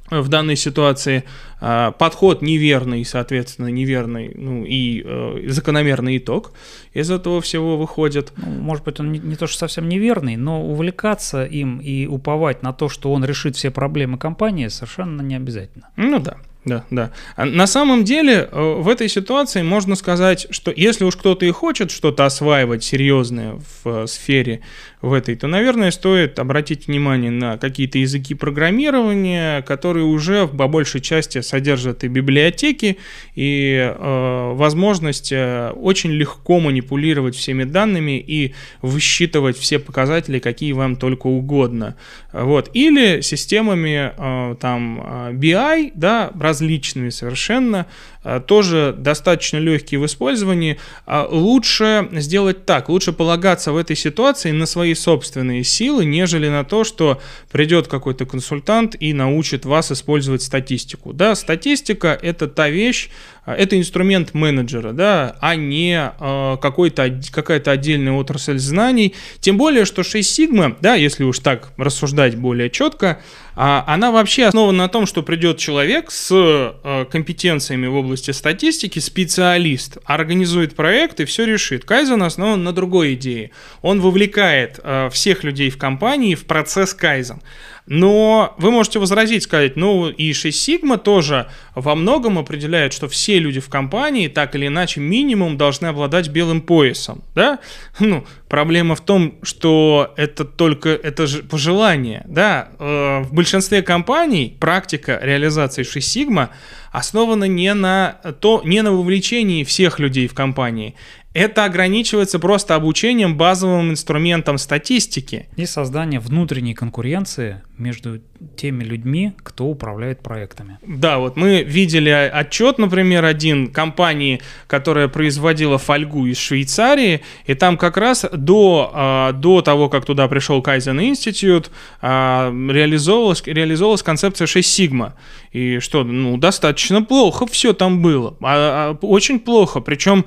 в 0.10 0.28
данной 0.28 0.56
ситуации 0.56 1.24
а, 1.60 1.91
подход 1.91 2.41
неверный, 2.41 3.03
соответственно, 3.03 3.68
неверный, 3.68 4.32
ну 4.36 4.64
и 4.64 5.01
э, 5.03 5.47
закономерный 5.47 6.18
итог 6.18 6.51
из 6.93 7.10
этого 7.10 7.41
всего 7.41 7.76
выходит. 7.78 8.32
Ну, 8.38 8.51
может 8.62 8.84
быть, 8.84 8.99
он 8.99 9.12
не, 9.12 9.20
не 9.20 9.36
то, 9.36 9.47
что 9.47 9.60
совсем 9.60 9.89
неверный, 9.89 10.36
но 10.36 10.64
увлекаться 10.64 11.43
им 11.43 11.80
и 11.80 12.06
уповать 12.06 12.62
на 12.62 12.72
то, 12.72 12.88
что 12.88 13.12
он 13.12 13.26
решит 13.26 13.56
все 13.56 13.72
проблемы 13.72 14.18
компании, 14.18 14.68
совершенно 14.68 15.22
не 15.22 15.36
обязательно. 15.36 15.89
Ну 15.95 16.20
да. 16.20 16.38
Да, 16.66 16.84
да. 16.89 17.12
А 17.36 17.45
на 17.45 17.68
самом 17.68 18.03
деле 18.03 18.49
э, 18.51 18.76
в 18.80 18.89
этой 18.89 19.08
ситуации 19.08 19.62
можно 19.62 19.95
сказать, 19.95 20.47
что 20.49 20.74
если 20.76 21.03
уж 21.03 21.16
кто-то 21.16 21.45
и 21.45 21.51
хочет 21.51 21.91
что-то 21.91 22.26
осваивать 22.26 22.84
серьезное 22.84 23.60
в 23.84 24.03
э, 24.03 24.08
сфере 24.08 24.62
в 25.06 25.14
этой, 25.14 25.36
то, 25.36 25.45
наверное, 25.45 25.91
стоит 25.91 26.39
обратить 26.39 26.88
внимание 26.88 27.30
на 27.30 27.60
какие-то 27.60 27.99
языки 27.99 28.34
программирования, 28.34 29.62
которые 29.62 30.06
уже 30.06 30.47
по 30.47 30.68
большей 30.68 30.99
части 30.99 31.41
содержат 31.41 32.03
и 32.03 32.08
библиотеки, 32.08 32.97
и 33.36 33.93
э, 33.95 34.51
возможность 34.56 35.32
э, 35.32 35.72
очень 35.76 36.10
легко 36.10 36.60
манипулировать 36.60 37.36
всеми 37.36 37.66
данными 37.66 38.18
и 38.20 38.56
высчитывать 38.82 39.58
все 39.60 39.78
показатели, 39.78 40.39
какие 40.39 40.72
вам 40.72 40.95
только 40.95 41.28
угодно. 41.28 41.95
Вот. 42.34 42.72
Или 42.74 43.22
системами 43.22 44.12
э, 44.18 44.56
там 44.60 44.99
BI, 45.34 45.91
да, 45.93 46.32
различными 46.39 47.10
совершенно, 47.10 47.86
э, 48.24 48.41
тоже 48.45 48.95
достаточно 48.97 49.58
легкие 49.58 49.99
в 49.99 50.06
использовании. 50.08 50.80
А 51.06 51.28
лучше 51.30 52.10
сделать 52.14 52.66
так, 52.66 52.89
лучше 52.89 53.14
полагаться 53.14 53.72
в 53.72 53.78
этой 53.78 53.95
ситуации 53.95 54.49
на 54.49 54.66
свои 54.66 54.95
собственные 54.96 55.64
силы, 55.64 56.06
нежели 56.06 56.50
на 56.50 56.64
то, 56.64 56.84
что 56.84 57.22
придет 57.52 57.88
какой-то 57.88 58.26
консультант 58.26 58.96
и 59.00 59.14
научит 59.14 59.66
вас 59.66 59.91
использовать 59.91 60.41
статистику. 60.41 61.14
Да, 61.14 61.36
статистика 61.36 62.18
это 62.22 62.48
та 62.48 62.70
вещь, 62.70 63.10
а, 63.46 63.54
это 63.54 63.78
инструмент 63.78 64.34
менеджера, 64.34 64.91
да, 64.91 65.36
а 65.39 65.56
не 65.56 66.12
э, 66.20 66.58
какой-то, 66.62 67.22
какая-то 67.32 67.72
отдельная 67.72 68.14
отрасль 68.14 68.58
знаний. 68.58 69.14
Тем 69.39 69.58
более, 69.58 69.86
что 69.86 70.04
6 70.04 70.34
сигма, 70.34 70.78
да, 70.82 70.96
если 70.96 71.24
уж 71.24 71.39
так 71.39 71.72
рассуждать 71.78 72.36
более 72.36 72.70
четко, 72.70 73.22
она 73.56 74.12
вообще 74.12 74.45
основана 74.45 74.80
на 74.80 74.89
том, 74.89 75.06
что 75.06 75.24
придет 75.24 75.58
человек 75.58 76.12
с 76.12 76.30
э, 76.32 77.06
компетенциями 77.10 77.88
в 77.88 77.95
области 77.95 78.32
статистики, 78.32 78.99
специалист, 78.99 79.97
организует 80.03 80.76
проект 80.76 81.22
и 81.22 81.26
все 81.26 81.45
решит. 81.45 81.86
Кайзен 81.86 82.22
основан 82.22 82.64
на 82.64 82.74
другой 82.74 83.14
идее. 83.14 83.51
Он 83.82 84.01
вовлекает 84.01 84.80
э, 84.84 85.10
всех 85.12 85.43
людей 85.43 85.70
в 85.70 85.78
компании 85.78 86.36
в 86.36 86.45
процесс 86.45 86.93
Кайзен. 86.93 87.41
Но 87.88 88.56
вы 88.58 88.72
можете 88.72 88.98
возразить, 88.98 89.44
сказать, 89.44 89.76
ну 89.76 90.10
и 90.10 90.34
6 90.34 90.70
Sigma 90.70 90.98
тоже 90.98 91.48
во 91.76 91.94
многом 91.94 92.40
определяет, 92.40 92.94
что 92.94 93.08
все 93.08 93.38
люди 93.38 93.60
в 93.60 93.70
компании 93.70 94.28
так 94.28 94.56
или 94.56 94.68
иначе 94.68 95.00
минимум 95.00 95.56
должны 95.56 95.88
обладать 95.88 96.30
белым 96.30 96.62
поясом, 96.62 97.24
да? 97.36 97.60
Ну, 98.00 98.26
проблема 98.50 98.96
в 98.96 99.02
том, 99.02 99.36
что 99.44 100.14
это 100.18 100.46
только, 100.46 100.90
это 100.90 101.28
же 101.28 101.44
пожелание, 101.44 102.24
да? 102.28 102.70
Э, 102.80 103.22
в 103.22 103.34
большинстве 103.34 103.82
компаний 103.84 104.58
практика 104.60 105.20
реализации 105.22 105.84
6 105.84 106.18
Sigma 106.18 106.50
основана 106.92 107.46
не 107.46 107.74
на, 107.74 108.20
то, 108.40 108.62
не 108.64 108.82
на 108.82 108.92
вовлечении 108.92 109.64
всех 109.64 110.00
людей 110.00 110.28
в 110.28 110.34
компании, 110.34 110.96
это 111.36 111.66
ограничивается 111.66 112.40
просто 112.40 112.76
обучением 112.76 113.36
базовым 113.36 113.92
инструментам 113.92 114.58
статистики. 114.58 115.50
И 115.58 115.66
создание 115.66 116.22
внутренней 116.22 116.74
конкуренции 116.74 117.62
между 117.78 118.21
теми 118.55 118.84
людьми, 118.84 119.34
кто 119.43 119.65
управляет 119.65 120.21
проектами. 120.21 120.78
Да, 120.86 121.19
вот 121.19 121.36
мы 121.36 121.63
видели 121.63 122.09
отчет, 122.09 122.78
например, 122.78 123.26
один 123.26 123.67
компании, 123.67 124.41
которая 124.67 125.07
производила 125.07 125.78
фольгу 125.78 126.26
из 126.26 126.38
Швейцарии, 126.38 127.21
и 127.45 127.53
там 127.53 127.78
как 127.78 127.97
раз 127.97 128.26
до, 128.32 128.91
а, 128.93 129.32
до 129.34 129.61
того, 129.61 129.89
как 129.89 130.05
туда 130.05 130.28
пришел 130.28 130.61
Institute, 130.61 131.69
а, 132.01 132.51
реализовывалась, 132.51 133.43
реализовывалась 133.45 134.03
концепция 134.03 134.47
6 134.47 134.67
сигма. 134.67 135.15
И 135.51 135.80
что, 135.80 136.03
ну, 136.03 136.38
достаточно 136.38 137.01
плохо 137.01 137.45
все 137.47 137.73
там 137.73 138.01
было. 138.01 138.36
А, 138.41 138.97
очень 139.01 139.39
плохо. 139.39 139.80
Причем 139.80 140.26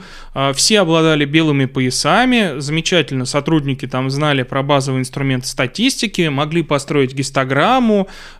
все 0.55 0.81
обладали 0.81 1.25
белыми 1.25 1.67
поясами, 1.67 2.59
замечательно 2.61 3.25
сотрудники 3.25 3.87
там 3.87 4.11
знали 4.11 4.43
про 4.43 4.63
базовый 4.63 5.01
инструмент 5.01 5.47
статистики, 5.47 6.29
могли 6.29 6.63
построить 6.63 7.15
гистограмму, 7.15 7.38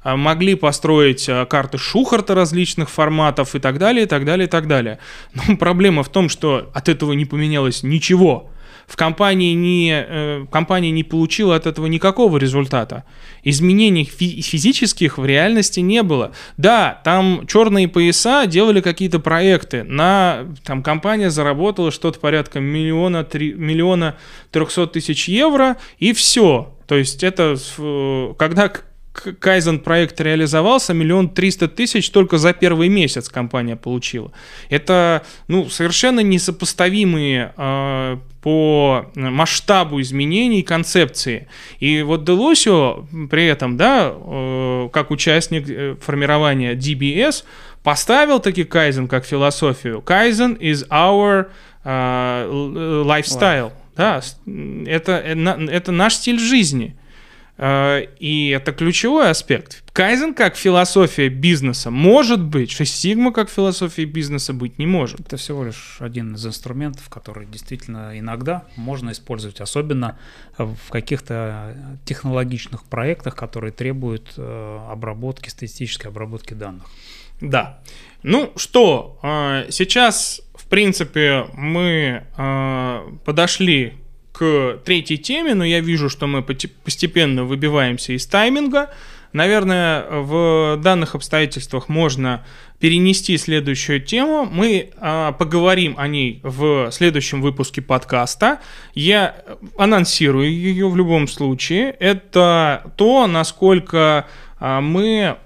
а, 0.03 0.17
могли 0.17 0.55
построить 0.55 1.29
а, 1.29 1.45
карты 1.47 1.79
Шухарта 1.79 2.35
различных 2.35 2.91
форматов 2.91 3.55
и 3.55 3.59
так 3.59 3.79
далее, 3.79 4.05
и 4.05 4.09
так 4.09 4.25
далее, 4.25 4.47
и 4.47 4.51
так 4.51 4.67
далее. 4.67 4.99
Но 5.35 5.57
проблема 5.59 6.03
в 6.03 6.09
том, 6.09 6.29
что 6.29 6.71
от 6.75 6.89
этого 6.89 7.13
не 7.13 7.25
поменялось 7.25 7.83
ничего. 7.83 8.51
в 8.87 8.97
компании 8.97 9.53
не, 9.53 9.93
э, 9.93 10.47
компания 10.51 10.91
не 10.91 11.05
получила 11.05 11.55
от 11.55 11.67
этого 11.67 11.87
никакого 11.87 12.39
результата. 12.39 13.05
Изменений 13.45 14.05
фи- 14.05 14.41
физических 14.41 15.19
в 15.19 15.27
реальности 15.27 15.81
не 15.81 16.03
было. 16.03 16.33
Да, 16.57 17.01
там 17.05 17.47
черные 17.47 17.87
пояса 17.87 18.47
делали 18.47 18.81
какие-то 18.81 19.19
проекты. 19.21 19.85
На, 19.85 20.47
там 20.65 20.83
компания 20.83 21.29
заработала 21.29 21.91
что-то 21.91 22.19
порядка 22.19 22.61
миллиона, 22.61 23.25
три, 23.25 23.53
миллиона 23.53 24.17
трехсот 24.53 24.93
тысяч 24.95 25.29
евро, 25.29 25.77
и 25.99 26.15
все. 26.15 26.75
То 26.87 26.95
есть 26.95 27.23
это, 27.23 27.57
э, 27.79 28.35
когда 28.39 28.73
Кайзен 29.21 29.81
проект 29.81 30.21
реализовался, 30.21 30.95
миллион 30.95 31.29
триста 31.29 31.69
тысяч 31.69 32.11
только 32.11 32.39
за 32.39 32.53
первый 32.53 32.89
месяц 32.89 33.29
компания 33.29 33.77
получила. 33.77 34.33
Это 34.69 35.23
ну, 35.49 35.69
совершенно 35.69 36.21
несопоставимые 36.21 37.53
э, 37.57 38.17
по 38.41 39.07
масштабу 39.15 40.01
изменений 40.01 40.63
концепции. 40.63 41.49
И 41.81 42.03
вот 42.03 42.25
Делосио 42.25 43.07
при 43.31 43.47
этом, 43.47 43.77
да, 43.77 44.13
э, 44.15 44.89
как 44.93 45.11
участник 45.11 45.69
э, 45.69 45.97
формирования 46.01 46.75
DBS, 46.75 47.45
поставил 47.83 48.41
таки 48.41 48.65
Кайзен 48.65 49.09
как 49.09 49.25
философию. 49.25 50.03
Кайзен 50.03 50.55
is 50.55 50.87
our 50.89 51.51
uh, 51.85 53.05
lifestyle. 53.05 53.71
Wow. 53.71 53.73
Да, 53.97 54.23
это, 54.87 55.13
это 55.13 55.93
наш 55.93 56.15
стиль 56.15 56.39
жизни. 56.39 56.97
Э, 57.59 58.07
и 58.21 58.51
это 58.51 58.73
ключевой 58.73 59.31
аспект. 59.31 59.83
Кайзен 59.93 60.33
как 60.33 60.55
философия 60.57 61.29
бизнеса 61.29 61.91
может 61.91 62.41
быть, 62.41 62.71
Шесть 62.71 63.01
Сигма 63.01 63.33
как 63.33 63.51
философия 63.51 64.05
бизнеса 64.05 64.53
быть 64.53 64.79
не 64.79 64.87
может. 64.87 65.19
Это 65.21 65.37
всего 65.37 65.65
лишь 65.65 65.97
один 65.99 66.37
из 66.37 66.47
инструментов, 66.47 67.09
который 67.09 67.47
действительно 67.47 68.17
иногда 68.17 68.65
можно 68.77 69.11
использовать, 69.11 69.61
особенно 69.61 70.17
в 70.57 70.91
каких-то 70.91 71.77
технологичных 72.05 72.85
проектах, 72.85 73.35
которые 73.35 73.73
требуют 73.73 74.35
э, 74.37 74.79
обработки, 74.89 75.49
статистической 75.49 76.11
обработки 76.11 76.55
данных. 76.55 76.85
Да. 77.41 77.81
Ну 78.23 78.53
что, 78.55 79.19
э, 79.23 79.67
сейчас, 79.71 80.43
в 80.55 80.67
принципе, 80.67 81.47
мы 81.55 82.25
подошли 83.25 83.95
к 84.39 84.79
третьей 84.85 85.19
теме, 85.19 85.55
но 85.55 85.65
я 85.65 85.81
вижу, 85.81 86.09
что 86.09 86.29
мы 86.29 86.43
постепенно 86.43 87.45
выбиваемся 87.45 88.13
из 88.13 88.25
тайминга. 88.27 88.91
Наверное, 89.33 90.07
в 90.09 90.79
данных 90.81 91.17
обстоятельствах 91.17 91.89
можно 91.89 92.45
перенести 92.79 93.37
следующую 93.37 94.01
тему. 94.01 94.49
Мы 94.51 94.91
а, 94.97 95.33
поговорим 95.33 95.97
о 95.99 96.07
ней 96.07 96.41
в 96.45 96.91
следующем 96.93 97.43
выпуске 97.43 97.83
подкаста. 97.83 98.61
Я 98.95 99.35
анонсирую 99.77 100.51
ее 100.51 100.89
в 100.89 100.97
любом 100.97 101.27
случае. 101.27 101.91
Это 101.99 102.93
то, 102.97 103.27
насколько 103.27 104.29
мы 104.61 105.39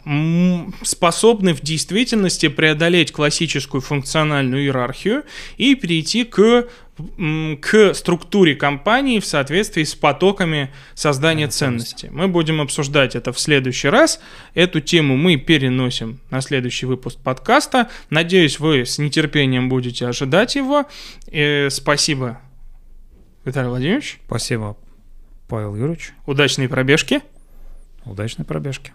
способны 0.83 1.55
в 1.55 1.61
действительности 1.61 2.49
преодолеть 2.49 3.13
классическую 3.13 3.81
функциональную 3.81 4.63
иерархию 4.63 5.25
и 5.57 5.75
перейти 5.75 6.25
к 6.25 6.67
к 7.61 7.95
структуре 7.95 8.55
компании 8.55 9.19
в 9.19 9.25
соответствии 9.25 9.83
с 9.83 9.95
потоками 9.95 10.71
создания 10.95 11.49
ценности. 11.49 12.11
Мы 12.13 12.29
будем 12.29 12.61
обсуждать 12.61 13.17
это 13.17 13.33
в 13.33 13.41
следующий 13.41 13.89
раз. 13.89 14.21
Эту 14.55 14.81
тему 14.81 15.17
мы 15.17 15.37
переносим 15.37 16.21
на 16.31 16.43
следующий 16.43 16.87
выпуск 16.87 17.19
подкаста. 17.19 17.89
Надеюсь, 18.11 18.61
вы 18.61 18.85
с 18.85 18.99
нетерпением 18.99 19.69
будете 19.69 20.07
ожидать 20.07 20.55
его. 20.55 20.85
И 21.29 21.69
спасибо, 21.71 22.41
Виталий 23.45 23.71
Владимирович. 23.71 24.21
Спасибо, 24.27 24.77
Павел 25.49 25.75
Юрьевич. 25.75 26.13
Удачной 26.27 26.69
пробежки. 26.69 27.23
Удачной 28.05 28.45
пробежки. 28.45 28.93